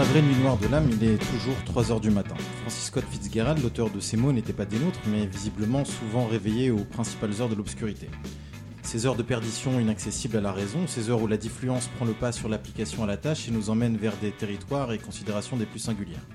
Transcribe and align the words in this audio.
la 0.00 0.06
vraie 0.06 0.22
nuit 0.22 0.36
noire 0.36 0.56
de 0.56 0.66
l'âme, 0.66 0.88
il 0.90 1.06
est 1.06 1.18
toujours 1.18 1.54
3h 1.74 2.00
du 2.00 2.10
matin. 2.10 2.34
Francis 2.62 2.84
Scott 2.84 3.04
Fitzgerald, 3.10 3.62
l'auteur 3.62 3.90
de 3.90 4.00
ces 4.00 4.16
mots, 4.16 4.32
n'était 4.32 4.54
pas 4.54 4.64
des 4.64 4.78
nôtres, 4.78 4.98
mais 5.06 5.26
visiblement 5.26 5.84
souvent 5.84 6.26
réveillé 6.26 6.70
aux 6.70 6.84
principales 6.84 7.32
heures 7.38 7.50
de 7.50 7.54
l'obscurité. 7.54 8.08
Ces 8.82 9.04
heures 9.04 9.14
de 9.14 9.22
perdition 9.22 9.78
inaccessibles 9.78 10.38
à 10.38 10.40
la 10.40 10.52
raison, 10.52 10.86
ces 10.86 11.10
heures 11.10 11.20
où 11.20 11.26
la 11.26 11.36
diffluence 11.36 11.88
prend 11.98 12.06
le 12.06 12.14
pas 12.14 12.32
sur 12.32 12.48
l'application 12.48 13.04
à 13.04 13.06
la 13.06 13.18
tâche 13.18 13.46
et 13.46 13.50
nous 13.50 13.68
emmène 13.68 13.98
vers 13.98 14.16
des 14.22 14.30
territoires 14.30 14.90
et 14.94 14.98
considérations 14.98 15.58
des 15.58 15.66
plus 15.66 15.80
singulières. 15.80 16.26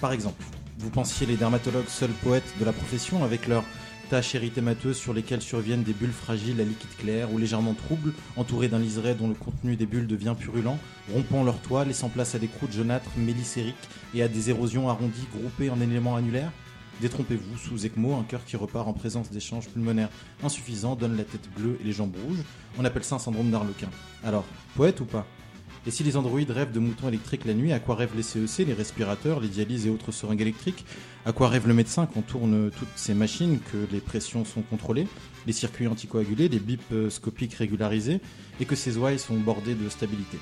Par 0.00 0.12
exemple, 0.12 0.42
vous 0.78 0.88
pensiez 0.88 1.26
les 1.26 1.36
dermatologues 1.36 1.88
seuls 1.88 2.08
poètes 2.22 2.50
de 2.58 2.64
la 2.64 2.72
profession 2.72 3.22
avec 3.24 3.46
leurs 3.46 3.64
tâches 4.08 4.34
érythémateuses 4.34 4.96
sur 4.96 5.12
lesquelles 5.12 5.42
surviennent 5.42 5.82
des 5.82 5.92
bulles 5.92 6.12
fragiles 6.12 6.60
à 6.60 6.64
liquide 6.64 6.96
clair 6.98 7.32
ou 7.32 7.38
légèrement 7.38 7.74
troubles, 7.74 8.12
entourées 8.36 8.68
d'un 8.68 8.78
liseré 8.78 9.14
dont 9.14 9.28
le 9.28 9.34
contenu 9.34 9.76
des 9.76 9.86
bulles 9.86 10.06
devient 10.06 10.34
purulent, 10.38 10.78
rompant 11.12 11.44
leur 11.44 11.58
toit, 11.58 11.84
laissant 11.84 12.08
place 12.08 12.34
à 12.34 12.38
des 12.38 12.48
croûtes 12.48 12.72
jaunâtres 12.72 13.10
mélissériques 13.16 13.74
et 14.14 14.22
à 14.22 14.28
des 14.28 14.50
érosions 14.50 14.88
arrondies 14.88 15.28
groupées 15.32 15.70
en 15.70 15.80
éléments 15.80 16.16
annulaires 16.16 16.52
Détrompez-vous, 17.00 17.58
sous 17.58 17.84
ECMO, 17.84 18.14
un 18.14 18.22
cœur 18.22 18.42
qui 18.46 18.56
repart 18.56 18.88
en 18.88 18.94
présence 18.94 19.30
d'échanges 19.30 19.68
pulmonaires 19.68 20.08
insuffisants 20.42 20.96
donne 20.96 21.16
la 21.16 21.24
tête 21.24 21.46
bleue 21.54 21.76
et 21.80 21.84
les 21.84 21.92
jambes 21.92 22.16
rouges. 22.26 22.42
On 22.78 22.84
appelle 22.86 23.04
ça 23.04 23.16
un 23.16 23.18
syndrome 23.18 23.50
d'Arlequin. 23.50 23.90
Alors, 24.24 24.46
poète 24.76 25.00
ou 25.00 25.04
pas? 25.04 25.26
Et 25.86 25.90
si 25.90 26.02
les 26.02 26.16
androïdes 26.16 26.50
rêvent 26.50 26.72
de 26.72 26.80
moutons 26.80 27.08
électriques 27.08 27.44
la 27.44 27.52
nuit, 27.52 27.72
à 27.72 27.80
quoi 27.80 27.96
rêvent 27.96 28.16
les 28.16 28.22
CEC, 28.22 28.66
les 28.66 28.72
respirateurs, 28.72 29.40
les 29.40 29.48
dialyses 29.48 29.86
et 29.86 29.90
autres 29.90 30.10
seringues 30.10 30.40
électriques? 30.40 30.86
À 31.26 31.32
quoi 31.32 31.48
rêve 31.48 31.66
le 31.66 31.74
médecin 31.74 32.06
quand 32.06 32.22
tourne 32.22 32.70
toutes 32.70 32.86
ces 32.94 33.12
machines, 33.12 33.58
que 33.72 33.92
les 33.92 33.98
pressions 33.98 34.44
sont 34.44 34.62
contrôlées, 34.62 35.08
les 35.48 35.52
circuits 35.52 35.88
anticoagulés, 35.88 36.48
les 36.48 36.60
bips 36.60 37.10
scopiques 37.10 37.54
régularisés, 37.54 38.20
et 38.60 38.64
que 38.64 38.76
ces 38.76 38.96
ouailles 38.96 39.18
sont 39.18 39.36
bordées 39.36 39.74
de 39.74 39.88
stabilité? 39.88 40.38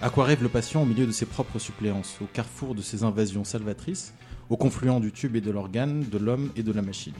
À 0.00 0.08
quoi 0.08 0.24
rêve 0.24 0.42
le 0.42 0.48
patient 0.48 0.84
au 0.84 0.86
milieu 0.86 1.06
de 1.06 1.12
ses 1.12 1.26
propres 1.26 1.58
suppléances, 1.58 2.16
au 2.22 2.24
carrefour 2.24 2.74
de 2.74 2.80
ses 2.80 3.02
invasions 3.02 3.44
salvatrices, 3.44 4.14
au 4.48 4.56
confluent 4.56 5.00
du 5.00 5.12
tube 5.12 5.36
et 5.36 5.42
de 5.42 5.50
l'organe, 5.50 6.02
de 6.08 6.16
l'homme 6.16 6.50
et 6.56 6.62
de 6.62 6.72
la 6.72 6.80
machine? 6.80 7.12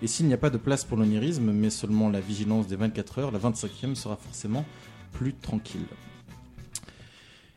Et 0.00 0.06
s'il 0.06 0.26
n'y 0.26 0.34
a 0.34 0.38
pas 0.38 0.50
de 0.50 0.56
place 0.56 0.84
pour 0.84 0.98
l'onirisme, 0.98 1.50
mais 1.50 1.70
seulement 1.70 2.10
la 2.10 2.20
vigilance 2.20 2.68
des 2.68 2.76
24 2.76 3.18
heures, 3.18 3.32
la 3.32 3.40
25e 3.40 3.96
sera 3.96 4.14
forcément 4.14 4.64
plus 5.10 5.34
tranquille. 5.34 5.86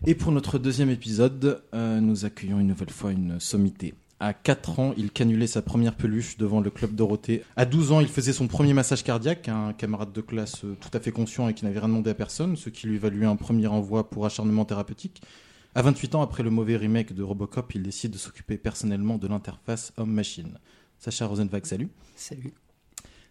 Et 0.08 0.16
pour 0.16 0.32
notre 0.32 0.58
deuxième 0.58 0.90
épisode, 0.90 1.62
euh, 1.76 2.00
nous 2.00 2.26
accueillons 2.26 2.60
une 2.60 2.70
nouvelle 2.70 2.90
fois 2.90 3.12
une 3.12 3.40
sommité. 3.40 3.94
À 4.22 4.34
4 4.34 4.80
ans, 4.80 4.94
il 4.98 5.12
canulait 5.12 5.48
sa 5.48 5.62
première 5.62 5.96
peluche 5.96 6.38
devant 6.38 6.60
le 6.60 6.70
club 6.70 6.94
Dorothée. 6.94 7.46
À 7.56 7.66
12 7.66 7.94
ans, 7.94 8.02
il 8.02 8.10
faisait 8.10 8.34
son 8.34 8.48
premier 8.48 8.74
massage 8.74 9.02
cardiaque 9.02 9.48
à 9.48 9.56
un 9.56 9.72
camarade 9.72 10.12
de 10.12 10.20
classe 10.20 10.66
euh, 10.66 10.76
tout 10.82 10.90
à 10.92 11.00
fait 11.00 11.12
conscient 11.12 11.48
et 11.48 11.54
qui 11.54 11.64
n'avait 11.64 11.80
rien 11.80 11.88
demandé 11.88 12.10
à 12.10 12.14
personne, 12.14 12.58
ce 12.58 12.70
qui 12.70 12.88
lui 12.88 12.98
valut 12.98 13.26
un 13.26 13.38
premier 13.38 13.68
envoi 13.68 14.10
pour 14.10 14.26
acharnement 14.26 14.66
thérapeutique. 14.66 15.22
À 15.74 15.84
28 15.84 16.16
ans, 16.16 16.22
après 16.22 16.44
le 16.44 16.50
mauvais 16.50 16.76
remake 16.76 17.14
de 17.14 17.24
Robocop, 17.24 17.74
il 17.76 17.84
décide 17.84 18.12
de 18.12 18.18
s'occuper 18.18 18.58
personnellement 18.58 19.18
de 19.18 19.28
l'interface 19.28 19.94
homme-machine. 19.96 20.58
Sacha 20.98 21.26
Rosenbach, 21.26 21.66
salut. 21.66 21.90
Salut. 22.16 22.54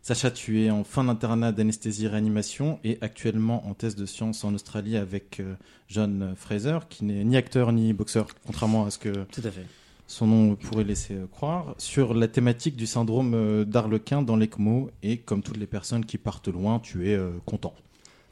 Sacha, 0.00 0.30
tu 0.30 0.62
es 0.62 0.70
en 0.70 0.84
fin 0.84 1.04
d'internat 1.04 1.52
d'anesthésie-réanimation 1.52 2.80
et 2.82 2.96
actuellement 3.02 3.68
en 3.68 3.74
thèse 3.74 3.94
de 3.94 4.06
sciences 4.06 4.42
en 4.42 4.54
Australie 4.54 4.96
avec 4.96 5.40
euh, 5.40 5.54
John 5.88 6.32
Fraser, 6.34 6.78
qui 6.88 7.04
n'est 7.04 7.24
ni 7.24 7.36
acteur 7.36 7.72
ni 7.72 7.92
boxeur, 7.92 8.28
contrairement 8.46 8.86
à 8.86 8.90
ce 8.90 8.98
que 8.98 9.10
Tout 9.24 9.42
à 9.44 9.50
fait 9.50 9.66
son 10.08 10.26
nom 10.26 10.56
pourrait 10.56 10.84
laisser 10.84 11.14
euh, 11.14 11.26
croire, 11.26 11.74
sur 11.76 12.14
la 12.14 12.28
thématique 12.28 12.76
du 12.76 12.86
syndrome 12.86 13.34
euh, 13.34 13.64
d'Arlequin 13.64 14.22
dans 14.22 14.36
l'ECMO. 14.36 14.90
Et 15.02 15.18
comme 15.18 15.42
toutes 15.42 15.58
les 15.58 15.66
personnes 15.66 16.04
qui 16.04 16.16
partent 16.16 16.48
loin, 16.48 16.80
tu 16.80 17.10
es 17.10 17.14
euh, 17.14 17.30
content. 17.44 17.74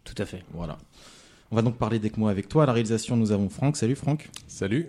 Tout 0.02 0.14
à 0.16 0.24
fait. 0.24 0.42
Voilà. 0.54 0.78
On 1.50 1.56
va 1.56 1.62
donc 1.62 1.76
parler 1.76 1.98
d'ECMO 1.98 2.28
avec 2.28 2.48
toi. 2.48 2.62
À 2.62 2.66
la 2.66 2.72
réalisation, 2.72 3.16
nous 3.16 3.30
avons 3.30 3.50
Franck. 3.50 3.76
Salut 3.76 3.94
Franck. 3.94 4.30
Salut. 4.48 4.88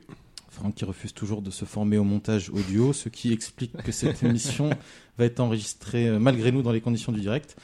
Franck 0.49 0.75
qui 0.75 0.85
refuse 0.85 1.13
toujours 1.13 1.41
de 1.41 1.51
se 1.51 1.65
former 1.65 1.97
au 1.97 2.05
montage 2.05 2.49
audio, 2.49 2.93
ce 2.93 3.09
qui 3.09 3.33
explique 3.33 3.73
que 3.83 3.91
cette 3.91 4.23
émission 4.23 4.69
va 5.17 5.25
être 5.25 5.41
enregistrée 5.41 6.17
malgré 6.17 6.51
nous 6.51 6.63
dans 6.63 6.71
les 6.71 6.81
conditions 6.81 7.11
du 7.11 7.19
direct. 7.19 7.57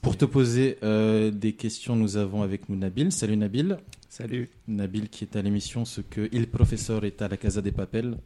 Pour 0.00 0.16
te 0.16 0.24
poser 0.24 0.78
des 0.82 1.52
questions, 1.52 1.94
nous 1.94 2.16
avons 2.16 2.42
avec 2.42 2.68
nous 2.68 2.74
Nabil. 2.74 3.12
Salut 3.12 3.36
Nabil. 3.36 3.78
Salut. 4.08 4.50
Nabil 4.66 5.08
qui 5.08 5.22
est 5.22 5.36
à 5.36 5.42
l'émission 5.42 5.84
Ce 5.84 6.00
que 6.00 6.28
Il 6.32 6.48
Professeur 6.48 7.04
est 7.04 7.22
à 7.22 7.28
la 7.28 7.36
Casa 7.36 7.62
des 7.62 7.70
Papels. 7.70 8.16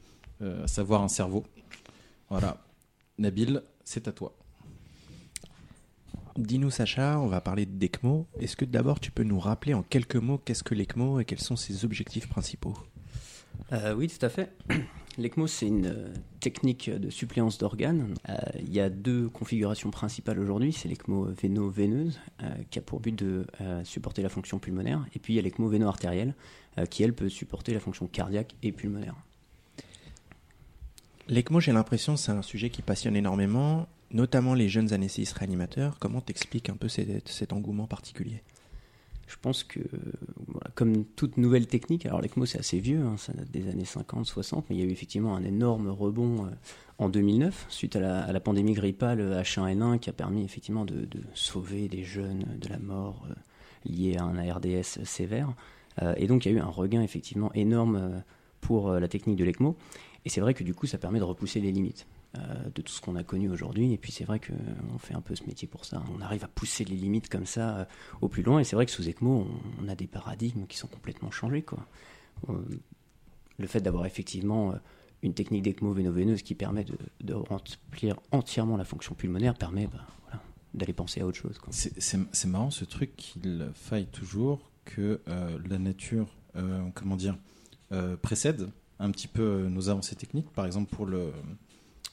Euh, 0.42 0.64
à 0.64 0.66
savoir 0.66 1.02
un 1.02 1.08
cerveau. 1.08 1.44
Voilà. 2.28 2.58
Nabil, 3.18 3.62
c'est 3.84 4.06
à 4.08 4.12
toi. 4.12 4.36
Dis-nous 6.36 6.70
Sacha, 6.70 7.18
on 7.18 7.28
va 7.28 7.40
parler 7.40 7.64
d'ECMO. 7.64 8.26
Est-ce 8.38 8.56
que 8.56 8.66
d'abord 8.66 9.00
tu 9.00 9.10
peux 9.10 9.22
nous 9.22 9.40
rappeler 9.40 9.72
en 9.72 9.82
quelques 9.82 10.16
mots 10.16 10.36
qu'est-ce 10.36 10.62
que 10.62 10.74
l'ECMO 10.74 11.20
et 11.20 11.24
quels 11.24 11.40
sont 11.40 11.56
ses 11.56 11.86
objectifs 11.86 12.28
principaux? 12.28 12.74
Euh, 13.72 13.94
Oui, 13.94 14.08
tout 14.08 14.24
à 14.24 14.28
fait. 14.28 14.52
L'ECMO, 15.18 15.46
c'est 15.46 15.66
une 15.66 15.86
euh, 15.86 16.12
technique 16.40 16.90
de 16.90 17.08
suppléance 17.08 17.56
d'organes. 17.56 18.12
il 18.60 18.70
y 18.70 18.80
a 18.80 18.90
deux 18.90 19.30
configurations 19.30 19.90
principales 19.90 20.38
aujourd'hui. 20.38 20.74
C'est 20.74 20.90
l'ECMO 20.90 21.28
véno-veineuse, 21.32 22.20
qui 22.68 22.78
a 22.78 22.82
pour 22.82 23.00
but 23.00 23.16
de 23.16 23.46
supporter 23.84 24.20
la 24.20 24.28
fonction 24.28 24.58
pulmonaire. 24.58 25.06
Et 25.14 25.18
puis 25.18 25.32
il 25.32 25.36
y 25.36 25.38
a 25.38 25.42
l'ECMO 25.42 25.70
véno-artérielle, 25.70 26.34
qui 26.90 27.02
elle 27.02 27.14
peut 27.14 27.30
supporter 27.30 27.72
la 27.72 27.80
fonction 27.80 28.06
cardiaque 28.06 28.54
et 28.62 28.72
pulmonaire. 28.72 29.14
L'ECMO, 31.28 31.58
j'ai 31.58 31.72
l'impression, 31.72 32.16
c'est 32.16 32.30
un 32.30 32.42
sujet 32.42 32.70
qui 32.70 32.82
passionne 32.82 33.16
énormément, 33.16 33.88
notamment 34.12 34.54
les 34.54 34.68
jeunes 34.68 34.92
anesthésistes 34.92 35.36
réanimateurs. 35.36 35.98
Comment 35.98 36.20
t'expliques 36.20 36.70
un 36.70 36.76
peu 36.76 36.88
cet, 36.88 37.52
engouement 37.52 37.88
particulier? 37.88 38.42
Je 39.26 39.34
pense 39.42 39.64
que, 39.64 39.80
comme 40.76 41.04
toute 41.04 41.36
nouvelle 41.36 41.66
technique, 41.66 42.06
alors 42.06 42.20
l'ECMO 42.20 42.46
c'est 42.46 42.60
assez 42.60 42.78
vieux, 42.78 43.02
hein, 43.02 43.16
ça 43.16 43.32
date 43.32 43.50
des 43.50 43.68
années 43.68 43.84
50, 43.84 44.24
60, 44.24 44.66
mais 44.70 44.76
il 44.76 44.78
y 44.78 44.84
a 44.84 44.86
eu 44.86 44.92
effectivement 44.92 45.34
un 45.34 45.42
énorme 45.42 45.88
rebond 45.88 46.46
euh, 46.46 46.50
en 46.98 47.08
2009 47.08 47.66
suite 47.68 47.96
à 47.96 48.30
la, 48.32 48.40
pandémie 48.40 48.74
grippale 48.74 49.18
H1N1 49.18 49.94
euh, 49.94 49.98
qui 49.98 50.10
a 50.10 50.12
permis 50.12 50.44
effectivement 50.44 50.84
de, 50.84 51.08
sauver 51.34 51.88
des 51.88 52.04
jeunes 52.04 52.44
de 52.60 52.68
la 52.68 52.78
mort 52.78 53.26
euh, 53.28 53.34
liée 53.84 54.16
à 54.16 54.22
un 54.22 54.38
ARDS 54.38 55.02
sévère. 55.02 55.48
et 56.16 56.28
donc 56.28 56.46
il 56.46 56.52
y 56.52 56.54
a 56.54 56.58
eu 56.58 56.60
un 56.60 56.66
regain 56.66 57.02
effectivement 57.02 57.52
énorme 57.54 58.22
pour 58.60 58.92
la 58.92 59.08
technique 59.08 59.36
de 59.36 59.44
l'ECMO. 59.44 59.76
Et 60.26 60.28
c'est 60.28 60.40
vrai 60.40 60.54
que 60.54 60.64
du 60.64 60.74
coup, 60.74 60.88
ça 60.88 60.98
permet 60.98 61.20
de 61.20 61.24
repousser 61.24 61.60
les 61.60 61.70
limites 61.70 62.04
euh, 62.36 62.40
de 62.74 62.82
tout 62.82 62.92
ce 62.92 63.00
qu'on 63.00 63.14
a 63.14 63.22
connu 63.22 63.48
aujourd'hui. 63.48 63.92
Et 63.92 63.96
puis 63.96 64.10
c'est 64.10 64.24
vrai 64.24 64.40
qu'on 64.40 64.98
fait 64.98 65.14
un 65.14 65.20
peu 65.20 65.36
ce 65.36 65.44
métier 65.44 65.68
pour 65.68 65.84
ça. 65.84 66.02
On 66.12 66.20
arrive 66.20 66.42
à 66.42 66.48
pousser 66.48 66.84
les 66.84 66.96
limites 66.96 67.28
comme 67.28 67.46
ça 67.46 67.76
euh, 67.76 67.84
au 68.20 68.28
plus 68.28 68.42
loin. 68.42 68.58
Et 68.58 68.64
c'est 68.64 68.74
vrai 68.74 68.86
que 68.86 68.90
sous 68.90 69.08
ECMO, 69.08 69.46
on, 69.80 69.88
a 69.88 69.94
des 69.94 70.08
paradigmes 70.08 70.66
qui 70.66 70.78
sont 70.78 70.88
complètement 70.88 71.30
changés. 71.30 71.64
Le 72.48 73.66
fait 73.68 73.80
d'avoir 73.80 74.04
effectivement 74.04 74.72
euh, 74.72 74.76
une 75.22 75.32
technique 75.32 75.62
d'ECMO 75.62 75.92
véno-veineuse 75.92 76.42
qui 76.42 76.56
permet 76.56 76.84
de, 77.20 77.32
remplir 77.32 78.18
entièrement 78.32 78.76
la 78.76 78.84
fonction 78.84 79.14
pulmonaire 79.14 79.54
permet 79.54 79.86
bah, 79.86 80.08
d'aller 80.74 80.92
penser 80.92 81.20
à 81.20 81.26
autre 81.26 81.38
chose. 81.38 81.60
C'est 81.70 82.48
marrant 82.48 82.72
ce 82.72 82.84
truc 82.84 83.14
qu'il 83.14 83.70
faille 83.74 84.08
toujours 84.08 84.72
que 84.84 85.20
la 85.26 85.78
nature, 85.78 86.36
comment 86.94 87.16
dire, 87.16 87.38
précède 88.22 88.68
un 88.98 89.10
petit 89.10 89.28
peu 89.28 89.42
euh, 89.42 89.68
nos 89.68 89.88
avancées 89.88 90.16
techniques. 90.16 90.50
Par 90.50 90.66
exemple, 90.66 90.94
pour 90.94 91.06
le, 91.06 91.32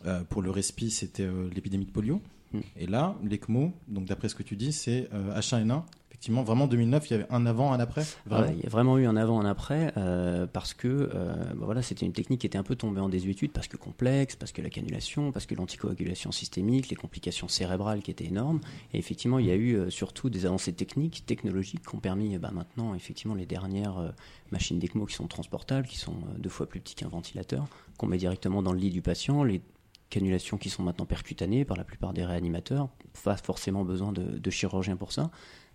euh, 0.06 0.24
pour 0.24 0.42
le 0.42 0.52
respi, 0.52 0.92
c'était 0.92 1.24
euh, 1.24 1.50
l'épidémie 1.54 1.86
de 1.86 1.92
polio. 1.92 2.22
Mm. 2.52 2.60
Et 2.78 2.88
là, 2.88 3.16
l'ECMO, 3.24 3.74
donc 3.88 4.06
d'après 4.06 4.30
ce 4.30 4.36
que 4.36 4.44
tu 4.44 4.56
dis, 4.56 4.74
c'est 4.74 5.10
H1N1 5.14 5.84
effectivement, 6.24 6.44
vraiment 6.44 6.68
2009, 6.68 7.10
il 7.10 7.12
y 7.12 7.16
avait 7.16 7.26
un 7.32 7.46
avant, 7.46 7.74
un 7.74 7.82
après 7.82 8.06
il 8.54 8.64
y 8.64 8.66
a 8.66 8.70
vraiment 8.70 8.98
eu 8.98 9.06
un 9.08 9.18
avant, 9.18 9.42
un 9.42 9.46
après, 9.46 9.92
euh, 9.98 10.48
parce 10.48 10.74
que 10.74 10.88
euh, 11.14 11.36
bah 11.54 11.66
voilà, 11.66 11.82
c'était 11.82 12.06
une 12.06 12.14
technique 12.14 12.40
qui 12.40 12.48
était 12.48 12.58
un 12.58 12.64
peu 12.64 12.78
tombée 12.78 13.02
en 13.02 13.10
désuétude, 13.10 13.52
parce 13.52 13.68
que 13.68 13.76
complexe, 13.76 14.38
parce 14.38 14.54
que 14.54 14.62
la 14.62 14.70
cannulation, 14.70 15.34
parce 15.34 15.46
que 15.46 15.54
l'anticoagulation 15.54 16.32
systémique, 16.32 16.88
les 16.88 16.96
complications 16.96 17.50
cérébrales 17.50 18.02
qui 18.02 18.10
étaient 18.10 18.24
énormes. 18.24 18.62
Et 18.94 19.00
effectivement, 19.00 19.38
il 19.38 19.48
y 19.48 19.52
a 19.52 19.56
eu 19.56 19.76
euh, 19.76 19.90
surtout 19.90 20.30
des 20.30 20.46
avancées 20.46 20.72
techniques, 20.72 21.26
technologiques, 21.26 21.86
qui 21.86 21.94
ont 21.94 22.00
permis 22.00 22.38
bah, 22.38 22.52
maintenant, 22.54 22.96
effectivement, 22.96 23.36
les 23.36 23.46
dernières 23.46 24.14
machines 24.54 24.80
d'ECMO 24.80 25.06
qui 25.06 25.16
sont 25.16 25.28
transportables, 25.28 25.88
qui 25.88 25.98
sont 25.98 26.16
deux 26.38 26.50
fois 26.50 26.68
plus 26.68 26.80
petites 26.80 27.00
qu'un 27.00 27.10
ventilateur, 27.10 27.68
qu'on 27.98 28.08
met 28.08 28.18
directement 28.18 28.64
dans 28.64 28.72
le 28.72 28.80
lit 28.80 28.92
du 28.92 29.02
patient, 29.02 29.44
les 29.44 29.62
cannulations 30.10 30.58
qui 30.58 30.70
sont 30.70 30.84
maintenant 30.84 31.06
percutanées 31.06 31.66
par 31.66 31.76
la 31.76 31.84
plupart 31.84 32.14
des 32.14 32.24
réanimateurs, 32.24 32.88
pas 33.26 33.36
forcément 33.36 33.84
besoin 33.84 34.14
de, 34.14 34.24
de 34.24 34.50
chirurgiens 34.50 34.96
pour 34.96 35.12
ça. 35.12 35.30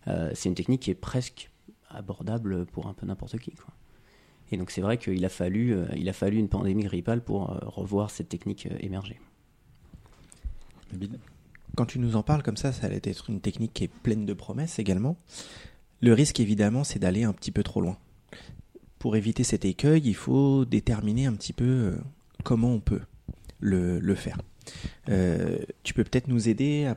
Euh, 0.07 0.31
c'est 0.35 0.49
une 0.49 0.55
technique 0.55 0.83
qui 0.83 0.91
est 0.91 0.95
presque 0.95 1.51
abordable 1.91 2.67
pour 2.67 2.87
un 2.87 2.95
peu 2.95 3.07
n'importe 3.07 3.39
qui. 3.39 3.53
Et 4.51 4.57
donc 4.57 4.71
c'est 4.71 4.81
vrai 4.81 4.99
qu'il 4.99 5.25
a 5.25 5.29
fallu, 5.29 5.75
euh, 5.75 5.87
il 5.97 6.09
a 6.09 6.13
fallu 6.13 6.39
une 6.39 6.49
pandémie 6.49 6.85
grippale 6.85 7.23
pour 7.23 7.51
euh, 7.51 7.59
revoir 7.63 8.11
cette 8.11 8.29
technique 8.29 8.69
émerger. 8.81 9.21
Quand 11.77 11.87
tu 11.87 11.99
nous 11.99 12.17
en 12.17 12.23
parles 12.23 12.43
comme 12.43 12.57
ça, 12.57 12.73
ça 12.73 12.87
allait 12.87 13.01
être 13.05 13.29
une 13.29 13.41
technique 13.41 13.75
qui 13.75 13.85
est 13.85 13.93
pleine 13.93 14.25
de 14.25 14.33
promesses 14.33 14.79
également. 14.79 15.17
Le 16.01 16.13
risque 16.13 16.41
évidemment, 16.41 16.85
c'est 16.85 16.99
d'aller 16.99 17.25
un 17.25 17.33
petit 17.33 17.51
peu 17.51 17.63
trop 17.63 17.81
loin. 17.81 17.99
Pour 18.99 19.17
éviter 19.17 19.45
cet 19.45 19.65
écueil, 19.65 20.03
il 20.05 20.15
faut 20.15 20.65
déterminer 20.65 21.27
un 21.27 21.35
petit 21.35 21.53
peu 21.53 21.99
comment 22.43 22.73
on 22.73 22.81
peut 22.81 23.03
le, 23.61 23.99
le 24.01 24.15
faire. 24.15 24.39
Euh, 25.09 25.59
tu 25.83 25.95
peux 25.95 26.05
peut-être 26.05 26.29
nous 26.29 26.49
aider 26.49 26.85
à 26.85 26.95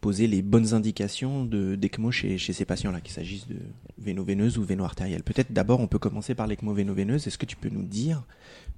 poser 0.00 0.26
les 0.26 0.42
bonnes 0.42 0.74
indications 0.74 1.44
d'ECMO 1.44 2.10
chez, 2.10 2.38
chez 2.38 2.52
ces 2.52 2.64
patients-là, 2.64 3.00
qu'il 3.00 3.12
s'agisse 3.12 3.48
de 3.48 3.56
véno-veineuse 3.98 4.58
ou 4.58 4.64
véno-artérielle. 4.64 5.22
Peut-être 5.22 5.52
d'abord, 5.52 5.80
on 5.80 5.88
peut 5.88 5.98
commencer 5.98 6.34
par 6.34 6.46
l'ECMO 6.46 6.72
véno-veineuse. 6.72 7.26
Est-ce 7.26 7.38
que 7.38 7.46
tu 7.46 7.56
peux 7.56 7.70
nous 7.70 7.82
dire 7.82 8.22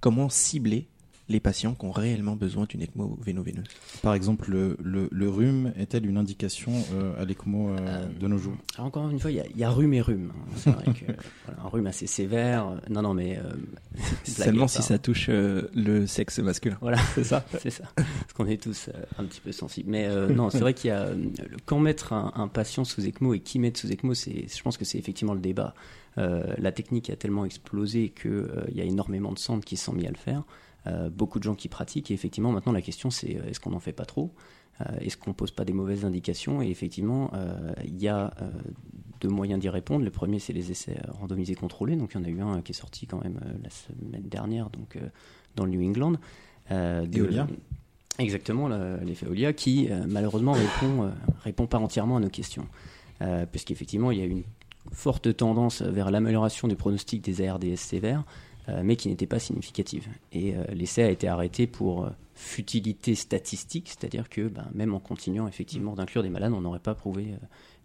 comment 0.01 0.29
cibler 0.29 0.87
les 1.31 1.41
patients 1.41 1.75
qui 1.75 1.87
ont 1.87 1.93
réellement 1.93 2.35
besoin 2.35 2.67
d'une 2.69 2.83
ECMO 2.83 3.17
véno-veineuse. 3.23 3.65
Par 4.03 4.15
exemple, 4.15 4.51
le, 4.51 4.77
le, 5.11 5.29
rhume 5.29 5.73
est-elle 5.79 6.07
une 6.07 6.17
indication 6.17 6.73
euh, 6.93 7.21
à 7.21 7.25
l'ECMO 7.25 7.71
euh, 7.71 7.77
euh, 7.81 8.07
de 8.09 8.27
nos 8.27 8.37
jours? 8.37 8.57
Encore 8.79 9.09
une 9.09 9.21
fois, 9.21 9.31
il 9.31 9.43
y, 9.57 9.65
a 9.65 9.71
rhume 9.71 9.95
et 9.95 10.01
rhume. 10.01 10.33
Hein. 10.35 10.53
C'est 10.57 10.71
vrai 10.71 10.85
que, 10.87 11.13
un 11.65 11.69
rhume 11.69 11.87
assez 11.87 12.09
sévère. 12.09 12.81
Non, 12.91 13.03
non, 13.03 13.15
mais. 13.15 13.39
Seulement 14.25 14.67
si 14.67 14.83
ça 14.83 14.99
touche 14.99 15.29
le 15.29 16.07
sexe 16.07 16.41
masculin. 16.41 16.79
Voilà, 16.81 16.99
c'est 17.15 17.25
ça. 17.25 17.45
c'est 17.61 17.71
ça. 17.71 17.85
Parce 17.95 18.33
qu'on 18.35 18.47
est 18.47 18.61
tous 18.61 18.91
un 19.17 19.25
petit 19.25 19.41
peu 19.41 19.53
sensibles. 19.53 19.91
Mais 19.91 20.09
non, 20.29 20.51
c'est 20.51 20.61
vrai 20.61 20.75
qu'il 20.75 20.89
y 20.89 20.93
a. 20.93 21.11
Quand 21.65 21.79
mettre 21.79 22.13
un, 22.13 22.33
un, 22.35 22.49
patient 22.49 22.85
sous 22.85 23.07
ECMO 23.07 23.35
et 23.35 23.41
qui 23.41 23.61
mettre 23.61 23.79
sous 23.79 23.91
ECMO, 23.91 24.15
je 24.15 24.63
pense 24.63 24.77
que 24.77 24.85
c'est 24.85 24.99
effectivement 24.99 25.35
le 25.35 25.41
débat. 25.41 25.75
la 26.17 26.73
technique 26.73 27.09
a 27.11 27.17
tellement 27.17 27.45
explosé 27.45 28.09
qu'il 28.09 28.75
y 28.75 28.81
a 28.81 28.85
énormément 28.85 29.31
de 29.33 29.39
centres 29.39 29.65
qui 29.65 29.77
sont 29.77 29.93
mis 29.93 30.07
à 30.07 30.11
le 30.11 30.17
faire. 30.17 30.43
Euh, 30.87 31.11
beaucoup 31.11 31.39
de 31.39 31.45
gens 31.45 31.55
qui 31.55 31.69
pratiquent. 31.69 32.11
Et 32.11 32.15
effectivement, 32.15 32.53
maintenant, 32.53 32.73
la 32.73 32.83
question, 32.83 33.11
c'est 33.11 33.37
euh, 33.37 33.49
est-ce 33.49 33.61
qu'on 33.61 33.71
n'en 33.71 33.81
fait 33.81 33.93
pas 33.93 34.07
trop? 34.07 34.33
Euh, 34.81 34.85
Est-ce 35.01 35.17
qu'on 35.17 35.31
ne 35.31 35.35
pose 35.35 35.51
pas 35.51 35.65
des 35.65 35.75
mauvaises 35.75 36.05
indications? 36.05 36.63
Et 36.63 36.71
effectivement, 36.71 37.31
il 37.85 38.01
y 38.01 38.09
a 38.09 38.33
deux 39.21 39.29
moyens 39.29 39.61
d'y 39.61 39.69
répondre. 39.69 40.05
Le 40.05 40.11
premier, 40.11 40.39
c'est 40.39 40.55
les 40.55 40.71
essais 40.71 40.97
randomisés 41.09 41.55
contrôlés. 41.55 41.97
Donc, 41.97 42.13
il 42.15 42.19
y 42.19 42.21
en 42.21 42.25
a 42.25 42.29
eu 42.29 42.41
un 42.41 42.63
qui 42.63 42.73
est 42.73 42.75
sorti 42.75 43.07
quand 43.07 43.23
même 43.23 43.39
la 43.63 43.69
semaine 43.69 44.23
dernière, 44.23 44.71
donc 44.71 44.99
dans 45.57 45.67
le 45.67 45.73
New 45.73 45.87
England. 45.87 46.15
Eolia? 46.71 47.47
Exactement, 48.19 48.69
l'effet 48.69 49.27
Eolia, 49.27 49.53
qui 49.53 49.91
malheureusement 50.09 50.53
répond, 50.53 51.11
répond 51.45 51.67
pas 51.67 51.79
entièrement 51.79 52.17
à 52.17 52.21
nos 52.21 52.31
questions. 52.31 52.67
Puisqu'effectivement, 53.53 54.13
il 54.13 54.19
y 54.19 54.23
a 54.23 54.27
une 54.27 54.45
forte 54.93 55.37
tendance 55.37 55.83
vers 55.83 56.11
l'amélioration 56.11 56.69
du 56.69 56.77
pronostic 56.77 57.23
des 57.23 57.47
ARDS 57.47 57.77
sévères, 57.77 58.21
euh, 58.21 58.50
mais 58.83 58.97
qui 58.97 59.09
n'était 59.09 59.27
pas 59.27 59.39
significative. 59.39 60.09
Et 60.33 60.55
euh, 60.55 60.65
l'essai 60.73 61.03
a 61.03 61.11
été 61.11 61.29
arrêté 61.29 61.67
pour 61.67 62.05
euh, 62.05 62.11
futilité 62.35 63.15
statistique, 63.15 63.89
c'est-à-dire 63.89 64.29
que 64.29 64.49
ben, 64.49 64.67
même 64.75 64.95
en 64.95 65.01
continuant 65.01 65.49
effectivement 65.49 65.95
d'inclure 65.95 66.23
des 66.23 66.31
malades, 66.31 66.53
on 66.53 66.61
n'aurait 66.61 66.79
pas 66.79 66.95
prouvé 66.95 67.35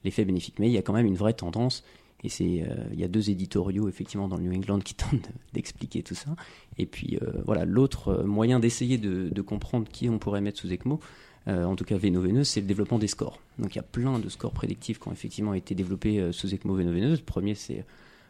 l'effet 0.03 0.25
bénéfique. 0.25 0.59
Mais 0.59 0.67
il 0.67 0.73
y 0.73 0.77
a 0.77 0.81
quand 0.81 0.93
même 0.93 1.05
une 1.05 1.15
vraie 1.15 1.33
tendance, 1.33 1.83
et 2.23 2.29
c'est 2.29 2.63
il 2.93 2.99
y 2.99 3.03
a 3.03 3.07
deux 3.07 3.29
éditoriaux 3.29 3.89
effectivement 3.89 4.27
dans 4.27 4.37
le 4.37 4.43
New 4.43 4.55
England 4.55 4.79
qui 4.79 4.93
tentent 4.95 5.29
d'expliquer 5.53 6.03
tout 6.03 6.15
ça. 6.15 6.35
Et 6.77 6.85
puis 6.85 7.19
voilà, 7.43 7.65
l'autre 7.65 8.23
moyen 8.23 8.59
d'essayer 8.59 8.97
de, 8.97 9.41
comprendre 9.41 9.89
qui 9.91 10.07
on 10.09 10.19
pourrait 10.19 10.39
mettre 10.39 10.59
sous 10.59 10.71
ECMO, 10.71 11.01
en 11.47 11.75
tout 11.75 11.83
cas 11.83 11.97
véno-veineuse, 11.97 12.47
c'est 12.47 12.61
le 12.61 12.67
développement 12.67 12.97
des 12.97 13.07
scores. 13.07 13.41
Donc 13.59 13.75
il 13.75 13.77
y 13.77 13.81
a 13.81 13.83
plein 13.83 14.19
de 14.19 14.29
scores 14.29 14.53
prédictifs 14.53 14.99
qui 14.99 15.07
ont 15.09 15.11
effectivement 15.11 15.53
été 15.53 15.75
développés 15.75 16.31
sous 16.31 16.53
ECMO 16.53 16.75
véno-veineuse. 16.75 17.19
Le 17.19 17.25
premier 17.25 17.55
c'est 17.55 17.79
euh, 17.79 17.83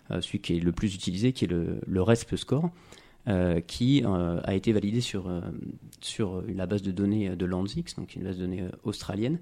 celui 0.09 0.39
qui 0.39 0.57
est 0.57 0.59
le 0.59 0.71
plus 0.71 0.93
utilisé, 0.95 1.33
qui 1.33 1.45
est 1.45 1.47
le, 1.47 1.79
le 1.85 2.01
RESP 2.01 2.35
score. 2.35 2.71
Euh, 3.27 3.59
qui 3.59 4.03
euh, 4.05 4.39
a 4.43 4.53
été 4.53 4.71
validé 4.71 5.01
sur, 5.01 5.31
sur 5.99 6.43
la 6.47 6.67
base 6.67 6.83
de 6.83 6.91
données 6.91 7.35
de 7.35 7.45
Landsix, 7.45 7.95
donc 7.95 8.13
une 8.15 8.23
base 8.23 8.37
de 8.37 8.41
données 8.41 8.67
australienne, 8.83 9.39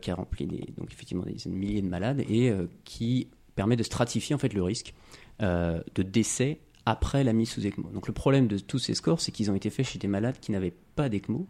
qui 0.00 0.10
a 0.10 0.14
rempli 0.14 0.46
des, 0.46 0.64
donc 0.76 0.92
effectivement 0.92 1.24
des 1.24 1.50
milliers 1.50 1.82
de 1.82 1.88
malades 1.88 2.20
et 2.28 2.52
qui 2.84 3.28
permet 3.54 3.76
de 3.76 3.84
stratifier 3.84 4.34
en 4.34 4.38
fait 4.38 4.52
le 4.52 4.62
risque 4.62 4.94
de 5.40 6.02
décès 6.02 6.58
après 6.86 7.22
la 7.22 7.32
mise 7.32 7.50
sous 7.50 7.64
ECMO. 7.64 7.90
Donc 7.90 8.08
le 8.08 8.12
problème 8.12 8.48
de 8.48 8.58
tous 8.58 8.80
ces 8.80 8.94
scores, 8.94 9.20
c'est 9.20 9.30
qu'ils 9.30 9.48
ont 9.48 9.54
été 9.54 9.70
faits 9.70 9.86
chez 9.86 9.98
des 10.00 10.08
malades 10.08 10.38
qui 10.40 10.50
n'avaient 10.50 10.74
pas 10.96 11.08
d'ECMO, 11.08 11.46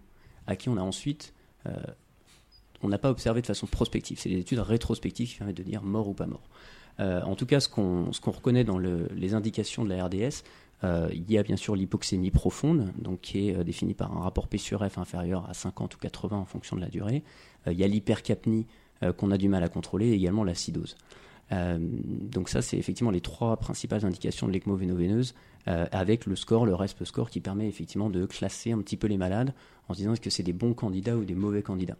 à 0.47 0.57
qui 0.57 0.69
on 0.69 0.77
a 0.77 0.83
ensuite 0.83 1.33
on 2.83 2.89
n'a 2.89 2.99
pas 2.99 3.11
observé 3.11 3.41
de 3.43 3.47
façon 3.47 3.67
prospective. 3.67 4.19
C'est 4.19 4.29
des 4.29 4.39
études 4.39 4.61
rétrospectives 4.61 5.29
qui 5.29 5.37
permettent 5.37 5.57
de 5.57 5.63
dire 5.63 5.83
mort 5.83 6.09
ou 6.09 6.15
pas 6.15 6.27
mort. 6.27 6.49
Euh, 7.01 7.23
en 7.23 7.35
tout 7.35 7.47
cas, 7.47 7.61
ce 7.61 7.69
qu'on 7.69 8.11
reconnaît 8.27 8.65
dans 8.65 8.79
les 8.79 9.35
indications 9.35 9.85
de 9.85 9.91
la 9.91 10.05
RDS, 10.05 10.43
euh, 10.85 11.09
il 11.13 11.31
y 11.31 11.39
a 11.39 11.43
bien 11.43 11.57
sûr 11.57 11.75
l'hypoxémie 11.75 12.31
profonde, 12.31 12.93
qui 13.23 13.49
est 13.49 13.57
euh, 13.57 13.65
définie 13.65 13.95
par 13.95 14.17
un 14.17 14.21
rapport 14.21 14.47
P 14.47 14.59
sur 14.59 14.87
F 14.87 14.99
inférieur 14.99 15.49
à 15.49 15.55
50 15.55 15.95
ou 15.95 15.99
80 15.99 16.37
en 16.37 16.45
fonction 16.45 16.77
de 16.77 16.83
la 16.83 16.89
durée. 16.89 17.23
il 17.67 17.79
y 17.79 17.85
a 17.85 17.89
l'hypercapnie 17.89 18.67
qu'on 19.19 19.31
a 19.31 19.37
du 19.37 19.49
mal 19.49 19.63
à 19.63 19.69
contrôler, 19.69 20.09
et 20.09 20.15
également 20.15 20.43
l'acidose. 20.45 20.97
donc 21.51 22.49
ça, 22.49 22.63
c'est 22.63 22.79
effectivement 22.79 23.11
les 23.11 23.21
trois 23.21 23.57
principales 23.57 24.07
indications 24.07 24.47
de 24.47 24.53
l'ECMO 24.53 24.79
avec 25.67 26.27
le 26.27 26.37
score, 26.37 26.65
le 26.65 26.75
RESP 26.75 27.05
score, 27.05 27.29
qui 27.29 27.41
permet 27.41 27.69
effectivement 27.69 28.09
de 28.09 28.25
classer 28.25 28.73
un 28.73 28.79
petit 28.79 28.97
peu 28.97 29.07
les 29.07 29.19
malades 29.19 29.53
en 29.89 29.95
se 29.95 29.99
disant 29.99 30.13
est-ce 30.13 30.21
que 30.21 30.31
c'est 30.31 30.43
des 30.43 30.55
bons 30.55 30.73
candidats 30.73 31.17
ou 31.17 31.25
des 31.25 31.35
mauvais 31.35 31.63
candidats. 31.63 31.99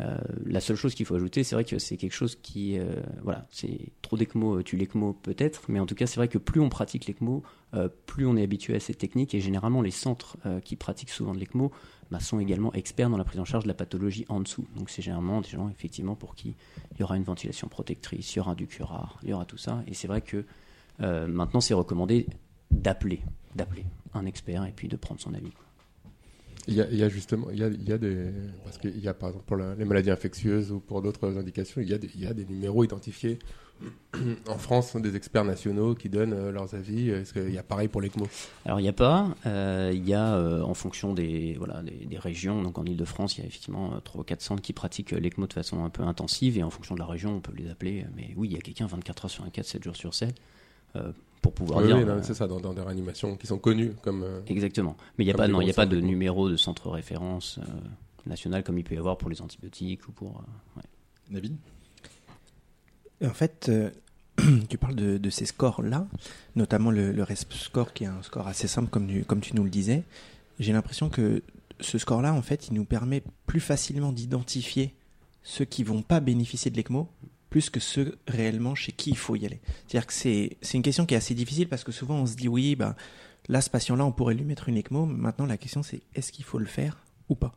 Euh, 0.00 0.16
la 0.46 0.60
seule 0.60 0.76
chose 0.76 0.94
qu'il 0.94 1.06
faut 1.06 1.14
ajouter, 1.14 1.44
c'est 1.44 1.54
vrai 1.54 1.64
que 1.64 1.78
c'est 1.78 1.96
quelque 1.96 2.14
chose 2.14 2.36
qui, 2.36 2.78
euh, 2.78 3.02
voilà, 3.22 3.46
c'est 3.50 3.92
trop 4.02 4.16
d'ECMO, 4.16 4.62
tu 4.62 4.76
l'ECMO 4.76 5.12
peut-être, 5.12 5.62
mais 5.68 5.80
en 5.80 5.86
tout 5.86 5.94
cas, 5.94 6.06
c'est 6.06 6.16
vrai 6.16 6.28
que 6.28 6.38
plus 6.38 6.60
on 6.60 6.68
pratique 6.68 7.06
l'ECMO, 7.06 7.42
euh, 7.74 7.88
plus 8.06 8.26
on 8.26 8.36
est 8.36 8.42
habitué 8.42 8.74
à 8.74 8.80
cette 8.80 8.98
technique, 8.98 9.34
et 9.34 9.40
généralement, 9.40 9.82
les 9.82 9.90
centres 9.90 10.36
qui 10.64 10.76
pratiquent 10.76 11.10
souvent 11.10 11.34
de 11.34 11.38
l'ECMO 11.38 11.70
bah, 12.10 12.20
sont 12.20 12.40
également 12.40 12.72
experts 12.72 13.10
dans 13.10 13.16
la 13.16 13.24
prise 13.24 13.40
en 13.40 13.44
charge 13.44 13.64
de 13.64 13.68
la 13.68 13.74
pathologie 13.74 14.24
en 14.28 14.40
dessous. 14.40 14.66
Donc, 14.76 14.90
c'est 14.90 15.02
généralement 15.02 15.40
des 15.40 15.48
gens, 15.48 15.68
effectivement, 15.68 16.14
pour 16.14 16.34
qui 16.34 16.56
il 16.94 17.00
y 17.00 17.02
aura 17.02 17.16
une 17.16 17.24
ventilation 17.24 17.68
protectrice, 17.68 18.34
il 18.34 18.38
y 18.38 18.40
aura 18.40 18.54
du 18.54 18.66
curare, 18.66 19.18
il 19.22 19.30
y 19.30 19.32
aura 19.32 19.44
tout 19.44 19.58
ça, 19.58 19.82
et 19.86 19.94
c'est 19.94 20.08
vrai 20.08 20.22
que 20.22 20.44
maintenant, 20.98 21.60
c'est 21.60 21.74
recommandé 21.74 22.26
d'appeler, 22.70 23.22
d'appeler 23.54 23.84
un 24.14 24.26
expert 24.26 24.64
et 24.64 24.72
puis 24.72 24.88
de 24.88 24.96
prendre 24.96 25.20
son 25.20 25.34
avis. 25.34 25.52
Il 26.66 26.74
y, 26.74 27.02
a, 27.02 27.08
justement, 27.08 27.48
il 27.50 27.58
y 27.58 27.92
a, 27.92 27.98
des, 27.98 28.26
parce 28.64 28.78
qu'il 28.78 28.98
y 28.98 29.08
a 29.08 29.14
par 29.14 29.30
exemple 29.30 29.46
pour 29.46 29.56
les 29.56 29.84
maladies 29.84 30.10
infectieuses 30.10 30.70
ou 30.70 30.80
pour 30.80 31.02
d'autres 31.02 31.36
indications, 31.38 31.80
il 31.80 31.88
y, 31.88 31.94
a 32.26 32.34
des, 32.34 32.44
numéros 32.44 32.84
identifiés 32.84 33.38
en 34.46 34.58
France, 34.58 34.94
des 34.96 35.16
experts 35.16 35.44
nationaux 35.44 35.94
qui 35.94 36.10
donnent 36.10 36.34
euh, 36.34 36.52
leurs 36.52 36.74
avis. 36.74 37.08
Est-ce 37.08 37.32
qu'il 37.32 37.52
y 37.52 37.58
a 37.58 37.62
pareil 37.62 37.88
pour 37.88 38.02
l'ECMO? 38.02 38.28
Alors 38.66 38.78
il 38.78 38.82
n'y 38.82 38.90
a 38.90 38.92
pas. 38.92 39.28
Euh, 39.46 39.90
il 39.94 40.06
y 40.06 40.12
a 40.12 40.34
euh, 40.34 40.60
en 40.60 40.74
fonction 40.74 41.14
des, 41.14 41.54
voilà, 41.56 41.82
des, 41.82 42.18
régions. 42.18 42.62
Donc 42.62 42.76
en 42.78 42.84
Ile-de-France, 42.84 43.38
il 43.38 43.40
y 43.40 43.44
a 43.44 43.46
effectivement 43.46 43.98
3 44.04 44.20
ou 44.20 44.24
4 44.24 44.42
centres 44.42 44.62
qui 44.62 44.74
pratiquent 44.74 45.12
l'ECMO 45.12 45.46
de 45.46 45.54
façon 45.54 45.82
un 45.82 45.90
peu 45.90 46.02
intensive. 46.02 46.58
Et 46.58 46.62
en 46.62 46.70
fonction 46.70 46.94
de 46.94 47.00
la 47.00 47.06
région, 47.06 47.36
on 47.36 47.40
peut 47.40 47.54
les 47.56 47.70
appeler. 47.70 48.04
Mais 48.16 48.34
oui, 48.36 48.48
il 48.48 48.54
y 48.54 48.58
a 48.58 48.60
quelqu'un 48.60 48.86
24 48.86 49.24
heures 49.24 49.30
sur 49.30 49.44
24, 49.44 49.66
7 49.66 49.84
jours 49.84 49.96
sur 49.96 50.14
7 50.14 50.34
pour 51.40 51.52
pouvoir 51.52 51.82
dire. 51.82 51.96
Oui, 51.96 52.02
euh, 52.02 52.20
c'est 52.22 52.34
ça, 52.34 52.46
dans, 52.46 52.60
des 52.72 52.80
réanimations 52.80 53.36
qui 53.36 53.46
sont 53.46 53.58
connues 53.58 53.92
comme. 54.02 54.22
Euh, 54.22 54.40
Exactement. 54.46 54.96
Mais 55.16 55.24
il 55.24 55.26
n'y 55.26 55.32
a 55.32 55.36
pas, 55.36 55.48
non, 55.48 55.60
il 55.60 55.70
a 55.70 55.74
pas 55.74 55.86
de 55.86 56.00
numéro 56.00 56.48
de 56.48 56.56
centre 56.56 56.90
référence 56.90 57.58
euh, 57.58 57.70
national 58.26 58.62
comme 58.62 58.78
il 58.78 58.84
peut 58.84 58.94
y 58.94 58.98
avoir 58.98 59.16
pour 59.16 59.30
les 59.30 59.40
antibiotiques 59.40 60.08
ou 60.08 60.12
pour. 60.12 60.42
David? 61.30 61.56
En 63.24 63.30
fait, 63.30 63.70
tu 64.68 64.78
parles 64.78 64.94
de, 64.94 65.30
ces 65.30 65.46
scores-là, 65.46 66.06
notamment 66.56 66.90
le, 66.90 67.12
le 67.12 67.22
RESP 67.22 67.52
score, 67.52 67.92
qui 67.92 68.04
est 68.04 68.08
un 68.08 68.22
score 68.22 68.48
assez 68.48 68.66
simple, 68.66 68.90
comme 68.90 69.06
tu, 69.06 69.24
comme 69.24 69.40
tu 69.40 69.54
nous 69.54 69.64
le 69.64 69.70
disais. 69.70 70.04
J'ai 70.58 70.72
l'impression 70.72 71.08
que 71.08 71.42
ce 71.78 71.98
score-là, 71.98 72.34
en 72.34 72.42
fait, 72.42 72.68
il 72.68 72.74
nous 72.74 72.84
permet 72.84 73.22
plus 73.46 73.60
facilement 73.60 74.12
d'identifier 74.12 74.94
ceux 75.42 75.64
qui 75.64 75.84
vont 75.84 76.02
pas 76.02 76.20
bénéficier 76.20 76.70
de 76.70 76.76
l'ECMO 76.76 77.08
plus 77.50 77.68
que 77.68 77.80
ceux 77.80 78.16
réellement 78.26 78.74
chez 78.74 78.92
qui 78.92 79.10
il 79.10 79.16
faut 79.16 79.36
y 79.36 79.44
aller. 79.44 79.60
C'est-à-dire 79.86 80.06
que 80.06 80.12
c'est, 80.12 80.56
une 80.72 80.82
question 80.82 81.04
qui 81.04 81.14
est 81.14 81.18
assez 81.18 81.34
difficile 81.34 81.68
parce 81.68 81.84
que 81.84 81.92
souvent 81.92 82.14
on 82.14 82.26
se 82.26 82.36
dit 82.36 82.48
oui, 82.48 82.76
bah, 82.76 82.96
là, 83.48 83.60
ce 83.60 83.68
patient-là, 83.68 84.06
on 84.06 84.12
pourrait 84.12 84.34
lui 84.34 84.44
mettre 84.44 84.68
une 84.68 84.78
ECMO. 84.78 85.04
Maintenant, 85.04 85.46
la 85.46 85.58
question 85.58 85.82
c'est 85.82 86.00
est-ce 86.14 86.32
qu'il 86.32 86.44
faut 86.44 86.58
le 86.58 86.66
faire 86.66 87.04
ou 87.28 87.34
pas? 87.34 87.54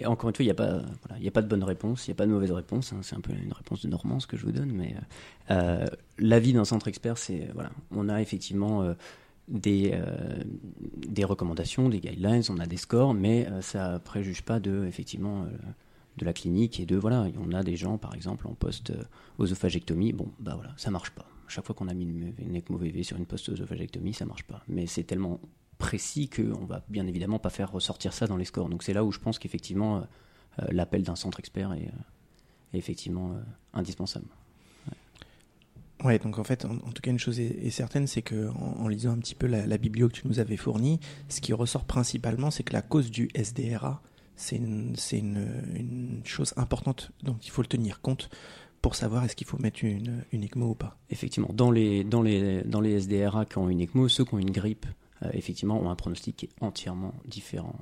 Et 0.00 0.06
encore 0.06 0.30
une 0.30 0.36
fois, 0.36 0.44
il 0.44 0.46
n'y 0.46 0.52
a, 0.52 0.54
pas, 0.54 0.80
il 1.20 1.26
a 1.26 1.30
pas 1.32 1.42
de 1.42 1.48
bonne 1.48 1.64
réponse, 1.64 2.06
il 2.06 2.10
n'y 2.10 2.12
a 2.12 2.16
pas 2.16 2.26
de 2.26 2.30
mauvaise 2.30 2.52
réponse. 2.52 2.92
Hein. 2.92 3.00
c'est 3.02 3.16
un 3.16 3.20
peu 3.20 3.32
une 3.32 3.52
réponse 3.52 3.82
de 3.82 3.88
Normand 3.88 4.20
ce 4.20 4.26
que 4.26 4.36
je 4.36 4.46
vous 4.46 4.52
donne. 4.52 4.70
Mais 4.70 4.94
euh, 5.50 5.86
l'avis 6.18 6.52
d'un 6.52 6.64
centre 6.64 6.88
expert, 6.88 7.18
c'est 7.18 7.50
voilà, 7.52 7.70
on 7.90 8.08
a 8.08 8.22
effectivement 8.22 8.82
euh, 8.82 8.94
des, 9.48 9.90
euh, 9.94 10.42
des 11.08 11.24
recommandations, 11.24 11.88
des 11.88 11.98
guidelines, 11.98 12.42
on 12.48 12.58
a 12.58 12.66
des 12.66 12.76
scores, 12.76 13.12
mais 13.12 13.48
ça 13.60 13.98
préjuge 13.98 14.42
pas 14.42 14.60
de 14.60 14.84
effectivement 14.86 15.46
de 16.18 16.24
la 16.24 16.32
clinique 16.32 16.80
et 16.80 16.86
de 16.86 16.96
voilà, 16.96 17.26
on 17.38 17.52
a 17.52 17.62
des 17.62 17.76
gens 17.76 17.96
par 17.96 18.14
exemple 18.14 18.46
en 18.46 18.54
post 18.54 18.92
oesophagectomie, 19.38 20.12
bon 20.12 20.30
bah 20.38 20.54
voilà, 20.54 20.74
ça 20.76 20.90
marche 20.90 21.10
pas. 21.10 21.26
Chaque 21.48 21.64
fois 21.64 21.74
qu'on 21.74 21.88
a 21.88 21.94
mis 21.94 22.04
une, 22.04 22.34
VV 22.68 23.02
sur 23.02 23.16
une 23.16 23.24
post 23.24 23.48
oesophagectomie, 23.48 24.12
ça 24.12 24.26
marche 24.26 24.44
pas. 24.44 24.62
Mais 24.68 24.86
c'est 24.86 25.04
tellement 25.04 25.40
précis 25.78 26.28
qu'on 26.28 26.66
va 26.66 26.84
bien 26.88 27.06
évidemment 27.06 27.38
pas 27.38 27.50
faire 27.50 27.72
ressortir 27.72 28.12
ça 28.12 28.26
dans 28.26 28.36
les 28.36 28.44
scores. 28.44 28.68
Donc 28.68 28.82
c'est 28.82 28.92
là 28.92 29.04
où 29.04 29.12
je 29.12 29.18
pense 29.18 29.38
qu'effectivement 29.38 30.06
euh, 30.60 30.66
l'appel 30.70 31.02
d'un 31.02 31.16
centre 31.16 31.38
expert 31.40 31.72
est, 31.72 31.86
euh, 31.86 32.74
effectivement 32.74 33.32
euh, 33.32 33.40
indispensable. 33.72 34.26
Ouais. 36.04 36.18
donc 36.20 36.38
en 36.38 36.44
fait, 36.44 36.64
en, 36.64 36.92
tout 36.92 37.02
cas, 37.02 37.10
une 37.10 37.18
chose 37.18 37.40
est, 37.40 37.70
certaine, 37.70 38.06
c'est 38.06 38.22
que 38.22 38.50
en, 38.50 38.86
lisant 38.86 39.12
un 39.12 39.18
petit 39.18 39.34
peu 39.34 39.48
la, 39.48 39.66
la 39.66 39.78
biblio 39.78 40.08
que 40.08 40.14
tu 40.14 40.28
nous 40.28 40.38
avais 40.38 40.56
fournie, 40.56 41.00
ce 41.28 41.40
qui 41.40 41.52
ressort 41.52 41.84
principalement, 41.84 42.52
c'est 42.52 42.62
que 42.62 42.72
la 42.72 42.82
cause 42.82 43.10
du 43.10 43.28
SDRA, 43.34 44.00
c'est 44.38 44.56
une, 44.56 46.22
chose 46.24 46.54
importante 46.56 47.10
dont 47.22 47.36
il 47.42 47.50
faut 47.50 47.62
le 47.62 47.68
tenir 47.68 48.00
compte 48.00 48.30
pour 48.80 48.94
savoir 48.94 49.24
est-ce 49.24 49.34
qu'il 49.34 49.46
faut 49.46 49.58
mettre 49.58 49.84
une, 49.84 50.24
une, 50.32 50.44
ECMO 50.44 50.70
ou 50.70 50.74
pas. 50.74 50.96
Effectivement, 51.10 51.50
dans 51.52 51.70
les, 51.70 52.04
dans, 52.04 52.22
les, 52.22 52.62
dans 52.62 52.80
les 52.80 53.00
SDRA 53.00 53.44
qui 53.44 53.58
ont 53.58 53.68
une 53.68 53.80
ECMO, 53.80 54.08
ceux 54.08 54.24
qui 54.24 54.34
ont 54.34 54.38
une 54.38 54.50
grippe 54.50 54.86
effectivement, 55.32 55.80
ont 55.80 55.90
un 55.90 55.96
pronostic 55.96 56.36
qui 56.36 56.46
est 56.46 56.50
entièrement 56.60 57.12
différent 57.26 57.74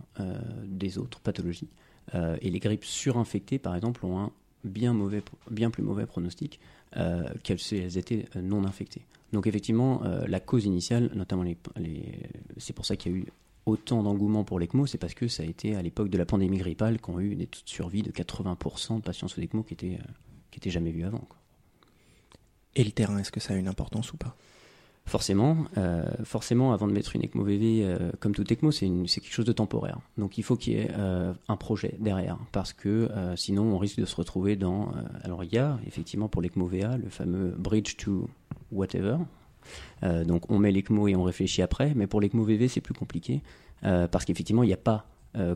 des 0.64 0.96
autres 0.96 1.20
pathologies. 1.20 1.68
et 2.14 2.50
les 2.50 2.58
grippes 2.58 2.84
surinfectées, 2.84 3.58
par 3.58 3.74
exemple, 3.76 4.06
ont 4.06 4.18
un 4.18 4.32
bien, 4.64 4.94
mauvais, 4.94 5.22
bien 5.50 5.70
plus 5.70 5.82
mauvais 5.82 6.06
pronostic 6.06 6.60
qu'elles 7.42 7.58
elles 7.72 7.98
étaient 7.98 8.24
non 8.36 8.64
infectées. 8.64 9.04
Donc 9.32 9.46
effectivement, 9.46 10.02
la 10.26 10.40
cause 10.40 10.64
initiale, 10.64 11.10
notamment 11.14 11.42
les, 11.42 11.58
c'est 12.56 12.72
pour 12.72 12.86
ça 12.86 12.96
qu'il 12.96 13.12
y 13.12 13.14
a 13.14 13.18
eu 13.18 13.26
autant 13.66 14.02
d'engouement 14.02 14.44
pour 14.44 14.58
l'ECMO, 14.58 14.86
c'est 14.86 14.98
parce 14.98 15.14
que 15.14 15.28
ça 15.28 15.42
a 15.42 15.46
été 15.46 15.74
à 15.74 15.82
l'époque 15.82 16.08
de 16.08 16.16
la 16.16 16.24
pandémie 16.24 16.58
grippale 16.58 17.00
qu'on 17.00 17.18
a 17.18 17.20
eu 17.20 17.34
des 17.34 17.46
taux 17.46 17.60
de 17.64 17.68
survie 17.68 18.02
de 18.02 18.10
80% 18.10 18.96
de 18.96 19.02
patients 19.02 19.28
sous 19.28 19.40
ECMO 19.40 19.64
qui 19.64 19.74
étaient, 19.74 19.98
qui 20.50 20.58
étaient 20.58 20.70
jamais 20.70 20.92
vus 20.92 21.04
avant. 21.04 21.26
Et 22.76 22.84
le 22.84 22.92
terrain, 22.92 23.18
est-ce 23.18 23.32
que 23.32 23.40
ça 23.40 23.54
a 23.54 23.56
une 23.56 23.68
importance 23.68 24.12
ou 24.12 24.16
pas? 24.16 24.36
Forcément, 25.06 25.66
euh, 25.78 26.04
forcément, 26.24 26.72
avant 26.72 26.88
de 26.88 26.92
mettre 26.92 27.14
une 27.14 27.22
ECMO 27.22 27.44
VV, 27.44 27.84
euh, 27.84 28.10
comme 28.18 28.34
tout 28.34 28.42
ECMO, 28.52 28.72
c'est 28.72 28.88
quelque 28.88 29.32
chose 29.32 29.44
de 29.44 29.52
temporaire. 29.52 30.00
Donc 30.18 30.36
il 30.36 30.42
faut 30.42 30.56
qu'il 30.56 30.72
y 30.72 30.76
ait 30.78 30.90
euh, 30.98 31.32
un 31.48 31.56
projet 31.56 31.94
derrière, 32.00 32.38
parce 32.50 32.72
que 32.72 33.08
sinon 33.36 33.62
on 33.62 33.78
risque 33.78 34.00
de 34.00 34.04
se 34.04 34.16
retrouver 34.16 34.56
dans. 34.56 34.92
alors 35.22 35.44
il 35.44 35.52
y 35.52 35.58
a 35.58 35.78
effectivement 35.86 36.28
pour 36.28 36.42
l'ECMO 36.42 36.66
VA 36.66 36.96
le 36.96 37.08
fameux 37.08 37.54
bridge 37.56 37.96
to 37.96 38.28
whatever. 38.72 39.18
Donc 40.02 40.50
on 40.50 40.58
met 40.58 40.70
l'ECMO 40.70 41.08
et 41.08 41.16
on 41.16 41.22
réfléchit 41.22 41.62
après, 41.62 41.92
mais 41.94 42.06
pour 42.06 42.20
l'ECMO 42.20 42.44
VV 42.44 42.68
c'est 42.68 42.80
plus 42.80 42.94
compliqué, 42.94 43.42
parce 43.82 44.24
qu'effectivement 44.24 44.62
il 44.62 44.68
n'y 44.68 44.72
a 44.72 44.78
pas 44.78 45.06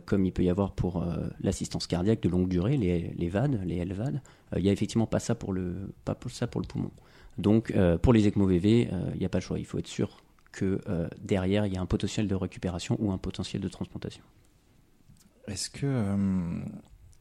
comme 0.04 0.24
il 0.26 0.32
peut 0.32 0.42
y 0.42 0.50
avoir 0.50 0.72
pour 0.72 1.04
l'assistance 1.40 1.86
cardiaque 1.86 2.20
de 2.20 2.28
longue 2.28 2.48
durée, 2.48 2.76
les, 2.76 3.12
les 3.16 3.28
VAD, 3.28 3.60
les 3.64 3.84
LVAD, 3.84 4.20
il 4.56 4.62
n'y 4.62 4.68
a 4.68 4.72
effectivement 4.72 5.06
pas 5.06 5.20
ça 5.20 5.34
pour 5.34 5.52
le, 5.52 5.92
pas 6.04 6.14
pour 6.14 6.30
ça 6.30 6.46
pour 6.46 6.60
le 6.60 6.66
poumon. 6.66 6.90
Donc 7.38 7.70
euh, 7.70 7.98
pour 7.98 8.12
les 8.12 8.26
ECMO 8.26 8.46
VV, 8.46 8.82
il 8.82 8.88
euh, 8.92 9.14
n'y 9.18 9.24
a 9.24 9.28
pas 9.28 9.38
le 9.38 9.42
choix. 9.42 9.58
Il 9.58 9.64
faut 9.64 9.78
être 9.78 9.86
sûr 9.86 10.22
que 10.52 10.80
euh, 10.88 11.08
derrière, 11.20 11.66
il 11.66 11.74
y 11.74 11.76
a 11.76 11.80
un 11.80 11.86
potentiel 11.86 12.28
de 12.28 12.34
récupération 12.34 12.96
ou 13.00 13.12
un 13.12 13.18
potentiel 13.18 13.62
de 13.62 13.68
transplantation. 13.68 14.22
Est-ce 15.46 15.70
que 15.70 16.60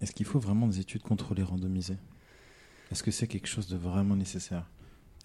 est-ce 0.01 0.11
qu'il 0.13 0.25
faut 0.25 0.39
vraiment 0.39 0.67
des 0.67 0.79
études 0.79 1.01
contrôlées 1.01 1.43
randomisées? 1.43 1.97
Est-ce 2.91 3.03
que 3.03 3.11
c'est 3.11 3.27
quelque 3.27 3.47
chose 3.47 3.67
de 3.67 3.77
vraiment 3.77 4.15
nécessaire? 4.15 4.65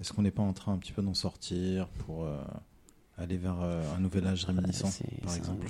Est-ce 0.01 0.13
qu'on 0.13 0.23
n'est 0.23 0.31
pas 0.31 0.43
en 0.43 0.53
train 0.53 0.73
un 0.73 0.79
petit 0.79 0.93
peu 0.93 1.03
d'en 1.03 1.15
sortir 1.15 1.89
pour 1.89 2.27
aller 3.17 3.37
vers 3.37 3.61
euh, 3.63 3.83
un 3.97 4.01
nouvel 4.01 4.27
âge 4.27 4.45
réminiscent, 4.45 4.91
par 5.25 5.37
exemple. 5.37 5.67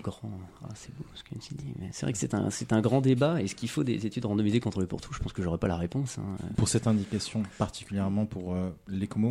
Ah, 0.63 0.69
c'est 0.75 0.95
beau 0.97 1.05
ce 1.15 1.23
que 1.23 1.39
tu 1.39 1.55
dis. 1.55 1.75
c'est 1.93 2.07
vrai 2.07 2.13
que 2.13 2.19
c'est 2.19 2.33
un, 2.33 2.49
c'est 2.49 2.73
un 2.73 2.81
grand 2.81 3.03
débat. 3.03 3.43
Est-ce 3.43 3.55
qu'il 3.55 3.69
faut 3.69 3.85
des 3.85 4.07
études 4.07 4.25
randomisées 4.25 4.61
contre 4.61 4.81
le 4.81 4.87
pour 4.87 5.01
tout 5.01 5.13
Je 5.13 5.19
pense 5.19 5.33
que 5.33 5.43
j'aurais 5.43 5.59
pas 5.59 5.69
la 5.69 5.77
réponse. 5.77 6.19
Hein. 6.19 6.37
Pour 6.57 6.69
cette 6.69 6.87
indication, 6.87 7.43
particulièrement 7.59 8.25
pour 8.25 8.55
euh, 8.55 8.71
l'ECMO 8.89 9.31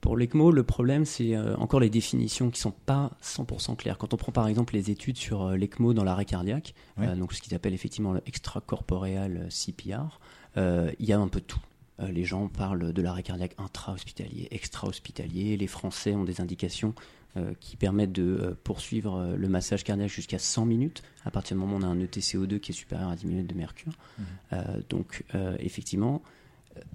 Pour 0.00 0.16
l'ECMO, 0.16 0.50
le 0.50 0.64
problème, 0.64 1.04
c'est 1.04 1.36
euh, 1.36 1.54
encore 1.56 1.78
les 1.78 1.90
définitions 1.90 2.50
qui 2.50 2.60
sont 2.60 2.72
pas 2.72 3.12
100% 3.22 3.76
claires. 3.76 3.96
Quand 3.96 4.12
on 4.12 4.16
prend 4.16 4.32
par 4.32 4.48
exemple 4.48 4.74
les 4.74 4.90
études 4.90 5.16
sur 5.16 5.50
l'ECMO 5.50 5.94
dans 5.94 6.04
l'arrêt 6.04 6.24
cardiaque, 6.24 6.74
donc 7.16 7.32
ce 7.32 7.40
qu'ils 7.40 7.54
appellent 7.54 7.74
effectivement 7.74 8.12
le 8.12 8.22
extracorporeal 8.26 9.48
CPR, 9.50 10.18
il 10.56 11.06
y 11.06 11.12
a 11.12 11.18
un 11.18 11.28
peu 11.28 11.40
de 11.40 11.46
tout 11.46 11.60
les 11.98 12.24
gens 12.24 12.48
parlent 12.48 12.92
de 12.92 13.02
l'arrêt 13.02 13.22
cardiaque 13.22 13.54
intra-hospitalier, 13.58 14.48
extra-hospitalier. 14.50 15.56
Les 15.56 15.66
Français 15.66 16.14
ont 16.14 16.24
des 16.24 16.40
indications 16.40 16.94
euh, 17.38 17.54
qui 17.60 17.78
permettent 17.78 18.12
de 18.12 18.22
euh, 18.42 18.54
poursuivre 18.62 19.16
euh, 19.16 19.36
le 19.36 19.48
massage 19.48 19.84
cardiaque 19.84 20.10
jusqu'à 20.10 20.38
100 20.38 20.66
minutes, 20.66 21.02
à 21.24 21.30
partir 21.30 21.56
du 21.56 21.62
moment 21.62 21.76
où 21.76 21.80
on 21.80 21.82
a 21.82 21.86
un 21.86 21.98
ETCO2 21.98 22.60
qui 22.60 22.72
est 22.72 22.74
supérieur 22.74 23.08
à 23.08 23.16
10 23.16 23.26
minutes 23.26 23.46
de 23.46 23.54
mercure. 23.54 23.94
Mmh. 24.18 24.56
donc, 24.90 25.24
effectivement, 25.58 26.20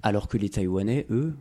alors 0.04 0.28
que 0.28 0.38
les 0.38 0.48
Taïwanais, 0.48 1.06
eux, 1.10 1.34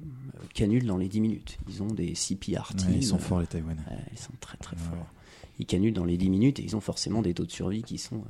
canulent 0.56 0.88
dans 0.88 0.98
les 0.98 1.10
10 1.10 1.22
minutes. 1.22 1.60
Ils 1.70 1.84
ont 1.84 1.94
des 1.94 2.16
CPRT. 2.16 2.86
ils 2.92 3.06
sont 3.06 3.20
forts, 3.20 3.42
les 3.42 3.46
Taïwanais. 3.46 3.84
ils 4.12 4.18
sont 4.18 4.34
très 4.40 4.58
très 4.58 4.76
forts. 4.76 5.14
Ils 5.60 5.68
canulent 5.68 5.94
dans 5.94 6.06
les 6.06 6.18
10 6.18 6.32
minutes 6.32 6.60
et 6.60 6.64
ils 6.64 6.76
ont 6.76 6.82
forcément 6.82 7.22
des 7.22 7.36
taux 7.36 7.46
de 7.46 7.52
survie 7.52 7.84
qui 7.84 8.00
sont 8.00 8.24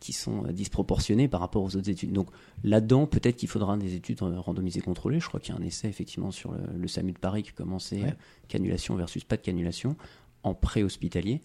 qui 0.00 0.12
sont 0.12 0.44
euh, 0.44 0.52
disproportionnés 0.52 1.28
par 1.28 1.40
rapport 1.40 1.62
aux 1.62 1.76
autres 1.76 1.88
études. 1.88 2.12
Donc 2.12 2.28
là-dedans, 2.64 3.06
peut-être 3.06 3.36
qu'il 3.36 3.48
faudra 3.48 3.76
des 3.76 3.94
études 3.94 4.22
euh, 4.22 4.40
randomisées 4.40 4.80
contrôlées. 4.80 5.20
Je 5.20 5.28
crois 5.28 5.40
qu'il 5.40 5.54
y 5.54 5.56
a 5.56 5.60
un 5.60 5.64
essai 5.64 5.88
effectivement 5.88 6.30
sur 6.30 6.52
le, 6.52 6.88
SAMU 6.88 7.12
de 7.12 7.18
Paris 7.18 7.42
qui 7.42 7.52
commençait 7.52 8.02
euh, 8.02 8.10
cannulation 8.48 8.96
versus 8.96 9.24
pas 9.24 9.36
de 9.36 9.42
cannulation 9.42 9.96
en 10.42 10.54
pré-hospitalier. 10.54 11.40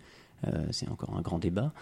c'est 0.72 0.88
encore 0.90 1.16
un 1.18 1.22
grand 1.22 1.40
débat. 1.40 1.74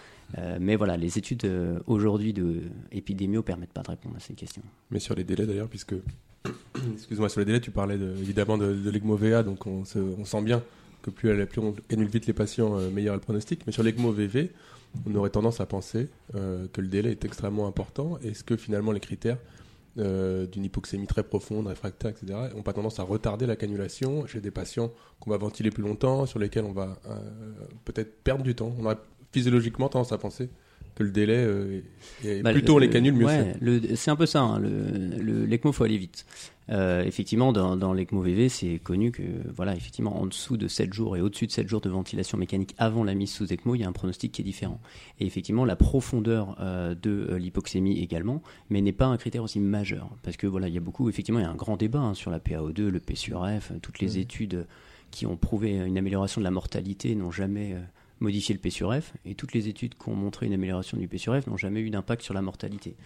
mais 0.60 0.76
voilà, 0.76 0.96
les 0.96 1.18
études 1.18 1.48
aujourd'hui 1.86 2.32
de 2.32 2.62
épidémio 2.90 3.42
permettent 3.42 3.72
pas 3.72 3.82
de 3.82 3.90
répondre 3.90 4.16
à 4.16 4.20
ces 4.20 4.34
questions. 4.34 4.62
Mais 4.90 4.98
sur 4.98 5.14
les 5.14 5.24
délais 5.24 5.46
d'ailleurs, 5.46 5.68
puisque 5.68 5.94
excuse-moi 6.94 7.28
sur 7.28 7.40
les 7.40 7.44
délais, 7.44 7.60
tu 7.60 7.70
parlais 7.70 7.96
évidemment 7.96 8.56
de, 8.56 8.72
de 8.72 8.90
l'ECMO-VA, 8.90 9.42
donc 9.42 9.66
on, 9.66 9.82
on, 9.94 10.24
sent 10.24 10.42
bien 10.42 10.62
que 11.02 11.10
plus, 11.10 11.28
elle, 11.28 11.46
plus 11.46 11.60
on 11.60 11.72
cannule 11.88 12.08
vite 12.08 12.26
les 12.26 12.32
patients, 12.32 12.76
meilleur 12.90 13.14
est 13.14 13.18
le 13.18 13.22
pronostic. 13.22 13.66
Mais 13.66 13.72
sur 13.72 13.82
l'ECMO-VV, 13.82 14.50
on 15.06 15.14
aurait 15.14 15.30
tendance 15.30 15.60
à 15.60 15.66
penser 15.66 16.08
euh, 16.34 16.66
que 16.72 16.80
le 16.80 16.88
délai 16.88 17.12
est 17.12 17.24
extrêmement 17.24 17.66
important. 17.66 18.18
Est-ce 18.18 18.44
que 18.44 18.56
finalement 18.56 18.92
les 18.92 19.00
critères 19.00 19.38
euh, 19.98 20.46
d'une 20.46 20.64
hypoxémie 20.64 21.06
très 21.06 21.22
profonde, 21.22 21.66
réfractaire, 21.66 22.10
etc., 22.10 22.38
n'ont 22.54 22.62
pas 22.62 22.72
tendance 22.72 22.98
à 22.98 23.02
retarder 23.02 23.46
la 23.46 23.56
cannulation 23.56 24.26
chez 24.26 24.40
des 24.40 24.50
patients 24.50 24.90
qu'on 25.20 25.30
va 25.30 25.36
ventiler 25.36 25.70
plus 25.70 25.82
longtemps, 25.82 26.24
sur 26.24 26.38
lesquels 26.38 26.64
on 26.64 26.72
va 26.72 26.98
euh, 27.06 27.18
peut-être 27.84 28.22
perdre 28.22 28.42
du 28.42 28.54
temps 28.54 28.74
On 28.78 28.86
aurait 28.86 28.96
physiologiquement 29.32 29.88
tendance 29.88 30.12
à 30.12 30.18
penser 30.18 30.48
que 30.94 31.02
le 31.02 31.10
délai 31.10 31.82
est 32.24 32.42
bah, 32.42 32.52
plutôt 32.52 32.78
les 32.78 32.90
canules 32.90 33.14
mieux 33.14 33.28
c'est 33.94 34.10
un 34.10 34.16
peu 34.16 34.26
ça 34.26 34.42
hein, 34.42 34.58
le, 34.58 35.46
l'ECMO 35.46 35.72
faut 35.72 35.84
aller 35.84 35.98
vite 35.98 36.26
euh, 36.70 37.02
effectivement, 37.02 37.52
dans, 37.52 37.76
dans 37.76 37.92
l'ECMO 37.92 38.22
VV, 38.22 38.48
c'est 38.48 38.78
connu 38.78 39.10
que, 39.10 39.22
voilà, 39.52 39.74
effectivement, 39.74 40.20
en 40.20 40.26
dessous 40.26 40.56
de 40.56 40.68
7 40.68 40.92
jours 40.92 41.16
et 41.16 41.20
au-dessus 41.20 41.46
de 41.46 41.52
7 41.52 41.68
jours 41.68 41.80
de 41.80 41.88
ventilation 41.88 42.38
mécanique 42.38 42.74
avant 42.78 43.04
la 43.04 43.14
mise 43.14 43.32
sous 43.32 43.52
ECMO, 43.52 43.74
il 43.74 43.80
y 43.80 43.84
a 43.84 43.88
un 43.88 43.92
pronostic 43.92 44.32
qui 44.32 44.42
est 44.42 44.44
différent. 44.44 44.80
Et 45.18 45.26
effectivement, 45.26 45.64
la 45.64 45.76
profondeur 45.76 46.56
euh, 46.60 46.94
de 46.94 47.28
euh, 47.30 47.38
l'hypoxémie 47.38 47.98
également, 48.00 48.42
mais 48.70 48.80
n'est 48.80 48.92
pas 48.92 49.06
un 49.06 49.16
critère 49.16 49.42
aussi 49.42 49.60
majeur. 49.60 50.08
Parce 50.22 50.36
que, 50.36 50.46
voilà, 50.46 50.68
il 50.68 50.74
y 50.74 50.78
a 50.78 50.80
beaucoup, 50.80 51.08
effectivement, 51.08 51.40
il 51.40 51.44
y 51.44 51.46
a 51.46 51.50
un 51.50 51.56
grand 51.56 51.76
débat 51.76 52.00
hein, 52.00 52.14
sur 52.14 52.30
la 52.30 52.38
PaO2, 52.38 52.86
le 52.86 53.00
P 53.00 53.16
sur 53.16 53.46
F, 53.46 53.72
toutes 53.82 53.98
les 53.98 54.18
études 54.18 54.66
qui 55.10 55.26
ont 55.26 55.36
prouvé 55.36 55.76
une 55.76 55.98
amélioration 55.98 56.40
de 56.40 56.44
la 56.44 56.50
mortalité 56.50 57.14
n'ont 57.14 57.30
jamais 57.30 57.76
modifié 58.22 58.54
le 58.54 58.60
P 58.60 58.70
sur 58.70 58.94
F, 58.94 59.12
et 59.24 59.34
toutes 59.34 59.52
les 59.52 59.68
études 59.68 59.94
qui 59.96 60.08
ont 60.08 60.14
montré 60.14 60.46
une 60.46 60.54
amélioration 60.54 60.96
du 60.96 61.08
P 61.08 61.18
sur 61.18 61.40
F 61.40 61.46
n'ont 61.46 61.56
jamais 61.56 61.80
eu 61.80 61.90
d'impact 61.90 62.22
sur 62.22 62.34
la 62.34 62.42
mortalité. 62.42 62.96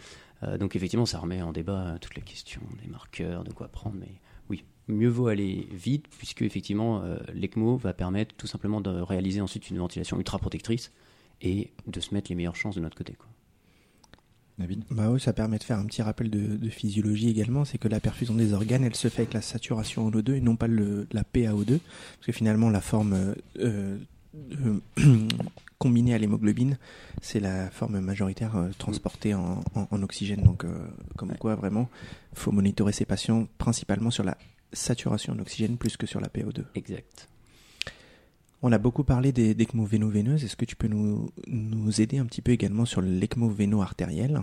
Euh, 0.42 0.58
donc 0.58 0.76
effectivement, 0.76 1.06
ça 1.06 1.18
remet 1.18 1.42
en 1.42 1.52
débat 1.52 1.96
toutes 2.00 2.14
les 2.14 2.22
questions 2.22 2.62
des 2.82 2.88
marqueurs, 2.88 3.42
de 3.42 3.52
quoi 3.52 3.68
prendre, 3.68 3.96
mais 3.98 4.20
oui, 4.48 4.64
mieux 4.88 5.08
vaut 5.08 5.28
aller 5.28 5.66
vite, 5.72 6.06
puisque 6.18 6.42
effectivement, 6.42 7.02
euh, 7.02 7.18
l'ECMO 7.34 7.76
va 7.76 7.92
permettre 7.92 8.34
tout 8.36 8.46
simplement 8.46 8.80
de 8.80 8.90
réaliser 8.90 9.40
ensuite 9.40 9.70
une 9.70 9.78
ventilation 9.78 10.18
ultra 10.18 10.38
protectrice 10.38 10.92
et 11.42 11.72
de 11.86 12.00
se 12.00 12.14
mettre 12.14 12.30
les 12.30 12.36
meilleures 12.36 12.56
chances 12.56 12.76
de 12.76 12.80
notre 12.80 12.96
côté. 12.96 13.14
Quoi. 13.14 13.28
David? 14.58 14.84
Bah 14.90 15.10
oui, 15.10 15.20
ça 15.20 15.32
permet 15.34 15.58
de 15.58 15.64
faire 15.64 15.78
un 15.78 15.84
petit 15.84 16.00
rappel 16.00 16.30
de, 16.30 16.68
physiologie 16.70 17.28
également, 17.28 17.64
c'est 17.64 17.78
que 17.78 17.88
la 17.88 18.00
perfusion 18.00 18.34
des 18.34 18.54
organes, 18.54 18.84
elle 18.84 18.94
se 18.94 19.08
fait 19.08 19.22
avec 19.22 19.34
la 19.34 19.42
saturation 19.42 20.06
en 20.06 20.10
O2 20.10 20.34
et 20.34 20.40
non 20.40 20.56
pas 20.56 20.66
le, 20.66 21.06
la 21.12 21.22
PaO2, 21.22 21.78
parce 21.78 22.26
que 22.26 22.32
finalement 22.32 22.70
la 22.70 22.80
forme 22.80 23.34
euh, 23.58 23.98
combiné 25.78 26.14
à 26.14 26.18
l'hémoglobine, 26.18 26.78
c'est 27.20 27.40
la 27.40 27.70
forme 27.70 28.00
majoritaire 28.00 28.56
euh, 28.56 28.70
transportée 28.78 29.34
en, 29.34 29.62
oxygène. 30.02 30.42
Donc, 30.42 30.64
euh, 30.64 30.88
comme 31.16 31.36
quoi, 31.36 31.54
vraiment, 31.54 31.88
il 32.32 32.38
faut 32.38 32.52
monitorer 32.52 32.92
ces 32.92 33.04
patients 33.04 33.46
principalement 33.58 34.10
sur 34.10 34.24
la 34.24 34.36
saturation 34.72 35.34
en 35.34 35.38
oxygène 35.38 35.76
plus 35.76 35.96
que 35.96 36.06
sur 36.06 36.20
la 36.20 36.28
PO2. 36.28 36.64
Exact. 36.74 37.28
On 38.62 38.72
a 38.72 38.78
beaucoup 38.78 39.04
parlé 39.04 39.32
des 39.32 39.50
ECMO 39.50 39.84
véno-veineuses. 39.84 40.44
Est-ce 40.44 40.56
que 40.56 40.64
tu 40.64 40.76
peux 40.76 40.88
nous, 40.88 41.30
nous, 41.46 42.00
aider 42.00 42.18
un 42.18 42.24
petit 42.24 42.42
peu 42.42 42.52
également 42.52 42.84
sur 42.84 43.00
l'ECMO 43.00 43.48
véno-artériel 43.48 44.42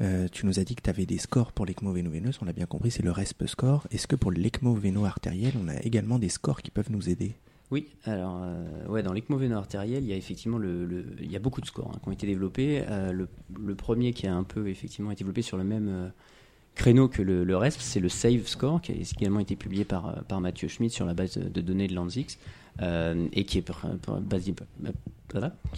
euh, 0.00 0.26
tu 0.26 0.44
nous 0.44 0.58
as 0.58 0.64
dit 0.64 0.74
que 0.74 0.82
tu 0.82 0.90
avais 0.90 1.06
des 1.06 1.18
scores 1.18 1.52
pour 1.52 1.66
l'ECMO 1.66 1.92
véno-veineuse, 1.92 2.40
on 2.42 2.46
l'a 2.46 2.52
bien 2.52 2.66
compris, 2.66 2.90
c'est 2.90 3.04
le 3.04 3.12
RESP 3.12 3.46
score. 3.46 3.86
Est-ce 3.92 4.08
que 4.08 4.16
pour 4.16 4.32
l'ECMO 4.32 4.74
véno-artériel, 4.74 5.52
on 5.56 5.68
a 5.68 5.76
également 5.82 6.18
des 6.18 6.28
scores 6.28 6.62
qui 6.62 6.72
peuvent 6.72 6.90
nous 6.90 7.08
aider? 7.08 7.36
Oui, 7.74 7.88
alors 8.04 8.40
euh, 8.40 8.86
ouais, 8.86 9.02
dans 9.02 9.12
l'ECMO 9.12 9.40
artériel, 9.52 10.04
il 10.04 10.08
y 10.08 10.12
a 10.12 10.16
effectivement 10.16 10.58
le, 10.58 11.04
il 11.20 11.28
y 11.28 11.34
a 11.34 11.40
beaucoup 11.40 11.60
de 11.60 11.66
scores 11.66 11.90
hein, 11.92 11.98
qui 12.00 12.08
ont 12.08 12.12
été 12.12 12.24
développés. 12.24 12.84
Euh, 12.88 13.12
le, 13.12 13.74
premier 13.74 14.12
qui 14.12 14.28
a 14.28 14.34
un 14.34 14.44
peu 14.44 14.68
effectivement 14.68 15.10
été 15.10 15.24
développé 15.24 15.42
sur 15.42 15.56
le 15.56 15.64
même 15.64 15.88
euh, 15.88 16.08
créneau 16.76 17.08
que 17.08 17.20
le, 17.20 17.56
reste, 17.56 17.80
c'est 17.80 17.98
le 17.98 18.08
SAVE 18.08 18.46
score 18.46 18.80
qui 18.80 18.92
a 18.92 18.94
également 18.94 19.40
été 19.40 19.56
publié 19.56 19.84
par, 19.84 20.22
par 20.26 20.40
Mathieu 20.40 20.68
Schmidt 20.68 20.94
sur 20.94 21.04
la 21.04 21.14
base 21.14 21.36
de, 21.36 21.60
données 21.60 21.88
de 21.88 21.96
Lanzix 21.96 22.38
et 22.80 23.44
qui 23.44 23.58
est 23.58 23.72
basé, 24.20 24.54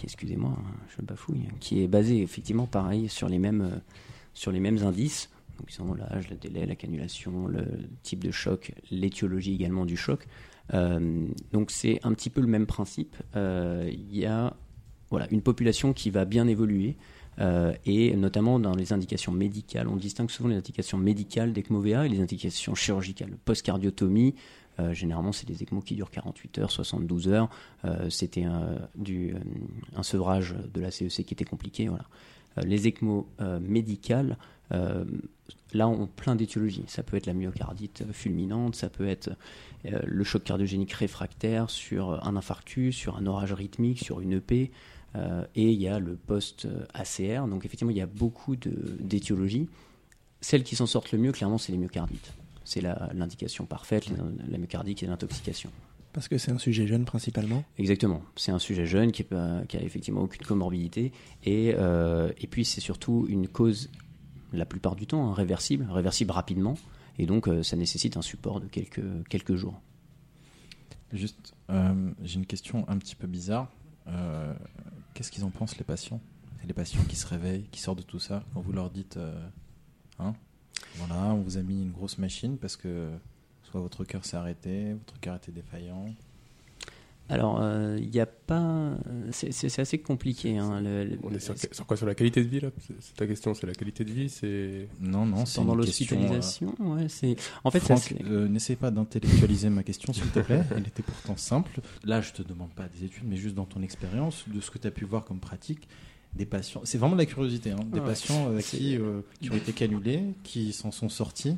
excusez-moi, 0.03 0.51
hein, 0.55 0.71
je 0.95 1.03
bafouille, 1.03 1.47
qui 1.59 1.81
est 1.81 1.87
basé 1.87 2.21
effectivement 2.21 2.67
pareil 2.67 3.09
sur 3.09 3.27
les 3.27 3.39
mêmes 3.39 3.81
sur 4.35 4.51
les 4.51 4.59
mêmes 4.59 4.83
indices. 4.83 5.31
Donc, 5.57 5.71
ils 5.71 5.73
sont 5.73 5.95
l'âge, 5.95 6.29
le 6.29 6.35
délai, 6.35 6.67
la 6.67 6.75
cannulation, 6.75 7.47
le 7.47 7.65
type 8.03 8.23
de 8.23 8.29
choc, 8.29 8.73
l'étiologie 8.91 9.55
également 9.55 9.85
du 9.85 9.97
choc. 9.97 10.27
Euh, 10.73 11.27
donc 11.53 11.71
c'est 11.71 11.99
un 12.03 12.13
petit 12.13 12.29
peu 12.29 12.41
le 12.41 12.47
même 12.47 12.65
principe. 12.65 13.15
Euh, 13.35 13.89
il 13.91 14.15
y 14.15 14.25
a 14.25 14.55
voilà, 15.09 15.27
une 15.31 15.41
population 15.41 15.93
qui 15.93 16.09
va 16.09 16.25
bien 16.25 16.47
évoluer. 16.47 16.97
Euh, 17.39 17.71
et 17.85 18.15
notamment 18.15 18.59
dans 18.59 18.73
les 18.73 18.93
indications 18.93 19.31
médicales. 19.31 19.87
On 19.87 19.95
distingue 19.95 20.31
souvent 20.31 20.49
les 20.49 20.55
indications 20.55 20.97
médicales 20.97 21.53
d'ECMOVA 21.53 22.07
et 22.07 22.09
les 22.09 22.19
indications 22.19 22.73
chirurgicales. 22.73 23.37
Post-cardiotomie, 23.45 24.33
généralement, 24.91 25.31
c'est 25.31 25.47
des 25.47 25.61
ECMO 25.61 25.81
qui 25.81 25.93
durent 25.93 26.09
48 26.09 26.57
heures, 26.57 26.71
72 26.71 27.27
heures. 27.27 27.49
C'était 28.09 28.43
un, 28.43 28.79
un 29.95 30.03
sevrage 30.03 30.55
de 30.73 30.81
la 30.81 30.89
CEC 30.89 31.27
qui 31.27 31.35
était 31.35 31.45
compliqué. 31.45 31.89
Voilà. 31.89 32.05
Euh, 32.57 32.61
les 32.61 32.87
ECMO 32.87 33.27
euh, 33.41 33.59
médicales, 33.59 34.37
euh, 34.71 35.05
là, 35.73 35.87
ont 35.87 36.07
plein 36.07 36.35
d'étiologies. 36.35 36.83
Ça 36.87 37.03
peut 37.03 37.17
être 37.17 37.25
la 37.25 37.33
myocardite 37.33 38.03
fulminante, 38.11 38.75
ça 38.75 38.89
peut 38.89 39.07
être 39.07 39.31
le 39.83 40.23
choc 40.25 40.43
cardiogénique 40.43 40.91
réfractaire 40.91 41.69
sur 41.69 42.25
un 42.25 42.35
infarctus, 42.35 42.95
sur 42.95 43.15
un 43.15 43.25
orage 43.25 43.53
rythmique, 43.53 43.99
sur 43.99 44.19
une 44.19 44.33
EP. 44.33 44.71
et 45.55 45.71
il 45.71 45.81
y 45.81 45.87
a 45.87 45.99
le 45.99 46.15
post-ACR. 46.15 47.47
Donc, 47.47 47.65
effectivement, 47.65 47.91
il 47.91 47.97
y 47.97 48.01
a 48.01 48.07
beaucoup 48.07 48.55
d'étiologies. 48.55 49.69
Celles 50.41 50.63
qui 50.63 50.75
s'en 50.75 50.87
sortent 50.87 51.11
le 51.11 51.19
mieux, 51.19 51.31
clairement, 51.31 51.57
c'est 51.57 51.71
les 51.71 51.77
myocardites. 51.77 52.33
C'est 52.65 52.81
l'indication 52.81 53.65
parfaite, 53.65 54.09
la 54.49 54.57
myocardite 54.57 55.03
et 55.03 55.07
l'intoxication. 55.07 55.71
Parce 56.17 56.29
que 56.29 56.39
c'est 56.39 56.49
un 56.49 56.57
sujet 56.57 56.87
jeune 56.87 57.05
principalement. 57.05 57.63
Exactement. 57.77 58.23
C'est 58.35 58.51
un 58.51 58.57
sujet 58.57 58.87
jeune 58.87 59.11
qui, 59.11 59.21
est 59.21 59.25
pas- 59.25 59.61
qui 59.69 59.77
a 59.77 59.83
effectivement 59.83 60.21
aucune 60.21 60.41
comorbidité. 60.43 61.11
Et, 61.43 61.75
euh, 61.77 62.31
et 62.39 62.47
puis, 62.47 62.65
c'est 62.65 62.81
surtout 62.81 63.27
une 63.29 63.47
cause, 63.47 63.91
la 64.51 64.65
plupart 64.65 64.95
du 64.95 65.05
temps, 65.05 65.29
hein, 65.29 65.33
réversible, 65.35 65.85
réversible 65.91 66.31
rapidement. 66.31 66.73
Et 67.19 67.27
donc, 67.27 67.47
euh, 67.47 67.61
ça 67.61 67.75
nécessite 67.75 68.17
un 68.17 68.23
support 68.23 68.59
de 68.61 68.65
quelques, 68.65 69.03
quelques 69.29 69.53
jours. 69.57 69.79
Juste, 71.13 71.53
euh, 71.69 72.11
j'ai 72.23 72.39
une 72.39 72.47
question 72.47 72.83
un 72.89 72.97
petit 72.97 73.15
peu 73.15 73.27
bizarre. 73.27 73.69
Euh, 74.07 74.55
Qu'est-ce 75.13 75.31
qu'ils 75.31 75.43
en 75.45 75.51
pensent 75.51 75.77
les 75.77 75.83
patients? 75.83 76.19
Et 76.63 76.65
Les 76.67 76.73
patients 76.73 77.03
qui 77.07 77.15
se 77.15 77.27
réveillent, 77.27 77.67
qui 77.71 77.79
sortent 77.79 77.99
de 77.99 78.03
tout 78.03 78.17
ça, 78.19 78.43
quand 78.55 78.61
vous 78.61 78.71
leur 78.73 78.89
dites, 78.89 79.17
euh, 79.17 79.39
hein, 80.17 80.33
voilà, 80.95 81.25
on 81.35 81.41
vous 81.41 81.57
a 81.57 81.61
mis 81.61 81.83
une 81.83 81.91
grosse 81.91 82.17
machine 82.17 82.57
parce 82.57 82.75
que 82.75 83.11
votre 83.79 84.03
cœur 84.03 84.25
s'est 84.25 84.37
arrêté, 84.37 84.93
votre 84.93 85.19
cœur 85.19 85.35
était 85.35 85.51
défaillant. 85.51 86.05
Alors, 87.29 87.59
euh, 87.61 87.97
il 87.99 88.09
n'y 88.09 88.21
a 88.21 88.25
pas. 88.25 88.91
C'est 89.31 89.51
c'est- 89.51 89.79
assez 89.81 89.97
compliqué. 89.97 90.57
hein, 90.57 90.79
le- 90.79 91.03
le- 91.03 91.19
On 91.23 91.33
est 91.33 91.39
sur, 91.41 91.55
sur 91.57 91.85
quoi? 91.85 91.97
Sur 91.97 92.05
la 92.05 92.15
qualité 92.15 92.41
de 92.41 92.47
vie, 92.47 92.61
là? 92.61 92.69
C'est 93.01 93.15
ta 93.17 93.27
question, 93.27 93.53
c'est 93.53 93.67
la 93.67 93.73
qualité 93.73 94.05
de 94.05 94.11
vie 94.13 94.29
C'est. 94.29 94.87
Non, 95.01 95.25
non, 95.25 95.45
c'est 95.45 95.59
pendant 95.59 95.73
une 95.77 95.83
question. 95.83 96.05
euh, 96.15 96.19
l'hospitalisation, 96.21 96.75
ouais, 96.79 97.09
c'est. 97.09 97.35
En 97.65 97.71
fait, 97.71 97.83
euh, 98.23 98.47
n'essaie 98.47 98.77
pas 98.77 98.91
d'intellectualiser 98.91 99.69
ma 99.69 99.83
question, 99.83 100.13
s'il 100.13 100.27
te 100.29 100.39
plaît. 100.39 100.61
Elle 100.73 100.87
était 100.87 101.03
pourtant 101.03 101.35
simple. 101.35 101.81
Là, 102.05 102.21
je 102.21 102.31
te 102.31 102.41
demande 102.43 102.69
pas 102.71 102.87
des 102.87 103.03
études, 103.03 103.25
mais 103.27 103.35
juste 103.35 103.55
dans 103.55 103.65
ton 103.65 103.81
expérience, 103.81 104.45
de 104.47 104.61
ce 104.61 104.71
que 104.71 104.77
tu 104.77 104.87
as 104.87 104.91
pu 104.91 105.03
voir 105.03 105.25
comme 105.25 105.39
pratique, 105.41 105.85
des 106.33 106.45
patients. 106.45 106.79
C'est 106.85 106.97
vraiment 106.97 107.15
de 107.15 107.21
la 107.21 107.25
curiosité. 107.25 107.71
hein, 107.71 107.79
des 107.91 107.99
Ouais. 107.99 108.05
patients 108.05 108.51
euh, 108.53 108.61
qui, 108.61 108.95
euh, 108.95 109.19
qui 109.41 109.51
ont 109.51 109.55
été 109.55 109.73
canulés, 109.73 110.23
qui 110.43 110.71
s'en 110.71 110.91
sont 110.91 111.09
sortis. 111.09 111.57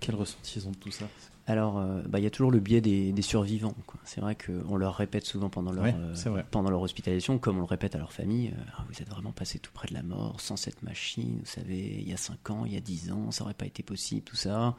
Quel 0.00 0.16
ressenti 0.16 0.58
ils 0.58 0.68
ont 0.68 0.72
de 0.72 0.76
tout 0.76 0.90
ça? 0.90 1.08
Alors, 1.48 1.78
euh, 1.78 2.02
bah, 2.06 2.20
il 2.20 2.24
y 2.24 2.26
a 2.26 2.30
toujours 2.30 2.50
le 2.50 2.60
biais 2.60 2.82
des, 2.82 3.10
des 3.10 3.22
survivants. 3.22 3.74
C'est 4.04 4.20
vrai 4.20 4.36
qu'on 4.36 4.76
leur 4.76 4.94
répète 4.94 5.24
souvent 5.24 5.48
pendant 5.48 5.72
leur, 5.72 5.84
Ouais, 5.84 5.94
euh, 5.96 6.42
pendant 6.50 6.68
leur 6.68 6.82
hospitalisation, 6.82 7.38
comme 7.38 7.56
on 7.56 7.60
le 7.60 7.66
répète 7.66 7.94
à 7.94 7.98
leur 7.98 8.12
famille, 8.12 8.48
euh, 8.48 8.70
Ah, 8.76 8.84
vous 8.86 9.00
êtes 9.00 9.08
vraiment 9.08 9.32
passé 9.32 9.58
tout 9.58 9.72
près 9.72 9.88
de 9.88 9.94
la 9.94 10.02
mort, 10.02 10.42
sans 10.42 10.56
cette 10.56 10.82
machine, 10.82 11.38
vous 11.40 11.46
savez, 11.46 12.00
il 12.00 12.06
y 12.06 12.12
a 12.12 12.18
5 12.18 12.50
ans, 12.50 12.64
il 12.66 12.74
y 12.74 12.76
a 12.76 12.80
10 12.80 13.12
ans, 13.12 13.30
ça 13.30 13.44
aurait 13.44 13.54
pas 13.54 13.64
été 13.64 13.82
possible, 13.82 14.22
tout 14.22 14.36
ça. 14.36 14.76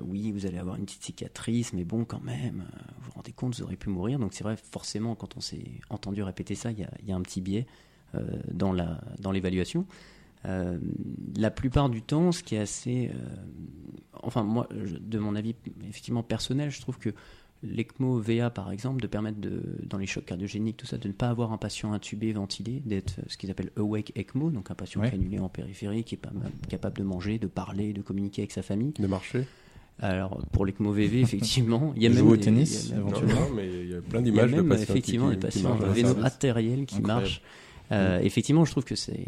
Oui, 0.00 0.30
vous 0.30 0.46
allez 0.46 0.56
avoir 0.56 0.76
une 0.76 0.84
petite 0.84 1.02
cicatrice, 1.02 1.72
mais 1.72 1.82
bon, 1.82 2.04
quand 2.04 2.22
même, 2.22 2.64
vous 2.98 3.06
vous 3.06 3.10
rendez 3.10 3.32
compte, 3.32 3.56
vous 3.56 3.64
auriez 3.64 3.76
pu 3.76 3.88
mourir. 3.88 4.20
Donc 4.20 4.32
c'est 4.32 4.44
vrai, 4.44 4.56
forcément, 4.70 5.16
quand 5.16 5.36
on 5.36 5.40
s'est 5.40 5.80
entendu 5.90 6.22
répéter 6.22 6.54
ça, 6.54 6.70
il 6.70 6.78
y 6.78 6.84
a, 6.84 6.90
il 7.02 7.08
y 7.08 7.12
a 7.12 7.16
un 7.16 7.22
petit 7.22 7.40
biais 7.40 7.66
dans 8.52 8.72
la 8.72 9.00
dans 9.18 9.32
l'évaluation. 9.32 9.84
Euh, 10.46 10.78
la 11.36 11.50
plupart 11.50 11.88
du 11.90 12.02
temps, 12.02 12.30
ce 12.32 12.42
qui 12.42 12.54
est 12.54 12.58
assez, 12.60 13.10
euh, 13.12 13.18
enfin 14.22 14.42
moi, 14.44 14.68
je- 14.84 14.96
de 14.96 15.18
mon 15.18 15.34
avis 15.34 15.54
effectivement 15.88 16.22
personnel, 16.22 16.70
je 16.70 16.80
trouve 16.80 16.98
que 16.98 17.10
l'ECMO 17.64 18.20
VA 18.20 18.50
par 18.50 18.70
exemple, 18.70 19.00
de 19.02 19.08
permettre 19.08 19.40
de, 19.40 19.60
dans 19.84 19.98
les 19.98 20.06
chocs 20.06 20.24
cardiogéniques, 20.24 20.76
tout 20.76 20.86
ça, 20.86 20.96
de 20.96 21.08
ne 21.08 21.12
pas 21.12 21.28
avoir 21.28 21.52
un 21.52 21.56
patient 21.58 21.92
intubé, 21.92 22.32
ventilé, 22.32 22.80
d'être 22.86 23.16
ce 23.26 23.36
qu'ils 23.36 23.50
appellent 23.50 23.72
awake 23.76 24.12
ECMO, 24.16 24.50
donc 24.50 24.70
un 24.70 24.74
patient 24.76 25.00
Ouais. 25.00 25.10
canulé 25.10 25.40
en 25.40 25.48
périphérie 25.48 26.04
qui 26.04 26.14
est 26.14 26.18
pas 26.18 26.30
mal- 26.30 26.52
capable 26.68 26.96
de 26.98 27.02
manger, 27.02 27.38
de 27.40 27.48
parler, 27.48 27.92
de 27.92 28.00
communiquer 28.00 28.42
avec 28.42 28.52
sa 28.52 28.62
famille. 28.62 28.92
De 28.98 29.06
marché 29.08 29.44
Alors 29.98 30.40
pour 30.52 30.66
l'ECMO 30.66 30.92
VV, 30.92 31.20
effectivement, 31.22 31.92
il 31.96 32.04
y 32.04 32.06
a 32.06 32.10
Jouer 32.12 32.22
même 32.22 32.30
au 32.30 32.36
des- 32.36 32.42
tennis, 32.44 32.84
il 32.84 32.90
y 32.90 32.92
a 32.92 32.96
Non, 32.98 33.08
Éventuellement. 33.08 33.40
non, 33.40 33.54
mais 33.56 33.66
il 33.68 33.90
y 33.90 33.94
a 33.96 34.00
plein 34.02 34.22
d'images 34.22 34.52
de 34.52 34.62
patients 34.62 34.82
effectivement 34.84 35.28
qui- 35.30 35.34
qui 35.34 35.40
patients 35.40 35.74
véno 35.74 36.14
artériels 36.22 36.86
qui 36.86 36.96
Incroyable. 36.98 37.22
marchent. 37.22 37.42
Euh, 37.90 38.20
effectivement, 38.20 38.64
je 38.66 38.70
trouve 38.72 38.84
que 38.84 38.94
c'est, 38.94 39.18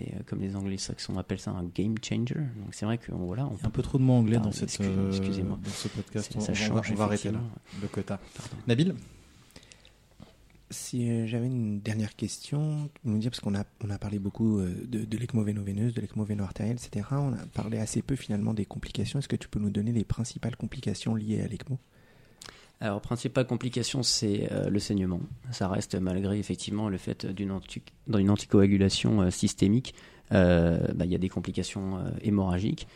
euh, 0.00 0.02
comme 0.26 0.40
les 0.40 0.54
anglo-saxons 0.54 1.18
appellent 1.18 1.40
ça 1.40 1.50
un 1.50 1.64
game 1.64 1.94
changer. 2.02 2.34
Donc 2.36 2.72
c'est 2.72 2.86
vrai 2.86 2.98
que 2.98 3.10
voilà, 3.12 3.46
on 3.46 3.56
Il 3.56 3.60
y 3.60 3.64
a 3.64 3.66
un 3.66 3.70
peu 3.70 3.82
trop 3.82 3.98
de 3.98 4.04
mots 4.04 4.12
anglais 4.14 4.36
Ah, 4.38 4.44
dans, 4.44 4.52
cette, 4.52 4.64
excuse- 4.68 4.86
euh, 4.88 5.10
excusez-moi. 5.10 5.58
dans 5.62 5.70
ce 5.70 5.88
podcast. 5.88 6.32
On, 6.36 6.40
ça 6.40 6.52
on 6.52 6.54
change. 6.54 6.70
va, 6.70 6.82
on 6.92 6.94
va 6.94 7.04
arrêter 7.04 7.30
là, 7.32 7.40
le 7.82 7.88
quota. 7.88 8.20
Pardon. 8.36 8.56
Nabil 8.68 8.94
Si 10.70 11.08
euh, 11.10 11.26
j'avais 11.26 11.46
une 11.46 11.80
dernière 11.80 12.14
question, 12.16 12.90
nous 13.04 13.18
dire 13.18 13.30
parce 13.30 13.40
qu'on 13.40 13.54
a 13.54 13.64
on 13.84 13.90
a 13.90 13.98
parlé 13.98 14.18
beaucoup 14.18 14.58
euh, 14.58 14.72
de, 14.86 15.04
de 15.04 15.16
l'ECMO 15.18 15.42
véno-veineuse, 15.44 15.94
de 15.94 16.00
l'ECMO 16.00 16.24
véno-artérielle, 16.24 16.76
etc. 16.84 17.06
On 17.12 17.32
a 17.32 17.46
parlé 17.54 17.78
assez 17.78 18.02
peu 18.02 18.16
finalement 18.16 18.52
des 18.54 18.64
complications. 18.66 19.18
Est-ce 19.20 19.28
que 19.28 19.36
tu 19.36 19.48
peux 19.48 19.60
nous 19.60 19.70
donner 19.70 19.92
les 19.92 20.04
principales 20.04 20.56
complications 20.56 21.14
liées 21.14 21.40
à 21.40 21.46
l'ECMO? 21.48 21.78
Alors, 22.80 23.00
principale 23.00 23.46
complication, 23.46 24.02
c'est 24.02 24.52
euh, 24.52 24.68
le 24.68 24.78
saignement. 24.78 25.20
Ça 25.50 25.68
reste 25.68 25.94
malgré 25.94 26.38
effectivement 26.38 26.90
le 26.90 26.98
fait 26.98 27.24
d'une 27.24 27.50
anti- 27.50 27.82
anticoagulation 28.12 29.22
euh, 29.22 29.30
systémique, 29.30 29.94
euh, 30.32 30.86
bah, 30.94 31.06
il 31.06 31.10
y 31.10 31.14
a 31.14 31.18
des 31.18 31.30
complications 31.30 31.98
hémorragiques. 32.22 32.86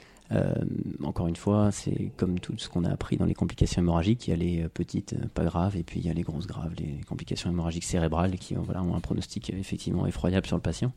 Encore 1.03 1.27
une 1.27 1.35
fois, 1.35 1.73
c'est 1.73 2.13
comme 2.17 2.39
tout 2.39 2.55
ce 2.57 2.69
qu'on 2.69 2.85
a 2.85 2.91
appris 2.91 3.17
dans 3.17 3.25
les 3.25 3.35
complications 3.35 3.83
hémorragiques. 3.83 4.29
Il 4.29 4.31
y 4.31 4.33
a 4.33 4.37
les 4.37 4.69
petites, 4.69 5.17
pas 5.31 5.45
graves, 5.45 5.77
et 5.77 5.83
puis 5.83 5.99
il 5.99 6.07
y 6.07 6.09
a 6.09 6.13
les 6.13 6.23
grosses 6.23 6.47
graves, 6.47 6.73
les 6.79 7.01
complications 7.09 7.51
hémorragiques 7.51 7.83
cérébrales 7.83 8.39
qui 8.39 8.57
ont 8.57 8.95
un 8.95 9.01
pronostic 9.01 9.51
effectivement 9.51 10.07
effroyable 10.07 10.47
sur 10.47 10.57
le 10.57 10.63
patient. 10.63 10.93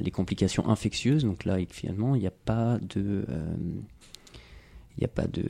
Les 0.00 0.10
complications 0.10 0.68
infectieuses, 0.68 1.22
donc 1.22 1.44
là, 1.44 1.58
finalement, 1.68 2.16
il 2.16 2.22
n'y 2.22 2.26
a 2.26 2.32
pas 2.32 2.78
de, 2.78 3.24
il 4.96 4.98
n'y 4.98 5.04
a 5.04 5.08
pas 5.08 5.28
de, 5.28 5.44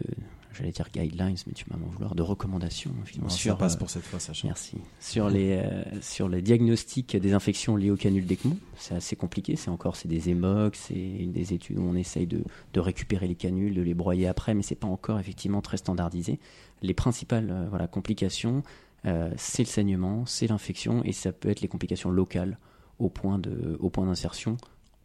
j'allais 0.52 0.72
dire 0.72 0.88
guidelines, 0.92 1.36
mais 1.46 1.52
tu 1.52 1.64
vas 1.68 1.76
m'en 1.76 1.86
vouloir, 1.86 2.14
de 2.14 2.22
recommandations 2.22 2.92
finalement, 3.04 3.30
Ça 3.30 3.36
sur, 3.36 3.56
passe 3.58 3.74
euh, 3.74 3.78
pour 3.78 3.90
cette 3.90 4.02
fois, 4.02 4.18
Sacha. 4.18 4.48
Merci. 4.48 4.76
Sur 4.98 5.28
les, 5.28 5.52
euh, 5.52 5.82
sur 6.00 6.28
les 6.28 6.42
diagnostics 6.42 7.16
des 7.16 7.32
infections 7.32 7.76
liées 7.76 7.90
au 7.90 7.96
canul 7.96 8.26
d'ECMO, 8.26 8.56
c'est 8.76 8.94
assez 8.94 9.16
compliqué. 9.16 9.56
C'est 9.56 9.70
encore 9.70 9.96
c'est 9.96 10.08
des 10.08 10.28
émocs, 10.28 10.76
c'est 10.76 10.94
des 10.94 11.52
études 11.52 11.78
où 11.78 11.82
on 11.82 11.94
essaye 11.94 12.26
de, 12.26 12.42
de 12.72 12.80
récupérer 12.80 13.28
les 13.28 13.34
canules, 13.34 13.74
de 13.74 13.82
les 13.82 13.94
broyer 13.94 14.26
après, 14.26 14.54
mais 14.54 14.62
c'est 14.62 14.74
pas 14.74 14.88
encore 14.88 15.18
effectivement 15.18 15.60
très 15.60 15.76
standardisé. 15.76 16.38
Les 16.82 16.94
principales 16.94 17.50
euh, 17.50 17.66
voilà, 17.68 17.86
complications, 17.86 18.62
euh, 19.06 19.30
c'est 19.36 19.62
le 19.62 19.68
saignement, 19.68 20.26
c'est 20.26 20.46
l'infection, 20.46 21.04
et 21.04 21.12
ça 21.12 21.32
peut 21.32 21.48
être 21.48 21.60
les 21.60 21.68
complications 21.68 22.10
locales 22.10 22.58
au 22.98 23.08
point 23.08 23.38
de, 23.38 23.76
au 23.80 23.88
point 23.88 24.06
d'insertion, 24.06 24.56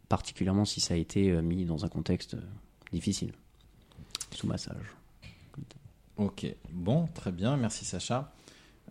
particulièrement 0.08 0.64
si 0.64 0.80
ça 0.80 0.94
a 0.94 0.96
été 0.96 1.32
mis 1.40 1.64
dans 1.64 1.84
un 1.84 1.88
contexte 1.88 2.36
difficile, 2.92 3.32
sous 4.32 4.46
massage. 4.46 4.95
Ok, 6.16 6.46
bon, 6.72 7.06
très 7.14 7.32
bien, 7.32 7.56
merci 7.56 7.84
Sacha. 7.84 8.32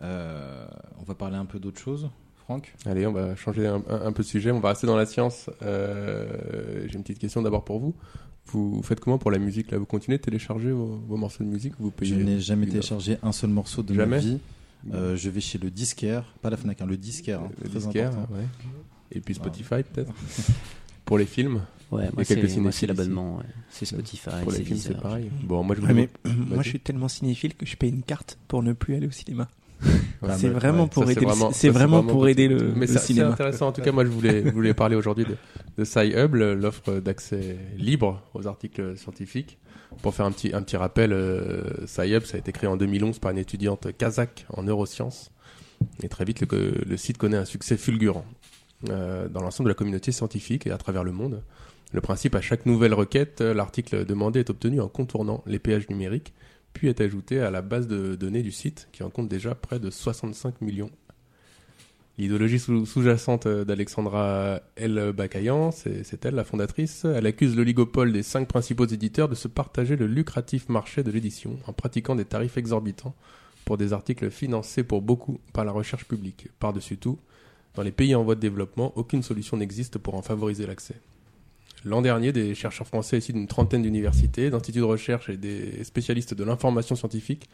Euh, 0.01 0.65
on 0.99 1.03
va 1.03 1.15
parler 1.15 1.37
un 1.37 1.45
peu 1.45 1.57
d'autre 1.59 1.79
chose, 1.79 2.09
Franck? 2.37 2.73
Allez, 2.85 3.07
on 3.07 3.13
va 3.13 3.35
changer 3.35 3.65
un, 3.65 3.81
un- 3.89 4.05
un 4.07 4.11
peu 4.11 4.21
de 4.23 4.27
sujet. 4.27 4.51
On 4.51 4.59
va 4.59 4.69
rester 4.69 4.85
dans 4.87 4.95
la 4.97 5.05
science. 5.05 5.49
Euh, 5.63 6.85
J'ai 6.87 6.95
une 6.95 7.01
petite 7.03 7.19
question 7.19 7.41
d'abord 7.41 7.63
pour 7.65 7.79
vous. 7.79 7.95
Vous 8.47 8.83
faites 8.83 8.99
comment 8.99 9.17
pour 9.17 9.31
la 9.31 9.39
musique 9.39 9.71
là? 9.71 9.79
Vous 9.79 9.85
continuez 9.87 10.17
de 10.19 10.21
télécharger 10.23 10.71
vos, 10.71 11.01
vos 11.07 11.17
morceaux 11.17 11.43
de 11.43 11.49
musique 11.49 11.73
ou 11.79 11.85
Vous 11.85 11.91
payez 11.91 12.13
Je 12.13 12.19
n'ai 12.19 12.39
jamais 12.39 12.67
téléchargé 12.67 13.17
un 13.23 13.31
seul 13.31 13.49
morceau 13.49 13.81
de 13.81 13.93
ma 13.93 14.03
Jamais 14.03 14.19
vie. 14.19 14.39
Euh, 14.93 15.15
je 15.15 15.29
vais 15.31 15.41
chez 15.41 15.57
le 15.57 15.71
disquaire, 15.71 16.25
pas 16.43 16.51
la 16.51 16.57
Fnac, 16.57 16.79
hein, 16.79 16.85
le 16.85 16.95
disquaire, 16.97 17.39
hein, 17.41 17.49
le 17.63 17.69
très 17.69 17.79
disquaire, 17.79 18.09
important. 18.09 18.35
ouais. 18.35 18.45
Et 19.11 19.19
puis 19.19 19.33
Spotify 19.33 19.81
peut-être 19.81 20.13
Pour 21.05 21.17
les 21.17 21.25
films 21.25 21.61
Ouais, 21.91 22.09
moi 22.13 22.23
c'est, 22.25 22.35
moi, 22.35 22.47
c'est 22.47 22.53
cinéphiles 22.55 22.87
l'abonnement, 22.89 23.37
ouais. 23.37 23.43
c'est 23.69 23.85
Spotify, 23.85 24.29
Pour 24.43 24.51
c'est 24.51 24.57
les 24.59 24.65
films, 24.65 24.79
c'est 24.79 24.99
pareil. 24.99 25.29
Bon, 25.43 25.63
moi 25.63 25.75
je 25.75 25.81
Ouais, 25.81 25.87
voulais. 25.93 26.09
mais 26.25 26.31
moi, 26.55 26.63
je 26.63 26.69
suis 26.69 26.79
tellement 26.79 27.07
cinéphile 27.07 27.53
que 27.53 27.65
je 27.65 27.77
paye 27.77 27.91
une 27.91 28.01
carte 28.01 28.37
pour 28.47 28.63
ne 28.63 28.73
plus 28.73 28.95
aller 28.95 29.07
au 29.07 29.11
cinéma. 29.11 29.47
Ouais, 30.21 30.29
c'est 30.37 30.47
mais- 30.47 30.53
vraiment 30.53 30.83
ouais, 30.83 30.89
pour 30.89 31.03
ça, 31.05 31.11
aider 31.11 31.25
vraiment- 31.25 31.51
c'est 31.51 31.69
vraiment 31.69 32.01
pour 32.03 32.27
aider 32.27 32.47
le- 32.47 32.73
Mais 32.75 32.87
le 32.87 32.93
ça, 32.93 32.99
c'est 32.99 33.07
cinéma. 33.13 33.29
intéressant. 33.31 33.67
En 33.67 33.71
tout 33.71 33.81
cas, 33.81 33.91
moi, 33.91 34.03
je 34.03 34.09
voulais, 34.09 34.43
je 34.43 34.49
voulais 34.49 34.73
parler 34.73 34.95
aujourd'hui 34.95 35.25
de, 35.25 35.35
de 35.77 35.83
SciHub, 35.85 36.33
l'offre 36.33 36.99
d'accès 36.99 37.57
libre 37.77 38.23
aux 38.33 38.47
articles 38.47 38.97
scientifiques. 38.97 39.59
Pour 40.01 40.15
faire 40.15 40.25
un 40.25 40.31
petit, 40.31 40.51
un 40.55 40.63
petit 40.63 40.77
rappel, 40.77 41.13
euh, 41.13 41.85
SciHub, 41.85 42.23
ça 42.23 42.37
a 42.37 42.39
été 42.39 42.51
créé 42.51 42.67
en 42.67 42.77
2011 42.77 43.19
par 43.19 43.31
une 43.31 43.37
étudiante 43.37 43.87
kazakh 43.97 44.45
en 44.49 44.63
neurosciences. 44.63 45.29
Et 46.01 46.07
très 46.09 46.25
vite, 46.25 46.49
le, 46.51 46.73
le 46.87 46.97
site 46.97 47.17
connaît 47.19 47.37
un 47.37 47.45
succès 47.45 47.77
fulgurant 47.77 48.25
dans 48.83 49.41
l'ensemble 49.41 49.67
de 49.67 49.71
la 49.71 49.75
communauté 49.75 50.11
scientifique 50.11 50.67
et 50.67 50.71
à 50.71 50.77
travers 50.77 51.03
le 51.03 51.11
monde. 51.11 51.41
Le 51.93 52.01
principe, 52.01 52.35
à 52.35 52.41
chaque 52.41 52.65
nouvelle 52.65 52.93
requête, 52.93 53.41
euh, 53.41 53.53
l'article 53.53 54.05
demandé 54.05 54.39
est 54.41 54.49
obtenu 54.49 54.81
en 54.81 54.87
contournant 54.89 55.43
les 55.45 55.59
péages 55.59 55.89
numériques, 55.89 56.33
puis 56.73 56.89
est 56.89 56.99
ajouté 56.99 57.39
à 57.39 57.51
la 57.51 57.61
base 57.61 57.87
de 57.87 58.15
données 58.15 58.41
du 58.41 58.51
site, 58.51 58.89
qui 58.91 59.01
en 59.03 59.09
compte 59.09 59.29
déjà 59.29 59.55
près 59.55 59.79
de 59.79 59.89
65 59.89 60.61
millions. 60.61 60.91
L'idéologie 62.17 62.59
sous- 62.59 62.85
sous-jacente 62.85 63.47
d'Alexandra 63.47 64.61
El 64.77 65.11
Bakayan, 65.13 65.71
c'est 65.71 66.25
elle 66.25 66.35
la 66.35 66.45
fondatrice. 66.45 67.03
Elle 67.03 67.25
accuse 67.25 67.55
l'oligopole 67.57 68.13
des 68.13 68.23
cinq 68.23 68.47
principaux 68.47 68.85
éditeurs 68.85 69.27
de 69.27 69.35
se 69.35 69.49
partager 69.49 69.97
le 69.97 70.07
lucratif 70.07 70.69
marché 70.69 71.03
de 71.03 71.11
l'édition 71.11 71.57
en 71.67 71.73
pratiquant 71.73 72.15
des 72.15 72.23
tarifs 72.23 72.57
exorbitants 72.57 73.13
pour 73.65 73.77
des 73.77 73.91
articles 73.91 74.29
financés 74.29 74.83
pour 74.83 75.01
beaucoup 75.01 75.41
par 75.51 75.65
la 75.65 75.73
recherche 75.73 76.05
publique. 76.05 76.47
Par-dessus 76.59 76.97
tout, 76.97 77.19
dans 77.75 77.83
les 77.83 77.91
pays 77.91 78.15
en 78.15 78.23
voie 78.23 78.35
de 78.35 78.39
développement, 78.39 78.93
aucune 78.95 79.23
solution 79.23 79.57
n'existe 79.57 79.97
pour 79.97 80.15
en 80.15 80.21
favoriser 80.21 80.65
l'accès. 80.65 80.95
L'an 81.83 82.01
dernier, 82.01 82.31
des 82.31 82.55
chercheurs 82.55 82.87
français 82.87 83.19
issus 83.19 83.33
d'une 83.33 83.47
trentaine 83.47 83.83
d'universités, 83.83 84.49
d'instituts 84.49 84.79
de 84.79 84.83
recherche 84.83 85.29
et 85.29 85.37
des 85.37 85.83
spécialistes 85.83 86.33
de 86.33 86.43
l'information 86.43 86.95
scientifique 86.95 87.47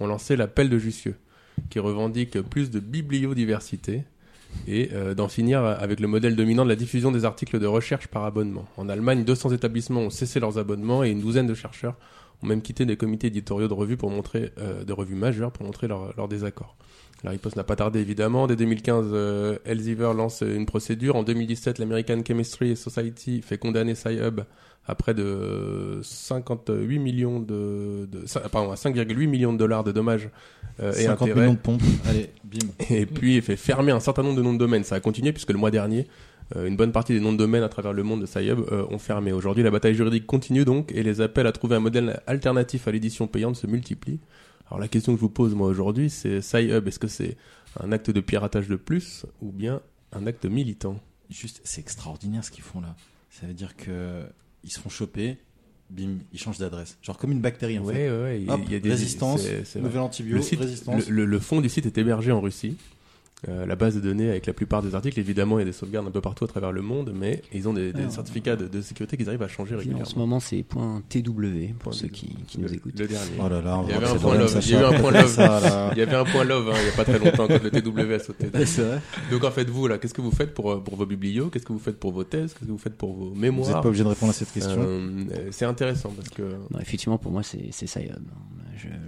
ont 0.00 0.06
lancé 0.06 0.34
l'appel 0.34 0.68
de 0.68 0.78
Jussieu, 0.78 1.14
qui 1.70 1.78
revendique 1.78 2.40
plus 2.42 2.70
de 2.70 2.80
bibliodiversité 2.80 4.02
et 4.66 4.90
euh, 4.92 5.14
d'en 5.14 5.28
finir 5.28 5.64
avec 5.64 6.00
le 6.00 6.08
modèle 6.08 6.34
dominant 6.34 6.64
de 6.64 6.68
la 6.68 6.76
diffusion 6.76 7.12
des 7.12 7.24
articles 7.24 7.58
de 7.58 7.66
recherche 7.66 8.08
par 8.08 8.24
abonnement. 8.24 8.66
En 8.76 8.88
Allemagne, 8.88 9.24
200 9.24 9.52
établissements 9.52 10.00
ont 10.00 10.10
cessé 10.10 10.40
leurs 10.40 10.58
abonnements 10.58 11.04
et 11.04 11.10
une 11.10 11.20
douzaine 11.20 11.46
de 11.46 11.54
chercheurs 11.54 11.96
ont 12.42 12.46
même 12.46 12.62
quitté 12.62 12.86
des 12.86 12.96
comités 12.96 13.28
éditoriaux 13.28 13.68
de 13.68 13.74
revues 13.74 13.96
pour 13.96 14.10
montrer 14.10 14.52
euh, 14.58 14.84
revues 14.90 15.14
majeures 15.14 15.52
pour 15.52 15.64
montrer 15.64 15.88
leur, 15.88 16.14
leur 16.16 16.28
désaccord. 16.28 16.76
La 17.24 17.30
riposte 17.30 17.56
n'a 17.56 17.64
pas 17.64 17.76
tardé 17.76 18.00
évidemment. 18.00 18.46
Dès 18.46 18.56
2015, 18.56 19.06
euh, 19.12 19.58
Elsevier 19.64 20.12
lance 20.14 20.42
une 20.42 20.66
procédure. 20.66 21.16
En 21.16 21.22
2017, 21.22 21.78
l'American 21.78 22.22
Chemistry 22.26 22.76
Society 22.76 23.42
fait 23.42 23.58
condamner 23.58 23.94
SciHub 23.94 24.42
à 24.86 24.94
près 24.94 25.14
de 25.14 26.00
58 26.02 26.98
millions 26.98 27.40
de, 27.40 28.06
de 28.10 28.24
pardon, 28.50 28.70
à 28.70 28.76
5,8 28.76 29.26
millions 29.26 29.52
de 29.52 29.58
dollars 29.58 29.82
de 29.82 29.92
dommages 29.92 30.30
euh, 30.80 30.92
et 30.92 31.04
50 31.04 31.22
intérêts. 31.22 31.40
millions 31.40 31.54
de 31.54 31.58
pompes. 31.58 31.82
Allez, 32.08 32.30
bim. 32.44 32.68
Et 32.90 33.06
puis 33.06 33.36
il 33.36 33.42
fait 33.42 33.56
fermer 33.56 33.92
un 33.92 34.00
certain 34.00 34.22
nombre 34.22 34.36
de 34.36 34.42
noms 34.42 34.52
de 34.52 34.58
domaine. 34.58 34.84
Ça 34.84 34.94
a 34.94 35.00
continué 35.00 35.32
puisque 35.32 35.50
le 35.50 35.58
mois 35.58 35.70
dernier, 35.70 36.06
une 36.54 36.76
bonne 36.76 36.92
partie 36.92 37.12
des 37.12 37.20
noms 37.20 37.32
de 37.32 37.38
domaine 37.38 37.62
à 37.64 37.68
travers 37.68 37.92
le 37.92 38.02
monde 38.04 38.20
de 38.20 38.26
SciHub 38.26 38.60
euh, 38.70 38.84
ont 38.90 38.98
fermé. 38.98 39.32
Aujourd'hui, 39.32 39.64
la 39.64 39.70
bataille 39.70 39.94
juridique 39.94 40.26
continue 40.26 40.64
donc 40.64 40.92
et 40.92 41.02
les 41.02 41.20
appels 41.20 41.46
à 41.46 41.52
trouver 41.52 41.74
un 41.76 41.80
modèle 41.80 42.20
alternatif 42.26 42.86
à 42.86 42.92
l'édition 42.92 43.26
payante 43.26 43.56
se 43.56 43.66
multiplient. 43.66 44.20
Alors 44.68 44.78
la 44.80 44.88
question 44.88 45.12
que 45.12 45.18
je 45.18 45.22
vous 45.22 45.28
pose 45.30 45.54
moi 45.54 45.66
aujourd'hui, 45.68 46.08
c'est 46.10 46.40
SciHub, 46.40 46.86
est-ce 46.86 46.98
que 46.98 47.08
c'est 47.08 47.36
un 47.80 47.90
acte 47.92 48.10
de 48.10 48.20
piratage 48.20 48.68
de 48.68 48.76
plus 48.76 49.26
ou 49.42 49.50
bien 49.50 49.80
un 50.12 50.26
acte 50.26 50.44
militant? 50.44 51.00
Juste, 51.30 51.60
c'est 51.64 51.80
extraordinaire 51.80 52.44
ce 52.44 52.50
qu'ils 52.52 52.62
font 52.64 52.80
là. 52.80 52.94
Ça 53.30 53.46
veut 53.46 53.52
dire 53.54 53.76
que 53.76 54.22
ils 54.64 54.70
se 54.70 54.78
font 54.80 54.88
choper, 54.88 55.36
bim, 55.90 56.18
ils 56.32 56.38
changent 56.38 56.58
d'adresse. 56.58 56.96
Genre 57.02 57.18
comme 57.18 57.32
une 57.32 57.40
bactérie 57.40 57.78
en 57.78 57.84
fait. 57.84 58.08
ouais, 58.10 58.22
ouais. 58.22 58.40
il 58.40 58.46
y 58.46 58.50
a- 58.50 58.54
Hop, 58.54 58.60
il 58.66 58.72
y 58.72 58.76
a 58.76 58.80
des 58.80 58.90
résistance, 58.90 59.44
nouvel 59.76 59.98
antibio, 60.00 60.36
le, 60.36 60.42
site- 60.42 60.60
résistance. 60.60 61.08
le, 61.08 61.14
le- 61.14 61.24
le 61.26 61.38
fond 61.40 61.60
du 61.60 61.68
site 61.68 61.86
est 61.86 61.98
hébergé 61.98 62.30
en 62.32 62.40
Russie. 62.40 62.76
Euh, 63.48 63.66
la 63.66 63.76
base 63.76 63.94
de 63.94 64.00
données 64.00 64.30
avec 64.30 64.46
la 64.46 64.54
plupart 64.54 64.82
des 64.82 64.94
articles, 64.94 65.20
évidemment, 65.20 65.58
il 65.58 65.60
y 65.60 65.62
a 65.62 65.66
des 65.66 65.72
sauvegardes 65.72 66.06
un 66.06 66.10
peu 66.10 66.22
partout 66.22 66.44
à 66.44 66.48
travers 66.48 66.72
le 66.72 66.80
monde, 66.80 67.12
mais 67.14 67.42
ils 67.52 67.68
ont 67.68 67.74
des, 67.74 67.92
des 67.92 68.00
Alors, 68.00 68.10
certificats 68.12 68.56
de, 68.56 68.66
de 68.66 68.80
sécurité 68.80 69.18
qu'ils 69.18 69.28
arrivent 69.28 69.42
à 69.42 69.46
changer 69.48 69.74
En 69.74 69.78
régulièrement. 69.78 70.04
ce 70.06 70.18
moment, 70.18 70.40
c'est 70.40 70.62
.tw 70.62 71.74
pour 71.78 71.90
Point 71.90 71.92
ceux 71.92 72.08
qui, 72.08 72.34
qui 72.48 72.58
nous 72.58 72.66
le, 72.66 72.74
écoutent. 72.74 72.98
le 72.98 73.06
dernier. 73.06 73.30
Oh 73.38 73.48
là 73.48 73.60
là, 73.60 73.78
on 73.78 73.82
Il 73.84 73.88
y 73.90 73.92
va 73.92 73.96
avait 73.98 74.06
un 74.08 74.14
point 74.18 74.34
love, 74.38 74.54
le 74.54 74.60
il 74.62 74.70
y 74.70 74.74
a 74.74 74.80
eu 74.80 74.84
un 74.84 74.98
point 75.00 75.10
love. 75.12 75.26
Ça. 75.34 75.90
Il 75.92 75.98
y 75.98 76.00
avait 76.00 76.14
un 76.16 76.24
point 76.24 76.44
love 76.44 76.70
hein, 76.70 76.74
il 76.78 76.82
n'y 76.84 76.88
a 76.88 76.92
pas 76.92 77.04
très 77.04 77.18
longtemps 77.18 77.46
quand 77.46 77.62
le 77.62 77.70
TW 77.70 78.12
a 78.14 78.18
sauté. 78.18 78.46
C'est 78.64 78.82
vrai. 78.82 79.00
Donc 79.30 79.44
en 79.44 79.50
fait, 79.50 79.68
vous, 79.68 79.86
là, 79.86 79.98
qu'est-ce 79.98 80.14
que 80.14 80.22
vous 80.22 80.30
faites 80.30 80.54
pour, 80.54 80.72
euh, 80.72 80.80
pour 80.82 80.96
vos 80.96 81.06
biblios 81.06 81.50
Qu'est-ce 81.50 81.66
que 81.66 81.74
vous 81.74 81.78
faites 81.78 82.00
pour 82.00 82.12
vos 82.12 82.24
thèses? 82.24 82.54
Qu'est-ce 82.54 82.64
que 82.66 82.72
vous 82.72 82.78
faites 82.78 82.96
pour 82.96 83.12
vos 83.12 83.28
Vous 83.28 83.34
mémoires 83.34 83.68
n'êtes 83.68 83.82
pas 83.82 83.88
obligé 83.88 84.02
de 84.02 84.08
répondre 84.08 84.30
à 84.30 84.34
cette 84.34 84.50
question. 84.50 84.80
Euh, 84.80 85.24
euh, 85.32 85.48
C'est 85.50 85.66
intéressant 85.66 86.10
parce 86.16 86.30
que. 86.30 86.42
Non, 86.70 86.80
effectivement, 86.80 87.18
pour 87.18 87.32
moi, 87.32 87.42
c'est 87.42 87.68
c'est 87.70 87.86
SciHub. 87.86 88.16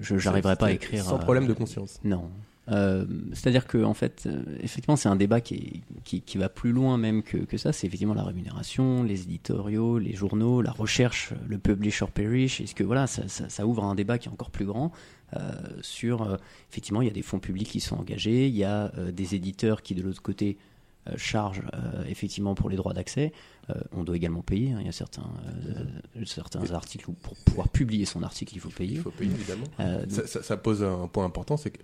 Je 0.02 0.14
n'arriverai 0.14 0.56
pas 0.56 0.66
à 0.66 0.72
écrire. 0.72 1.02
Sans 1.04 1.18
problème 1.18 1.46
de 1.46 1.54
conscience. 1.54 1.98
Non. 2.04 2.28
Euh, 2.70 3.06
C'est-à-dire 3.32 3.66
que, 3.66 3.82
en 3.82 3.94
fait, 3.94 4.24
euh, 4.26 4.42
effectivement, 4.60 4.96
c'est 4.96 5.08
un 5.08 5.16
débat 5.16 5.40
qui, 5.40 5.82
qui, 6.04 6.38
va 6.38 6.48
plus 6.48 6.72
loin 6.72 6.98
même 6.98 7.22
que, 7.22 7.38
que 7.38 7.56
ça. 7.56 7.72
C'est 7.72 7.86
effectivement 7.86 8.14
la 8.14 8.24
rémunération, 8.24 9.02
les 9.02 9.22
éditoriaux, 9.22 9.98
les 9.98 10.14
journaux, 10.14 10.60
la 10.60 10.72
recherche, 10.72 11.32
le 11.46 11.58
publisher 11.58 12.06
perish. 12.12 12.60
Est-ce 12.60 12.74
que 12.74 12.84
voilà, 12.84 13.06
ça, 13.06 13.66
ouvre 13.66 13.84
un 13.84 13.94
débat 13.94 14.18
qui 14.18 14.28
est 14.28 14.32
encore 14.32 14.50
plus 14.50 14.66
grand 14.66 14.92
euh, 15.36 15.52
sur 15.82 16.38
effectivement, 16.70 17.02
il 17.02 17.08
y 17.08 17.10
a 17.10 17.14
des 17.14 17.22
fonds 17.22 17.38
publics 17.38 17.68
qui 17.68 17.80
sont 17.80 17.96
engagés, 17.96 18.46
il 18.46 18.56
y 18.56 18.64
a 18.64 18.90
des 19.12 19.34
éditeurs 19.34 19.82
qui 19.82 19.94
de 19.94 20.02
l'autre 20.02 20.22
côté 20.22 20.56
euh, 21.08 21.14
chargent 21.16 21.62
euh, 21.74 22.04
effectivement 22.08 22.54
pour 22.54 22.68
les 22.70 22.76
droits 22.76 22.92
d'accès. 22.94 23.32
Euh, 23.70 23.74
on 23.92 24.02
doit 24.04 24.16
également 24.16 24.42
payer. 24.42 24.72
hein. 24.72 24.78
Il 24.80 24.86
y 24.86 24.88
a 24.88 24.92
certains 24.92 25.28
certains 26.24 26.70
articles 26.72 27.08
où 27.10 27.12
pour 27.12 27.34
pouvoir 27.36 27.68
publier 27.68 28.04
son 28.04 28.22
article, 28.22 28.54
il 28.54 28.60
faut 28.60 28.70
payer. 28.70 28.96
Il 28.96 29.00
faut 29.02 29.10
payer, 29.10 29.30
évidemment. 29.32 29.66
Ça, 30.08 30.26
ça- 30.26 30.42
ça 30.42 30.56
pose 30.56 30.82
un 30.82 31.06
point 31.08 31.24
important, 31.24 31.56
c'est 31.56 31.70
que 31.70 31.78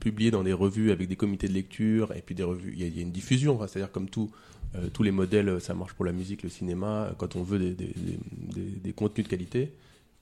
publier 0.00 0.30
dans 0.30 0.42
des 0.42 0.52
revues 0.52 0.90
avec 0.92 1.08
des 1.08 1.16
comités 1.16 1.48
de 1.48 1.52
lecture 1.54 2.12
et 2.14 2.22
puis 2.22 2.34
des 2.34 2.42
revues, 2.42 2.72
il 2.74 2.80
y, 2.80 2.84
a- 2.84 2.86
il 2.88 2.96
y 2.96 2.98
a 2.98 3.02
une 3.02 3.12
diffusion, 3.12 3.56
enfin, 3.56 3.66
c'est-à-dire 3.66 3.92
comme 3.92 4.08
tout, 4.08 4.30
tous 4.92 5.02
les 5.02 5.10
modèles, 5.10 5.60
ça 5.60 5.74
marche 5.74 5.94
pour 5.94 6.04
la 6.04 6.12
musique, 6.12 6.42
le 6.44 6.48
cinéma, 6.48 7.12
quand 7.18 7.34
on 7.36 7.42
veut 7.42 7.58
des- 7.58 7.74
des- 7.74 8.62
des 8.62 8.92
contenus 8.92 9.26
de 9.26 9.30
qualité, 9.30 9.72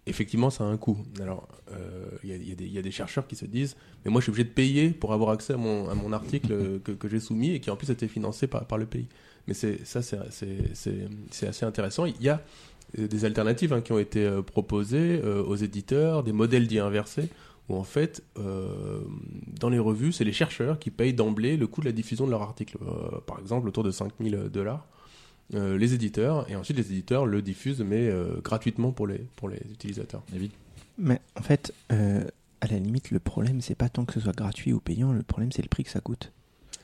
effectivement, 0.09 0.51
ça 0.51 0.65
a 0.65 0.67
un 0.67 0.77
coût. 0.77 0.99
Alors, 1.21 1.47
euh, 1.73 2.09
il 2.25 2.31
y, 2.31 2.79
a- 2.79 2.83
des- 2.83 2.91
chercheurs 2.91 3.27
qui 3.27 3.37
se 3.37 3.45
disent, 3.45 3.77
mais 4.05 4.11
moi, 4.11 4.21
je 4.21 4.25
suis 4.25 4.31
obligé 4.31 4.45
de 4.45 4.53
payer 4.53 4.91
pour 4.91 5.13
avoir 5.13 5.31
accès 5.31 5.55
à 5.55 5.57
mon, 5.57 6.13
article 6.13 6.53
euh, 6.53 6.79
que, 6.79 7.09
j'ai 7.09 7.21
soumis 7.21 7.53
et 7.53 7.61
qui 7.61 7.71
en 7.71 7.77
plus 7.77 7.91
a 7.91 7.93
été 7.93 8.09
financé 8.09 8.47
par, 8.47 8.79
le 8.79 8.87
pays. 8.87 9.07
Mais 9.47 9.55
ça, 9.55 10.03
c'est- 10.03 11.47
assez 11.47 11.65
intéressant. 11.65 12.07
Il 12.07 12.21
y 12.21 12.29
a 12.29 12.43
euh, 12.99 13.07
des 13.07 13.25
alternatives 13.25 13.73
hein, 13.73 13.81
qui 13.81 13.93
ont 13.93 13.99
été 13.99 14.29
proposées 14.47 15.23
aux 15.23 15.57
éditeurs, 15.57 16.23
des 16.23 16.33
modèles 16.33 16.67
dits 16.67 16.79
inversés, 16.79 17.29
où 17.69 17.77
en 17.77 17.85
fait, 17.85 18.23
dans 18.37 19.69
les 19.69 19.79
revues, 19.79 20.13
c'est 20.13 20.25
les 20.25 20.33
chercheurs 20.33 20.79
qui 20.79 20.91
payent 20.91 21.13
d'emblée 21.13 21.57
le 21.57 21.67
coût 21.67 21.83
de 21.83 21.87
la 21.87 21.93
diffusion 21.93 22.27
de 22.27 22.31
leur 22.31 22.43
article. 22.43 22.79
Par 23.27 23.39
exemple, 23.41 23.69
autour 23.69 23.85
de 23.85 23.91
5000 23.91 24.49
dollars. 24.51 24.87
Euh, 25.55 25.79
les 25.79 25.95
éditeurs, 25.95 26.49
et 26.51 26.57
ensuite 26.57 26.77
les 26.77 26.93
éditeurs 26.93 27.25
le 27.25 27.41
diffusent, 27.41 27.81
mais 27.81 28.09
euh, 28.09 28.39
gratuitement 28.45 28.93
pour 28.93 29.07
les, 29.07 29.25
pour 29.37 29.49
les 29.49 29.59
utilisateurs. 29.73 30.23
Mais 30.99 31.21
en 31.39 31.43
fait, 31.43 31.73
euh, 31.91 32.23
à 32.61 32.67
la 32.67 32.79
limite, 32.79 33.11
le 33.11 33.19
problème, 33.19 33.61
c'est 33.63 33.75
pas 33.75 33.89
tant 33.89 34.05
que 34.05 34.13
ce 34.13 34.21
soit 34.21 34.37
gratuit 34.37 34.73
ou 34.75 34.81
payant, 34.81 35.13
le 35.13 35.23
problème, 35.23 35.51
c'est 35.53 35.63
le 35.63 35.69
prix 35.69 35.85
que 35.85 35.91
ça 35.91 36.01
coûte. 36.01 36.33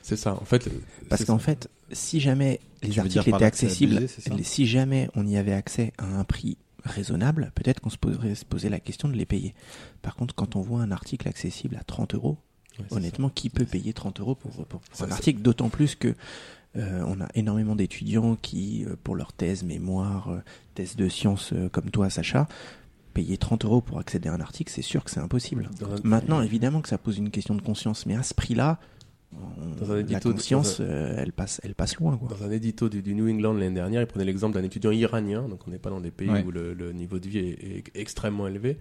C'est 0.01 0.15
ça, 0.15 0.33
en 0.33 0.45
fait. 0.45 0.67
Parce 1.09 1.25
qu'en 1.25 1.37
fait, 1.39 1.69
si 1.91 2.19
jamais 2.19 2.59
les 2.81 2.89
Tu 2.89 2.99
articles 2.99 3.29
étaient 3.29 3.43
accessibles, 3.43 3.97
abusé, 3.97 4.43
si 4.43 4.65
jamais 4.65 5.09
on 5.15 5.27
y 5.27 5.37
avait 5.37 5.53
accès 5.53 5.93
à 5.99 6.05
un 6.05 6.23
prix 6.23 6.57
raisonnable, 6.83 7.51
peut-être 7.55 7.81
qu'on 7.81 7.89
se 7.89 7.97
poserait 7.97 8.35
se 8.35 8.45
poser 8.45 8.69
la 8.69 8.79
question 8.79 9.09
de 9.09 9.13
les 9.15 9.25
payer. 9.25 9.53
Par 10.01 10.15
contre, 10.15 10.33
quand 10.35 10.55
on 10.55 10.61
voit 10.61 10.81
un 10.81 10.91
article 10.91 11.27
accessible 11.27 11.75
à 11.79 11.83
30 11.83 12.15
euros, 12.15 12.37
Ouais, 12.77 12.85
honnêtement, 12.97 13.29
qui 13.29 13.49
peut 13.49 13.63
payer 13.63 13.93
30 13.93 14.19
euros 14.19 14.35
pour, 14.35 14.51
pour- 14.51 14.65
pour 14.65 14.81
Ça, 14.91 15.05
un 15.05 15.11
article 15.11 15.41
D'autant 15.41 15.69
plus 15.69 15.95
que 15.95 16.13
euh, 16.77 17.03
on 17.07 17.21
a 17.21 17.27
énormément 17.35 17.75
d'étudiants 17.75 18.35
qui, 18.41 18.85
euh, 18.85 18.95
pour 19.03 19.15
leur 19.15 19.33
thèse, 19.33 19.63
mémoire, 19.63 20.29
euh, 20.29 20.39
thèse 20.73 20.95
de 20.95 21.07
sciences 21.07 21.53
comme 21.71 21.89
toi, 21.91 22.09
Sacha, 22.09 22.47
payer 23.13 23.37
30 23.37 23.63
euros 23.65 23.81
pour 23.81 23.99
accéder 23.99 24.27
à 24.29 24.33
un 24.33 24.41
article, 24.41 24.71
c'est 24.73 24.81
sûr 24.81 25.03
que 25.03 25.09
c'est 25.11 25.19
impossible. 25.21 25.69
Dans 25.79 25.93
un- 25.93 25.97
Maintenant, 26.03 26.41
évidemment 26.41 26.81
que 26.81 26.89
ça 26.89 26.97
pose 26.97 27.17
une 27.17 27.29
question 27.31 27.55
de 27.55 27.61
conscience, 27.61 28.05
mais 28.05 28.15
à 28.15 28.23
ce 28.23 28.33
prix-là, 28.33 28.77
on- 29.33 29.75
Dans 29.85 29.91
un 29.91 29.95
la 29.95 29.99
édito 30.01 30.29
de- 30.29 30.33
conscience, 30.33 30.77
euh, 30.81 31.15
elle, 31.17 31.31
passe, 31.33 31.59
elle 31.63 31.75
passe 31.75 31.95
loin. 31.97 32.17
Quoi. 32.17 32.29
Dans 32.29 32.45
un 32.45 32.51
édito 32.51 32.89
du, 32.89 33.01
du 33.01 33.15
New 33.15 33.29
England 33.29 33.53
l'année 33.53 33.73
dernière, 33.75 34.01
il 34.01 34.07
prenait 34.07 34.25
l'exemple 34.25 34.53
d'un 34.55 34.63
étudiant 34.63 34.91
iranien, 34.91 35.47
donc 35.47 35.61
on 35.67 35.71
n'est 35.71 35.79
pas 35.79 35.89
dans 35.89 35.99
des 36.01 36.11
pays 36.11 36.29
Ouais. 36.29 36.43
où 36.45 36.51
le, 36.51 36.73
le 36.73 36.91
niveau 36.93 37.19
de 37.19 37.27
vie 37.27 37.39
est, 37.39 37.77
est 37.77 37.83
extrêmement 37.95 38.47
élevé. 38.47 38.77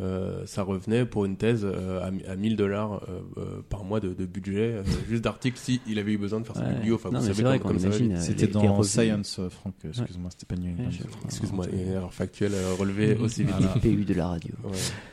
Euh, 0.00 0.46
ça 0.46 0.62
revenait 0.62 1.04
pour 1.04 1.26
une 1.26 1.36
thèse 1.36 1.62
euh, 1.64 2.00
à, 2.00 2.30
à 2.30 2.34
1000 2.36 2.56
dollars 2.56 3.02
euh, 3.36 3.60
par 3.68 3.84
mois 3.84 4.00
de, 4.00 4.14
de 4.14 4.24
budget, 4.24 4.72
euh, 4.76 4.82
juste 5.08 5.22
d'articles, 5.24 5.58
si 5.58 5.80
il 5.86 5.98
avait 5.98 6.12
eu 6.12 6.18
besoin 6.18 6.40
de 6.40 6.46
faire 6.46 6.56
sa 6.56 6.62
Ouais. 6.62 6.74
biblio. 6.74 6.94
Enfin, 6.94 7.10
Non, 7.10 7.18
vous 7.18 7.26
savez 7.26 7.36
c'est 7.36 7.42
vrai 7.42 7.58
comme, 7.58 7.78
C'était 7.78 8.46
dans 8.46 8.78
les. 8.78 8.84
Science, 8.84 9.38
euh, 9.38 9.50
Franck. 9.50 9.74
Excuse-moi, 9.84 10.30
c'était 10.30 10.46
pas 10.46 10.60
New. 10.60 10.70
Ouais, 10.76 10.88
Excuse-moi, 11.26 11.66
une 11.70 11.92
erreur 11.92 12.12
factuelle 12.14 12.54
euh, 12.54 12.72
relevée 12.74 13.14
aussi 13.16 13.44
vite. 13.44 13.54
Voilà. 13.58 13.74
les 13.74 13.80
PU 13.96 14.04
de 14.04 14.14
la 14.14 14.28
radio. 14.28 14.54
Ouais. 14.64 14.70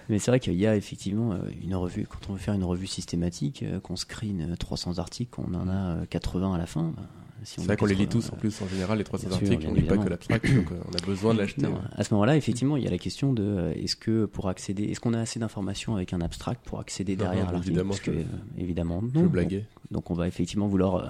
Mais 0.08 0.18
c'est 0.18 0.32
vrai 0.32 0.40
qu'il 0.40 0.54
y 0.54 0.66
a 0.66 0.76
effectivement 0.76 1.36
une 1.62 1.76
revue, 1.76 2.08
quand 2.10 2.30
on 2.30 2.34
veut 2.34 2.40
faire 2.40 2.54
une 2.54 2.64
revue 2.64 2.88
systématique, 2.88 3.66
qu'on 3.84 3.98
screen 3.98 4.52
euh, 4.52 4.56
300 4.56 4.98
articles, 4.98 5.30
qu'on 5.30 5.54
en 5.56 5.68
a 5.68 5.98
euh, 5.98 6.06
80 6.10 6.54
à 6.54 6.58
la 6.58 6.66
fin. 6.66 6.94
bah, 6.96 7.04
si 7.44 7.60
on 7.60 7.62
C'est 7.64 7.68
vrai 7.68 7.78
qu'on 7.78 7.86
les 7.86 7.96
lit 7.96 8.06
80, 8.06 8.10
tous 8.30 8.34
en 8.34 8.38
plus 8.38 8.62
en 8.62 8.68
général, 8.68 8.98
les 8.98 9.04
300 9.04 9.28
Bien 9.30 9.38
sûr, 9.38 9.48
articles, 9.48 9.68
on 9.70 9.74
lit 9.74 9.84
pas 9.84 9.98
que 9.98 10.10
l'abstract, 10.10 10.54
donc 10.56 10.72
euh, 10.72 10.80
on 10.90 10.94
a 10.94 11.06
besoin 11.06 11.34
de 11.34 11.40
l'acheter. 11.40 11.62
Non, 11.62 11.80
à 11.96 12.04
ce 12.04 12.14
moment-là, 12.14 12.36
effectivement, 12.38 12.78
il 12.78 12.84
y 12.84 12.88
a 12.88 12.92
la 12.92 12.98
question 12.98 13.34
de 13.34 13.44
euh, 13.44 13.74
est-ce 13.74 13.96
que 13.96 14.26
pour 14.26 14.50
accéder, 14.50 14.84
est-ce 14.86 15.00
qu'on 15.00 15.14
a 15.14 15.20
assez 15.20 15.40
d'informations 15.40 15.96
avec 15.96 16.14
un 16.14 16.22
abstract 16.22 16.64
pour 16.66 16.80
accéder 16.80 17.16
Non, 17.16 17.24
derrière 17.24 17.44
non, 17.46 17.50
à 17.50 17.54
l'article? 17.54 17.72
évidemment, 17.72 17.90
Parce 17.90 18.02
que, 18.02 18.14
je- 18.14 18.18
euh, 18.20 18.24
évidemment, 18.58 19.04
Je 19.14 19.20
non. 19.20 19.26
blaguais. 19.28 19.66
Donc 19.92 20.12
on 20.12 20.14
va 20.14 20.28
effectivement 20.28 20.68
vouloir 20.68 20.96
euh, 20.96 21.08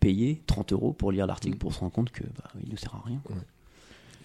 payer 0.00 0.42
30 0.46 0.72
euros 0.72 0.92
pour 0.92 1.12
lire 1.12 1.26
l'article 1.26 1.56
Mm. 1.56 1.58
pour 1.58 1.72
se 1.74 1.80
rendre 1.80 1.92
compte 1.92 2.10
que 2.10 2.24
bah, 2.24 2.50
il 2.64 2.70
ne 2.72 2.76
sert 2.76 2.94
à 2.94 3.02
rien. 3.06 3.20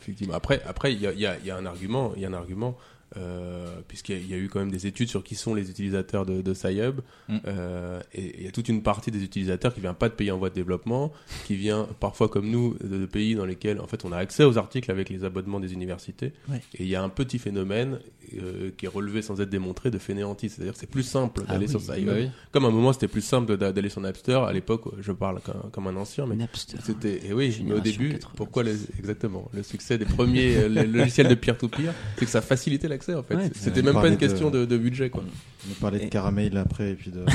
Effectivement. 0.02 0.34
Après, 0.34 0.62
après, 0.66 0.94
il 0.94 1.00
y 1.02 1.06
y 1.06 1.22
y 1.46 1.50
a 1.52 1.58
un 1.58 1.66
argument, 1.66 2.14
il 2.16 2.22
y 2.22 2.26
a 2.26 2.30
un 2.30 2.34
argument 2.34 2.78
euh, 3.18 3.80
puisqu'il 3.88 4.30
y, 4.30 4.34
a 4.34 4.38
eu 4.38 4.50
quand 4.50 4.60
même 4.60 4.72
des 4.72 4.86
études 4.88 5.10
sur 5.10 5.24
qui 5.24 5.36
sont 5.36 5.56
les 5.56 5.70
utilisateurs 5.70 6.26
de, 6.26 6.42
de 6.42 6.54
SciHub. 6.54 7.00
Mm. 7.28 7.38
Euh, 7.48 8.02
et 8.14 8.40
il 8.40 8.46
y 8.46 8.48
a 8.48 8.52
toute 8.52 8.70
une 8.70 8.84
partie 8.84 9.10
des 9.12 9.24
utilisateurs 9.24 9.74
qui 9.74 9.82
vient 9.82 9.94
pas 9.94 10.10
de 10.10 10.14
pays 10.14 10.30
en 10.32 10.38
voie 10.38 10.50
de 10.50 10.56
développement, 10.56 11.12
qui 11.46 11.56
vient 11.56 11.88
parfois 12.00 12.30
comme 12.30 12.50
nous 12.50 12.76
de, 12.84 12.98
de 13.00 13.06
pays 13.06 13.36
dans 13.36 13.46
lesquels 13.46 13.80
en 13.82 13.88
fait 13.88 14.06
on 14.06 14.12
a 14.12 14.18
accès 14.18 14.44
aux 14.44 14.58
articles 14.58 14.92
avec 14.92 15.10
les 15.10 15.24
abonnements 15.24 15.60
des 15.60 15.74
universités. 15.74 16.34
Ouais. 16.50 16.62
Et 16.76 16.84
il 16.84 16.90
y 16.90 16.96
a 16.96 17.02
un 17.04 17.10
petit 17.10 17.40
phénomène 17.40 18.00
euh, 18.42 18.70
qui 18.78 18.86
est 18.86 18.90
relevé 18.90 19.22
sans 19.22 19.42
être 19.42 19.50
démontré 19.50 19.90
de 19.90 19.98
fainéantisme. 19.98 20.56
C'est-à-dire 20.58 20.74
que 20.74 20.80
c'est 20.80 20.86
plus 20.90 21.04
simple 21.04 21.42
Ah 21.48 21.54
d'aller 21.54 21.66
oui, 21.66 21.72
sur 21.72 21.82
SciHub. 21.82 22.10
Oui. 22.14 22.30
Comme 22.52 22.66
à 22.66 22.68
un 22.68 22.72
moment 22.72 22.94
c'était 22.94 23.08
plus 23.08 23.22
simple 23.22 23.58
d'a- 23.58 23.72
d'aller 23.72 23.90
sur 23.90 24.02
Napster. 24.02 24.34
À 24.48 24.54
l'époque, 24.54 24.84
je 25.02 25.12
parle 25.12 25.42
comme, 25.42 25.72
comme 25.72 25.88
un 25.88 25.96
ancien, 25.96 26.26
mais 26.28 26.36
Napster. 26.36 26.78
c'était 26.84 27.26
et 27.26 27.34
oui, 27.34 27.60
mais 27.66 27.74
au 27.74 27.80
début, 27.80 28.10
90. 28.10 28.36
pourquoi 28.36 28.64
les- 28.64 28.78
exactement 29.00 29.50
le 29.54 29.64
succès 29.64 29.98
des 29.98 30.06
premiers 30.06 30.58
euh, 30.58 30.86
logiciels 30.86 31.28
de 31.28 31.36
peer-to-peer, 31.36 31.94
c'est 32.18 32.26
que 32.26 32.32
ça 32.32 32.42
facilitait 32.42 32.88
l'accès 33.00 33.16
en 33.16 33.24
fait. 33.24 33.36
Ouais, 33.36 33.52
C'était 33.56 33.82
même 33.82 33.94
pas 33.94 34.08
une 34.08 34.18
question 34.18 34.50
de- 34.50 34.66
budget 34.78 35.10
quoi. 35.10 35.24
On 35.70 35.74
parlait 35.82 36.00
de 36.00 36.04
Et- 36.06 36.10
caramel 36.10 36.56
après 36.58 36.92
et 36.92 36.96
puis 36.96 37.12
de. 37.12 37.26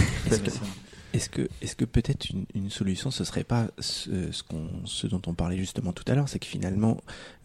Est-ce 1.13 1.29
que, 1.31 1.43
est-ce 1.63 1.77
que 1.77 1.85
peut-être 1.85 2.29
une, 2.31 2.45
une 2.57 2.71
solution, 2.71 3.13
ce 3.13 3.23
serait 3.23 3.45
pas 3.45 3.69
ce, 3.79 4.33
ce, 4.33 4.43
qu'on, 4.43 4.67
ce 4.85 5.07
dont 5.07 5.23
on 5.29 5.33
parlait 5.35 5.57
justement 5.57 5.93
tout 5.93 6.03
à 6.09 6.17
l'heure, 6.17 6.29
c'est 6.29 6.41
que 6.41 6.47
finalement, 6.47 6.97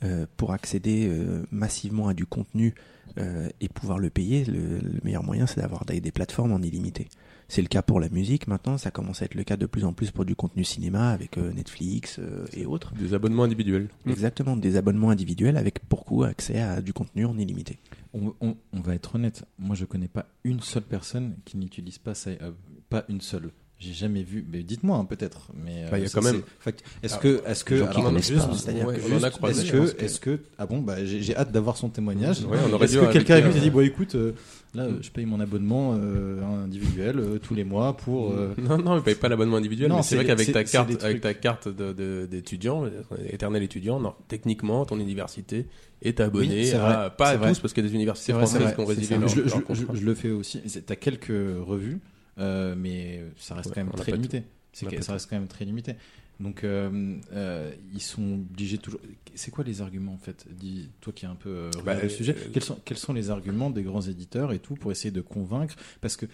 euh, 0.04 0.26
pour 0.38 0.54
accéder 0.54 1.08
euh, 1.08 1.44
massivement 1.52 2.08
à 2.08 2.16
du 2.16 2.26
contenu 2.26 2.74
euh, 3.20 3.48
et 3.62 3.70
pouvoir 3.70 4.00
le 4.00 4.10
payer, 4.10 4.44
le, 4.46 4.80
le 4.80 5.00
meilleur 5.04 5.24
moyen, 5.24 5.46
c'est 5.46 5.62
d'avoir 5.62 5.86
des, 5.86 6.02
des 6.02 6.12
plateformes 6.12 6.52
en 6.52 6.64
illimité. 6.64 7.10
C'est 7.48 7.62
le 7.62 7.68
cas 7.68 7.84
pour 7.84 8.00
la 8.00 8.10
musique 8.10 8.48
maintenant, 8.48 8.80
ça 8.80 8.90
commence 8.90 9.22
à 9.22 9.26
être 9.26 9.36
le 9.36 9.44
cas 9.44 9.56
de 9.58 9.68
plus 9.68 9.86
en 9.86 9.94
plus 9.94 10.10
pour 10.10 10.26
du 10.26 10.36
contenu 10.36 10.64
cinéma 10.64 11.12
avec 11.12 11.38
euh, 11.38 11.52
Netflix 11.54 12.18
euh, 12.18 12.46
et 12.54 12.66
autres. 12.66 12.92
Des 12.96 13.14
abonnements 13.14 13.44
individuels. 13.44 13.90
Exactement, 14.08 14.56
des 14.58 14.78
abonnements 14.78 15.12
individuels 15.12 15.58
avec 15.58 15.78
pour 15.88 16.06
coup 16.06 16.24
accès 16.24 16.60
à 16.60 16.82
du 16.82 16.92
contenu 16.94 17.26
en 17.26 17.38
illimité. 17.38 17.78
On, 18.14 18.56
va 18.74 18.96
être 18.96 19.16
honnête. 19.16 19.46
Moi, 19.58 19.76
je 19.76 19.86
connais 19.86 20.08
pas 20.08 20.26
une 20.44 20.62
seule 20.62 20.84
personne 20.84 21.38
qui 21.46 21.58
n'utilise 21.58 22.00
pas 22.00 22.16
ça. 22.16 22.32
pas 22.90 23.06
une 23.08 23.22
seule. 23.22 23.52
J'ai 23.82 23.94
jamais 23.94 24.24
vu. 24.24 24.46
Mais 24.52 24.62
dites-moi 24.62 24.98
hein, 24.98 25.06
peut-être. 25.06 25.48
Mais 25.56 25.86
Bah, 25.90 25.98
il 25.98 26.04
y 26.04 26.06
a 26.06 26.10
quand 26.10 26.22
même- 26.22 26.42
Est-ce 27.02 27.16
Ah, 27.16 27.18
que, 27.18 27.42
est-ce 27.48 27.64
que, 27.64 27.76
alors, 27.76 28.18
juste- 28.18 28.54
c'est-à-dire 28.56 28.86
Ouais, 28.86 28.96
a. 28.96 29.30
Est-ce 29.52 29.66
je 29.66 29.72
que, 29.72 30.04
est-ce 30.04 30.20
que, 30.20 30.40
ah 30.58 30.66
bon, 30.66 30.80
bah, 30.82 31.06
j'ai 31.06 31.34
hâte 31.36 31.54
d'avoir 31.54 31.78
son 31.78 31.88
témoignage. 31.88 32.42
Ouais, 32.44 32.58
on 32.70 32.74
aurait 32.74 32.86
Est-ce 32.86 32.98
que 32.98 33.14
quelqu'un 33.14 33.38
est 33.38 33.42
venu 33.42 33.54
et 33.56 33.58
euh, 33.60 33.62
dit, 33.62 33.70
bon, 33.70 33.80
écoute, 33.80 34.16
euh, 34.16 34.34
là, 34.76 34.84
euh, 34.84 34.98
je 35.02 35.10
paye 35.12 35.26
mon 35.26 35.40
abonnement 35.40 35.96
euh, 35.98 36.44
individuel 36.66 37.20
euh, 37.20 37.38
tous 37.40 37.56
les 37.56 37.64
mois 37.64 37.96
pour. 37.96 38.32
euh, 38.34 38.54
Non, 38.58 38.78
non, 38.80 38.98
il 38.98 39.02
paye 39.02 39.16
pas 39.16 39.30
l'abonnement 39.30 39.56
individuel, 39.56 39.88
Non, 39.90 40.02
c'est 40.02 40.16
vrai 40.18 40.26
qu'avec 40.26 40.52
ta 40.52 40.66
carte, 40.66 41.02
avec 41.02 41.22
ta 41.22 41.34
carte 41.34 41.70
d'étudiant, 41.70 42.84
euh, 42.86 42.90
éternel 43.30 43.64
étudiant, 43.64 44.00
non, 44.02 44.14
techniquement, 44.28 44.86
ton 44.86 45.00
université 45.00 45.68
est 46.02 46.20
abonné 46.20 46.64
Oui, 46.64 46.72
à, 46.72 46.80
vrai, 47.08 47.16
pas 47.18 47.30
à 47.30 47.38
tous, 47.38 47.60
parce 47.60 47.74
qu'il 47.74 47.84
y 47.84 47.88
a 47.88 47.90
des 47.90 47.96
universités 47.96 48.34
françaises 48.34 48.74
qui 48.74 48.80
ont 48.82 48.86
résilié 48.86 49.18
leur, 49.18 49.30
je, 49.30 49.42
je- 49.44 49.74
je- 49.74 50.00
je 50.00 50.06
le 50.06 50.16
fais 50.16 50.32
aussi. 50.32 50.62
Tu 50.62 50.80
as 50.92 50.96
quelques 50.96 51.28
revues, 51.66 52.00
euh, 52.40 52.76
mais 52.78 53.24
ça 53.38 53.56
reste 53.56 53.70
Ouais, 53.70 53.76
quand 53.76 53.84
même 53.86 53.94
très 53.94 54.12
limité. 54.14 54.44
C'est 54.74 54.86
que- 54.88 55.02
ça 55.02 55.14
reste 55.14 55.30
quand 55.30 55.38
même 55.38 55.48
très 55.48 55.66
limité. 55.66 55.96
Donc, 56.40 56.64
euh, 56.64 57.18
euh, 57.34 57.74
ils 57.94 58.02
sont 58.02 58.34
obligés 58.36 58.78
toujours. 58.78 59.02
C'est 59.36 59.52
quoi 59.52 59.64
les 59.66 59.82
arguments 59.82 60.14
en 60.14 60.18
fait? 60.18 60.46
Dis, 60.50 60.90
toi 61.02 61.12
qui 61.12 61.26
es 61.26 61.28
un 61.28 61.36
peu 61.36 61.50
euh, 61.50 61.72
Bah, 61.84 62.02
le 62.02 62.08
sujet, 62.08 62.34
quels 62.54 62.64
sont, 62.64 62.80
quels 62.86 62.98
sont 62.98 63.12
les 63.14 63.30
arguments 63.30 63.70
des 63.70 63.84
grands 63.84 64.02
éditeurs 64.02 64.54
et 64.54 64.60
tout 64.60 64.76
pour 64.76 64.92
essayer 64.92 65.12
de 65.12 65.22
convaincre? 65.22 65.76
Parce 66.00 66.16
que 66.16 66.26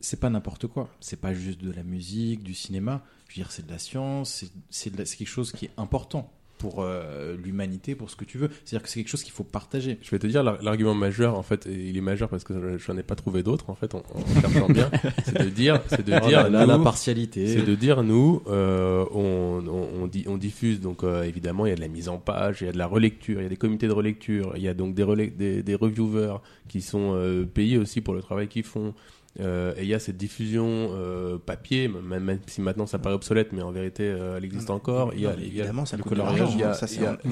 c'est 0.00 0.18
pas 0.18 0.30
n'importe 0.30 0.66
quoi. 0.66 0.92
C'est 1.00 1.20
pas 1.20 1.32
juste 1.32 1.60
de 1.62 1.70
la 1.70 1.84
musique, 1.84 2.42
du 2.42 2.54
cinéma. 2.54 3.04
Je 3.28 3.34
veux 3.36 3.44
dire, 3.44 3.52
c'est 3.52 3.64
de 3.64 3.70
la 3.70 3.78
science. 3.78 4.44
c'est 4.70 4.90
quelque 4.90 5.26
chose 5.26 5.52
qui 5.52 5.66
est 5.66 5.70
important 5.76 6.32
pour 6.62 6.76
euh, 6.82 7.36
l'humanité, 7.42 7.94
pour 7.96 8.08
ce 8.08 8.14
que 8.16 8.24
tu 8.24 8.38
veux. 8.38 8.48
C'est-à-dire 8.64 8.84
que 8.84 8.88
c'est 8.88 9.00
quelque 9.00 9.08
chose 9.10 9.24
qu'il 9.24 9.32
faut 9.32 9.42
partager. 9.42 9.98
Je 10.00 10.10
vais 10.12 10.18
te 10.20 10.26
dire, 10.28 10.42
l'ar- 10.44 10.62
l'argument 10.62 10.94
majeur, 10.94 11.36
en 11.36 11.42
fait, 11.42 11.66
et 11.66 11.74
il 11.88 11.96
est 11.96 12.00
majeur 12.00 12.28
parce 12.28 12.44
que 12.44 12.54
je 12.78 12.92
n'en 12.92 12.98
ai 12.98 13.02
pas 13.02 13.16
trouvé 13.16 13.42
d'autres, 13.42 13.68
en 13.68 13.74
fait, 13.74 13.94
en, 13.96 14.02
en 14.14 14.40
cherchant 14.40 14.68
bien, 14.68 14.88
c'est 15.24 15.42
de 15.42 15.48
dire, 15.50 15.82
c'est 15.88 16.06
de 16.06 16.12
Oh 16.22 16.26
dire, 16.28 16.44
là 16.44 16.48
là, 16.48 16.66
la 16.66 16.78
partialité. 16.78 17.48
C'est 17.48 17.62
de 17.66 17.74
dire, 17.74 18.02
nous, 18.04 18.42
euh, 18.46 19.04
on, 19.12 19.60
on, 19.66 20.02
on, 20.02 20.06
dit- 20.06 20.24
on 20.28 20.36
diffuse, 20.38 20.80
donc 20.80 21.02
euh, 21.02 21.24
évidemment, 21.24 21.66
il 21.66 21.70
y 21.70 21.72
a 21.72 21.76
de 21.76 21.80
la 21.80 21.88
mise 21.88 22.08
en 22.08 22.18
page, 22.18 22.58
il 22.60 22.66
y 22.66 22.68
a 22.68 22.72
de 22.72 22.78
la 22.78 22.86
relecture, 22.86 23.40
il 23.40 23.42
y 23.42 23.46
a 23.46 23.48
des 23.50 23.56
comités 23.56 23.88
de 23.88 23.92
relecture, 23.92 24.52
il 24.56 24.62
y 24.62 24.68
a 24.68 24.74
donc 24.74 24.94
des, 24.94 25.26
des, 25.28 25.62
des 25.62 25.74
reviewers 25.74 26.36
qui 26.68 26.80
sont 26.80 27.14
euh, 27.16 27.44
payés 27.44 27.78
aussi 27.78 28.00
pour 28.00 28.14
le 28.14 28.22
travail 28.22 28.46
qu'ils 28.46 28.62
font. 28.62 28.94
Euh, 29.40 29.72
et 29.78 29.82
il 29.84 29.88
y 29.88 29.94
a 29.94 29.98
cette 29.98 30.18
diffusion 30.18 30.90
euh, 30.92 31.38
papier, 31.38 31.88
même, 31.88 32.22
même 32.22 32.38
si 32.46 32.60
maintenant 32.60 32.86
ça 32.86 32.98
paraît 32.98 33.14
obsolète, 33.14 33.52
mais 33.54 33.62
en 33.62 33.70
vérité 33.72 34.02
euh, 34.04 34.36
elle 34.36 34.44
existe 34.44 34.68
encore. 34.68 35.12
Il 35.14 35.20
y 35.22 35.26
a, 35.26 35.30
Non, 35.30 35.36
mais 35.38 35.42
il 35.46 35.54
y 35.54 35.56
a- 35.56 35.64
évidemment, 35.64 35.86
ça 35.86 35.96
coûte 35.96 36.12
de 36.12 36.18
l'argent. 36.18 36.44
hein, 36.62 36.72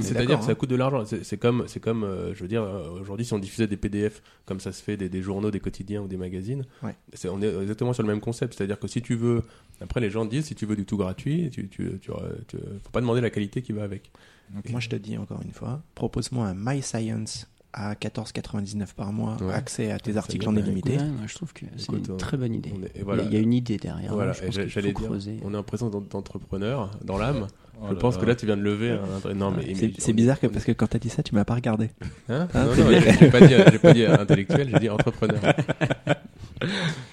C'est-à-dire 0.01 0.39
que 0.39 0.45
ça 0.47 0.53
hein. 0.53 0.55
coûte 0.55 0.71
de 0.71 0.77
l'argent. 0.77 1.05
C'est 1.23 1.37
comme, 1.37 1.65
c'est 1.67 1.81
comme, 1.81 2.09
je 2.35 2.41
veux 2.41 2.49
dire, 2.49 2.63
aujourd'hui, 3.01 3.27
si 3.27 3.35
on 3.35 3.39
diffusait 3.39 3.67
des 3.67 3.77
PDF, 3.77 4.23
comme 4.47 4.61
ça 4.61 4.73
se 4.73 4.83
fait 4.83 4.97
des, 4.97 5.11
des 5.11 5.21
journaux, 5.21 5.51
des 5.51 5.61
quotidiens 5.61 6.01
ou 6.01 6.09
des 6.09 6.17
magazines, 6.17 6.65
Ouais. 6.83 6.95
on 7.31 7.43
est 7.43 7.55
exactement 7.61 7.93
sur 7.93 8.03
le 8.03 8.09
même 8.09 8.21
concept. 8.21 8.55
C'est-à-dire 8.57 8.79
que 8.79 8.89
si 8.89 9.03
tu 9.03 9.15
veux, 9.15 9.43
après 9.83 10.01
les 10.01 10.09
gens 10.11 10.25
disent, 10.25 10.47
si 10.47 10.55
tu 10.55 10.65
veux 10.65 10.77
du 10.77 10.87
tout 10.87 10.97
gratuit, 10.97 11.51
tu, 11.51 11.69
tu, 11.69 11.99
tu, 12.01 12.11
tu- 12.49 12.57
faut 12.83 12.91
pas 12.93 13.01
demander 13.03 13.21
la 13.21 13.29
qualité 13.31 13.61
qui 13.61 13.73
va 13.73 13.85
avec. 13.85 14.11
Ok. 14.59 14.71
Moi, 14.71 14.81
je 14.81 14.89
te 14.89 14.97
dis 14.97 15.19
encore 15.19 15.43
une 15.43 15.53
fois, 15.53 15.83
propose-moi 15.95 16.47
un 16.47 16.55
My 16.57 16.81
Science 16.83 17.47
à 17.73 17.95
14,99 17.95 18.95
par 18.95 19.13
mois, 19.13 19.37
Ouais. 19.41 19.53
accès 19.55 19.91
à 19.93 19.99
tes 19.99 20.13
Ça 20.15 20.19
articles 20.19 20.49
en 20.49 20.57
illimité. 20.57 20.97
Ouais, 20.97 21.05
je 21.27 21.35
trouve 21.35 21.53
que 21.53 21.65
c'est 21.77 21.93
une 21.93 22.17
très 22.17 22.37
bonne 22.37 22.55
idée. 22.55 22.71
est- 22.71 22.75
Il 22.95 22.99
y 22.99 23.01
a- 23.01 23.05
voilà. 23.05 23.23
Il 23.25 23.33
y 23.33 23.37
a 23.37 23.41
une 23.41 23.53
idée 23.53 23.77
derrière. 23.77 24.13
Voilà, 24.13 24.31
hein, 24.31 24.35
je 24.37 24.43
et 24.43 24.47
pense 24.47 24.55
j'a- 24.57 24.63
qu'il 24.63 24.71
j'allais 24.71 24.93
faut 24.93 24.99
dire, 25.01 25.09
creuser. 25.09 25.37
on 25.45 25.55
est 25.55 25.57
en 25.57 25.63
présence 25.63 25.91
d'en- 25.91 26.01
d'entrepreneurs 26.01 26.91
dans 27.05 27.17
l'âme. 27.19 27.47
Oh 27.83 27.87
je 27.91 27.95
pense 27.95 28.17
là. 28.17 28.21
que 28.21 28.27
là, 28.27 28.35
tu 28.35 28.45
viens 28.45 28.59
de 28.59 28.63
lever 28.63 28.91
un 28.91 29.35
Non, 29.35 29.51
mais, 29.53 29.75
C'est 29.75 29.87
mais- 29.87 29.93
c'est 29.97 30.13
bizarre 30.13 30.39
que, 30.39 30.47
parce 30.49 30.65
que 30.67 30.73
quand 30.73 30.87
t'as 30.89 30.99
dit 30.99 31.09
ça, 31.09 31.23
tu 31.23 31.35
m'as 31.35 31.45
pas 31.47 31.55
regardé. 31.55 31.91
Hein 32.29 32.47
Hein, 32.53 32.65
non, 32.67 32.77
non, 32.77 32.91
j'ai 32.91 33.01
j'ai 33.13 33.31
pas 33.31 33.41
dit, 33.41 33.55
j'ai 33.73 33.79
pas 33.79 33.93
dit 33.95 34.05
intellectuel, 34.05 34.69
j'ai 34.71 34.79
dit 34.81 34.91
entrepreneur. 34.91 35.41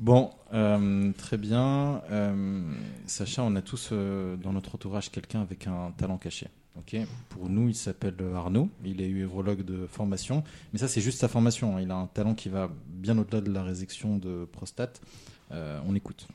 Bon, 0.00 0.30
euh, 0.52 1.12
très 1.12 1.36
bien. 1.36 2.02
Euh, 2.10 2.62
Sacha, 3.06 3.42
on 3.42 3.54
a 3.56 3.62
tous 3.62 3.90
euh, 3.92 4.36
dans 4.36 4.52
notre 4.52 4.74
entourage 4.74 5.10
quelqu'un 5.10 5.40
avec 5.42 5.66
un 5.66 5.92
talent 5.96 6.18
caché. 6.18 6.48
Ok. 6.78 6.96
Pour 7.30 7.48
nous, 7.48 7.68
il 7.68 7.74
s'appelle 7.74 8.14
Arnaud. 8.34 8.68
Il 8.84 9.00
est 9.00 9.08
urologue 9.08 9.64
de 9.64 9.86
formation, 9.86 10.44
mais 10.72 10.78
ça, 10.78 10.88
c'est 10.88 11.00
juste 11.00 11.18
sa 11.18 11.28
formation. 11.28 11.78
Il 11.78 11.90
a 11.90 11.96
un 11.96 12.06
talent 12.06 12.34
qui 12.34 12.48
va 12.48 12.70
bien 12.86 13.18
au-delà 13.18 13.40
de 13.40 13.52
la 13.52 13.62
résection 13.62 14.16
de 14.16 14.46
prostate. 14.50 15.00
Euh, 15.52 15.80
on 15.86 15.94
écoute. 15.94 16.28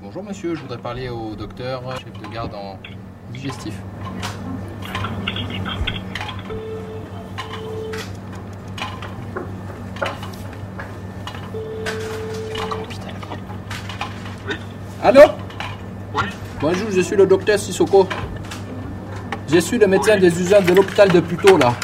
Bonjour 0.00 0.22
monsieur, 0.22 0.54
je 0.54 0.62
voudrais 0.62 0.78
parler 0.78 1.08
au 1.08 1.36
docteur, 1.36 1.96
chef 1.98 2.12
de 2.12 2.26
garde 2.32 2.54
en 2.54 2.78
digestif. 3.32 3.74
Allô? 15.02 15.20
Bonjour, 16.60 16.88
je 16.92 17.00
suis 17.00 17.16
le 17.16 17.26
docteur 17.26 17.58
Sissoko. 17.58 18.06
Je 19.52 19.58
suis 19.58 19.78
le 19.78 19.86
médecin 19.86 20.16
des 20.16 20.28
urgences 20.40 20.64
de 20.64 20.74
l'hôpital 20.74 21.08
de 21.10 21.20
Puteaux 21.20 21.56
là. 21.58 21.74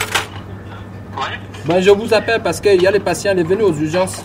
Ben, 1.67 1.81
je 1.81 1.91
vous 1.91 2.15
appelle 2.15 2.41
parce 2.43 2.61
qu'il 2.61 2.81
y 2.81 2.87
a 2.87 2.91
les 2.91 3.01
patients, 3.01 3.33
il 3.35 3.41
est 3.41 3.43
venu 3.43 3.63
aux 3.63 3.75
urgences 3.75 4.23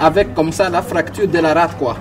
avec 0.00 0.34
comme 0.34 0.52
ça 0.52 0.68
la 0.70 0.80
fracture 0.82 1.26
de 1.28 1.38
la 1.38 1.52
rate 1.52 1.76
quoi. 1.76 1.96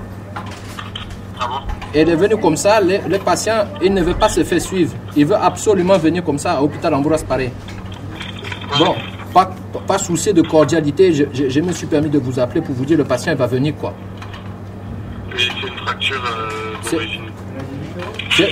Et 1.94 2.02
il 2.02 2.10
est 2.10 2.16
venu 2.16 2.38
comme 2.38 2.56
ça, 2.58 2.80
les, 2.80 3.00
les 3.10 3.20
patients, 3.20 3.66
il 3.82 3.94
ne 3.94 4.02
veut 4.04 4.14
pas 4.14 4.30
se 4.30 4.44
faire 4.44 4.62
suivre. 4.62 4.94
Il 5.16 5.26
veut 5.26 5.36
absolument 5.36 5.98
venir 5.98 6.24
comme 6.24 6.38
ça 6.38 6.54
à 6.54 6.62
l'hôpital 6.62 6.94
Ambroise 6.94 7.24
Paré. 7.24 7.52
Bon, 8.78 8.96
pas, 9.34 9.50
pas 9.88 9.98
souci 9.98 10.34
de 10.34 10.42
cordialité, 10.42 11.12
je, 11.14 11.24
je- 11.34 11.50
je 11.50 11.60
me 11.62 11.72
suis 11.72 11.88
permis 11.88 12.10
de 12.10 12.20
vous 12.20 12.40
appeler 12.40 12.62
pour 12.62 12.76
vous 12.76 12.86
dire 12.86 12.98
le 12.98 13.04
patient 13.06 13.32
il 13.32 13.38
va 13.38 13.48
venir 13.48 13.76
quoi. 13.76 13.94
Fracture 16.06 16.24
euh, 16.26 16.92
d'origine. 16.92 17.22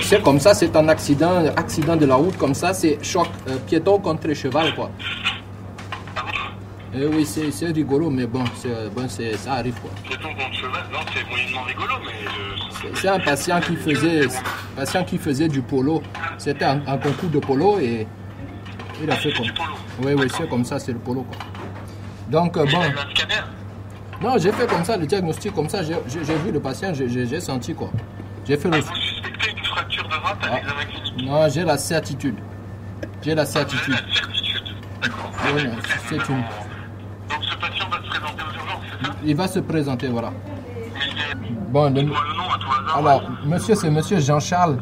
C'est 0.02 0.22
comme 0.22 0.40
ça, 0.40 0.54
c'est 0.54 0.74
un 0.76 0.88
accident, 0.88 1.44
accident 1.56 1.96
de 1.96 2.06
la 2.06 2.14
route 2.16 2.36
comme 2.38 2.54
ça, 2.54 2.72
c'est 2.74 2.98
choc 3.04 3.28
euh, 3.48 3.56
piéton 3.66 3.98
contre 3.98 4.32
cheval 4.34 4.74
quoi. 4.74 4.90
Eh 6.96 7.06
oui, 7.06 7.26
c'est 7.26 7.66
rigolo, 7.72 8.08
mais 8.08 8.26
bon, 8.26 8.44
c'est- 8.56 8.88
bon 8.94 9.06
c'est- 9.08 9.36
ça 9.36 9.54
arrive 9.54 9.74
quoi. 9.80 9.90
Piéton 10.04 10.28
contre 10.28 10.54
cheval, 10.54 10.82
non, 10.92 11.00
c'est 11.12 11.28
moyennement 11.28 11.62
rigolo, 11.62 11.94
mais 12.06 12.92
C'est 12.94 13.08
un 13.08 13.18
patient 13.20 13.60
qui 13.60 13.76
faisait, 13.76 14.26
patient 14.76 15.04
qui 15.04 15.18
faisait 15.18 15.48
du 15.48 15.60
polo. 15.62 16.02
C'était 16.38 16.64
un, 16.64 16.80
un 16.86 16.96
concours 16.98 17.30
de 17.30 17.38
polo 17.40 17.78
et 17.78 18.06
il 19.02 19.10
a 19.10 19.16
fait 19.16 19.32
comme. 19.32 19.46
Oui, 20.02 20.12
oui, 20.16 20.26
c'est 20.36 20.48
comme 20.48 20.64
ça, 20.64 20.78
c'est 20.78 20.92
le 20.92 20.98
polo 20.98 21.22
quoi. 21.22 21.36
Donc 22.30 22.56
euh, 22.56 22.64
bon, 22.64 22.80
a 22.80 22.86
eu 22.86 22.90
un 22.90 23.14
scanner. 23.14 23.42
Non, 24.24 24.38
j'ai 24.38 24.52
fait 24.52 24.66
comme 24.66 24.84
ça 24.84 24.96
le 24.96 25.06
diagnostic 25.06 25.54
comme 25.54 25.68
ça. 25.68 25.82
J'ai 25.82 25.94
vu 26.44 26.50
le 26.52 26.60
patient, 26.60 26.92
j'ai- 26.94 27.40
senti 27.40 27.74
quoi. 27.74 27.90
J'ai 28.46 28.56
fait 28.56 28.68
le. 28.70 28.78
Vous 28.80 28.94
suspectez 28.94 29.50
une 29.50 29.64
fracture 29.64 30.04
de 30.08 30.14
rate 30.14 30.38
à 30.42 30.46
Ah. 30.50 30.54
l'examen 30.56 30.84
clinique. 30.84 31.26
Non, 31.28 31.48
j'ai 31.48 31.64
la 31.64 31.76
certitude. 31.78 32.36
J'ai 33.22 33.34
la 33.34 33.44
certitude. 33.46 33.94
la 33.94 34.14
certitude. 34.14 34.62
D'accord. 35.02 35.30
Oui, 35.54 35.62
c'est 36.08 36.16
une- 36.16 36.20
Donc 37.30 37.42
ce 37.42 37.56
patient 37.56 37.88
va 37.90 37.96
se 37.98 38.08
présenter 38.08 38.42
aux 38.42 38.54
urgences, 38.54 38.84
c'est 39.00 39.06
ça? 39.06 39.12
Il 39.24 39.36
va 39.36 39.48
se 39.48 39.58
présenter, 39.60 40.08
voilà. 40.08 40.32
Bon, 41.70 41.90
le 41.92 42.02
nom 42.02 42.12
à 42.14 42.58
tout 42.58 42.68
hasard. 42.70 42.96
alors, 42.98 43.22
monsieur, 43.46 43.74
c'est 43.74 43.90
monsieur 43.90 44.20
Jean-Charles. 44.20 44.78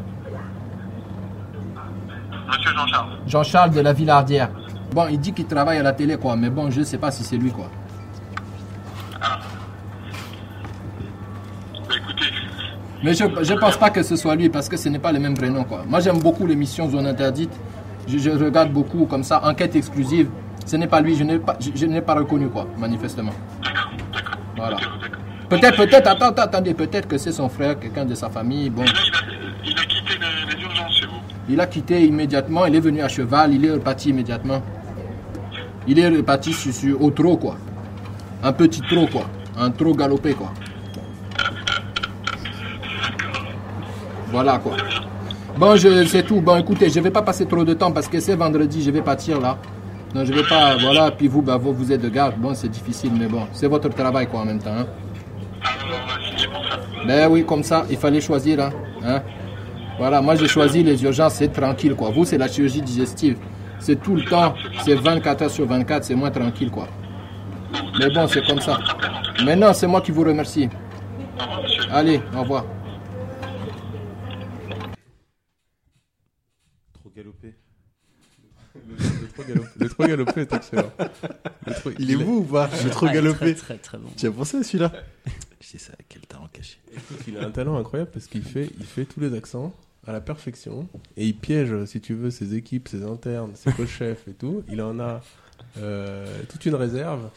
Monsieur 2.47 2.71
Jean-Charles. 2.75 3.09
Jean-Charles 3.27 3.71
de 3.71 3.81
la 3.81 3.93
Villardière. 3.93 4.49
Bon, 4.93 5.07
il 5.09 5.19
dit 5.19 5.33
qu'il 5.33 5.45
travaille 5.47 5.79
à 5.79 5.83
la 5.83 5.93
télé, 5.93 6.17
quoi, 6.17 6.35
mais 6.35 6.49
bon, 6.49 6.69
je 6.69 6.79
ne 6.81 6.85
sais 6.85 6.97
pas 6.99 7.09
si 7.11 7.23
c'est 7.23 7.37
lui, 7.37 7.51
quoi. 7.51 7.67
Mais 13.03 13.13
je 13.13 13.23
ne 13.25 13.59
pense 13.59 13.77
pas 13.77 13.89
que 13.89 14.01
ce 14.01 14.15
soit 14.15 14.35
lui, 14.35 14.49
parce 14.49 14.69
que 14.69 14.77
ce 14.77 14.87
n'est 14.89 14.99
pas 14.99 15.11
le 15.11 15.19
même 15.19 15.33
prénom, 15.35 15.63
quoi. 15.65 15.83
Moi, 15.87 15.99
j'aime 15.99 16.19
beaucoup 16.19 16.45
l'émission 16.47 16.89
Zone 16.89 17.05
Interdite. 17.05 17.51
Je, 18.07 18.17
je 18.17 18.29
regarde 18.31 18.71
beaucoup, 18.71 19.05
comme 19.05 19.23
ça, 19.23 19.41
enquête 19.45 19.75
exclusive. 19.75 20.29
Ce 20.65 20.77
n'est 20.77 20.87
pas 20.87 21.01
lui, 21.01 21.15
je 21.15 21.23
n'ai 21.23 21.37
pas, 21.39 21.57
je, 21.59 21.69
je 21.75 21.85
n'ai 21.85 22.01
pas 22.01 22.13
reconnu, 22.15 22.47
quoi, 22.47 22.65
manifestement. 22.77 23.33
d'accord, 23.61 23.91
d'accord. 24.13 24.35
Voilà. 24.55 24.77
Peut-être, 25.49 25.75
peut-être, 25.75 26.07
attends, 26.07 26.27
attends, 26.27 26.41
attendez, 26.43 26.73
peut-être 26.73 27.07
que 27.07 27.17
c'est 27.17 27.33
son 27.33 27.49
frère, 27.49 27.77
quelqu'un 27.77 28.05
de 28.05 28.15
sa 28.15 28.29
famille, 28.29 28.69
bon. 28.69 28.83
Et 28.83 28.85
là, 28.85 28.91
il 29.05 29.13
a, 29.13 29.71
il 29.71 29.77
a 29.77 29.83
quitté 29.83 30.13
les, 30.19 30.55
les 30.55 30.63
urgences 30.63 30.93
chez 30.95 31.05
vous. 31.05 31.11
Il 31.49 31.59
a 31.59 31.65
quitté 31.67 32.05
immédiatement, 32.05 32.65
il 32.65 32.75
est 32.75 32.79
venu 32.79 33.01
à 33.01 33.09
cheval, 33.09 33.53
il 33.53 33.65
est 33.65 33.71
reparti 33.71 34.09
immédiatement. 34.09 34.61
Il 35.87 35.99
est 35.99 36.07
reparti 36.07 36.53
sur, 36.53 36.73
sur- 36.73 37.01
au 37.01 37.11
trot, 37.11 37.35
quoi. 37.35 37.57
Un 38.41 38.53
petit 38.53 38.81
trot, 38.81 39.07
quoi. 39.11 39.25
Un 39.57 39.69
trot 39.71 39.93
galopé, 39.93 40.33
quoi. 40.33 40.53
Voilà, 44.33 44.57
quoi. 44.57 44.73
Bon, 45.57 45.75
c'est 45.77 46.23
tout. 46.23 46.41
Bon, 46.41 46.57
écoutez, 46.57 46.89
je 46.89 46.99
vais 46.99 47.11
pas 47.11 47.21
passer 47.21 47.45
trop 47.45 47.63
de 47.63 47.73
temps 47.75 47.91
parce 47.91 48.07
que 48.07 48.19
c'est 48.19 48.35
vendredi, 48.35 48.81
je 48.83 48.91
vais 48.91 49.01
partir 49.01 49.39
là. 49.39 49.57
Non, 50.15 50.25
je 50.25 50.33
vais 50.33 50.43
pas, 50.43 50.75
voilà, 50.77 51.11
puis 51.11 51.27
vous, 51.27 51.41
bah, 51.41 51.57
vous, 51.57 51.71
vous 51.73 51.91
êtes 51.91 52.01
de 52.01 52.09
garde. 52.09 52.35
Bon, 52.37 52.53
c'est 52.53 52.67
difficile, 52.69 53.11
mais 53.17 53.27
bon, 53.27 53.47
c'est 53.53 53.67
votre 53.67 53.89
travail, 53.89 54.27
quoi, 54.27 54.41
en 54.41 54.45
même 54.45 54.59
temps. 54.59 54.75
hein. 54.75 54.85
Ben 57.07 57.29
oui, 57.29 57.45
comme 57.45 57.63
ça, 57.63 57.85
il 57.89 57.97
fallait 57.97 58.21
choisir. 58.21 58.59
Hein. 58.59 58.71
Hein? 59.05 59.21
Voilà, 59.99 60.21
moi 60.21 60.35
j'ai 60.35 60.47
choisi 60.47 60.81
les 60.83 61.03
urgences, 61.03 61.35
c'est 61.35 61.49
tranquille 61.49 61.93
quoi. 61.95 62.09
Vous, 62.09 62.25
c'est 62.25 62.37
la 62.37 62.47
chirurgie 62.47 62.81
digestive. 62.81 63.37
C'est 63.79 64.01
tout 64.01 64.15
le 64.15 64.23
temps, 64.23 64.55
c'est 64.83 64.95
24 64.95 65.43
heures 65.43 65.51
sur 65.51 65.67
24, 65.67 66.03
c'est 66.05 66.15
moins 66.15 66.31
tranquille 66.31 66.71
quoi. 66.71 66.87
Mais 67.99 68.09
bon, 68.09 68.25
c'est 68.27 68.43
comme 68.45 68.59
ça. 68.61 68.79
Maintenant, 69.45 69.73
c'est 69.73 69.87
moi 69.87 70.01
qui 70.01 70.11
vous 70.11 70.23
remercie. 70.23 70.69
Allez, 71.91 72.21
au 72.35 72.41
revoir. 72.41 72.65
Trop 76.93 77.11
galopé. 77.15 77.53
Le 78.87 78.95
trop 79.43 79.53
galopé, 79.53 79.69
le 79.79 79.89
trop 79.89 80.07
galopé 80.07 80.41
est 80.41 80.53
excellent. 80.53 80.91
Le 81.67 81.73
trop- 81.73 81.91
Il 81.99 82.11
est 82.11 82.15
beau 82.15 82.37
ou 82.39 82.43
pas 82.43 82.69
Je 82.73 82.77
suis 82.77 82.89
trop 82.89 83.07
Ah, 83.09 83.13
galopé. 83.13 83.55
Très, 83.55 83.75
très, 83.75 83.77
très 83.77 83.97
bon. 83.97 84.09
Tu 84.17 84.25
as 84.27 84.31
pensé 84.31 84.57
à 84.57 84.63
celui-là 84.63 84.91
Je 85.61 85.67
sais 85.67 85.77
ça, 85.77 85.93
quel 86.09 86.21
talent 86.21 86.47
caché. 86.51 86.77
Il 87.27 87.37
a 87.37 87.45
un 87.45 87.51
talent 87.51 87.77
incroyable 87.77 88.11
parce 88.11 88.27
qu'il 88.27 88.43
fait, 88.43 88.69
il 88.79 88.85
fait 88.85 89.05
tous 89.05 89.19
les 89.19 89.33
accents 89.35 89.73
à 90.05 90.11
la 90.11 90.19
perfection 90.21 90.87
et 91.15 91.25
il 91.27 91.35
piège, 91.35 91.85
si 91.85 92.01
tu 92.01 92.13
veux, 92.13 92.29
ses 92.31 92.55
équipes, 92.55 92.87
ses 92.89 93.03
internes, 93.03 93.51
ses 93.55 93.71
co-chefs 93.71 94.27
et 94.27 94.33
tout. 94.33 94.63
Il 94.69 94.81
en 94.81 94.99
a 94.99 95.21
euh, 95.77 96.25
toute 96.49 96.65
une 96.65 96.75
réserve 96.75 97.29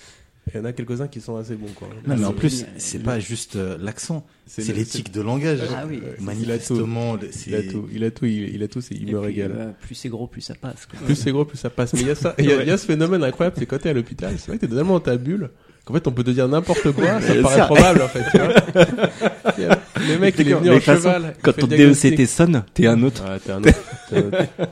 il 0.55 0.59
y 0.59 0.61
en 0.61 0.65
a 0.65 0.73
quelques-uns 0.73 1.09
qui 1.09 1.21
sont 1.21 1.37
assez 1.37 1.55
bons. 1.57 1.67
Quoi. 1.75 1.89
Non, 2.07 2.17
mais 2.17 2.25
en 2.25 2.33
plus, 2.33 2.65
c'est 2.79 3.03
pas 3.03 3.19
juste 3.19 3.57
euh, 3.57 3.77
l'accent, 3.81 4.25
c'est 4.47 4.73
l'éthique 4.73 5.13
de 5.13 5.21
langage. 5.21 5.59
Ah 5.77 5.85
oui. 5.89 6.01
Manifestement, 6.21 7.19
Il 7.47 7.55
a 7.57 7.63
tout, 7.65 7.89
il 7.93 8.05
a 8.05 8.11
tout, 8.13 8.27
il, 8.27 8.55
il 8.55 8.63
a 8.63 8.69
tout, 8.69 8.81
il 8.93 9.01
me 9.03 9.07
puis, 9.07 9.17
régale. 9.17 9.53
euh, 9.57 9.71
plus 9.81 9.95
c'est 9.97 10.09
gros, 10.09 10.29
plus 10.29 10.41
ça 10.43 10.55
passe. 10.55 10.87
quoi. 10.87 11.01
Plus 11.05 11.17
c'est 11.17 11.33
gros, 11.33 11.45
plus 11.45 11.59
ça 11.59 11.69
passe. 11.69 11.93
Mais 11.95 12.01
il 12.03 12.07
y 12.07 12.11
a 12.11 12.15
ça, 12.15 12.35
il 12.39 12.45
y, 12.47 12.53
a- 12.53 12.63
il 12.63 12.69
y 12.69 12.71
a 12.71 12.79
ce 12.79 12.87
phénomène 12.87 13.25
incroyable, 13.25 13.57
c'est 13.59 13.67
quand 13.67 13.79
t'es 13.79 13.89
à 13.89 13.93
l'hôpital, 13.93 14.35
c'est 14.39 14.47
vrai 14.49 14.59
que 14.59 14.67
t'es 14.67 14.73
tellement 14.73 14.95
dans 14.95 15.01
ta 15.01 15.17
bulle 15.17 15.51
qu'en 15.85 15.95
fait 15.95 16.07
on 16.09 16.13
peut 16.13 16.25
te 16.25 16.31
dire 16.31 16.49
n'importe 16.49 16.91
quoi, 16.93 17.21
ça 17.21 17.27
C'est 17.29 17.43
paraît 17.43 17.57
ça. 17.57 17.67
probable 17.67 18.03
en 18.03 18.09
fait. 18.09 18.23
Tu 18.31 18.39
vois 18.39 19.77
le 20.09 20.19
mec 20.19 20.35
il 20.39 20.49
est 20.49 20.55
venu 20.55 20.71
en 20.71 20.81
façon, 20.81 21.03
cheval. 21.03 21.35
Quand 21.43 21.53
ton. 21.55 21.67
DECT 21.67 22.27
sonne, 22.27 22.65
t'es 22.73 22.87
un 22.87 23.03
autre. 23.03 23.25
Ah, 23.27 23.39
t'es 23.45 23.51
un 23.53 23.59
autre. 23.63 23.79
t'es 24.11 24.17
un 24.17 24.27
autre. 24.27 24.37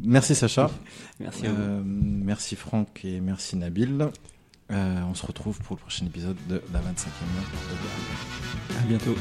Merci 0.00 0.34
Sacha. 0.34 0.70
Merci 1.20 1.46
à 1.46 1.52
vous. 1.52 1.62
Euh, 1.62 1.82
merci 1.84 2.56
Franck 2.56 3.04
et 3.04 3.20
merci 3.20 3.56
Nabil. 3.56 4.08
Euh, 4.72 5.00
on 5.08 5.14
se 5.14 5.24
retrouve 5.24 5.60
pour 5.60 5.76
le 5.76 5.80
prochain 5.80 6.06
épisode 6.06 6.36
de 6.48 6.62
la 6.72 6.80
25e 6.80 6.82
heure. 6.82 8.80
À 8.80 8.86
bientôt. 8.86 9.14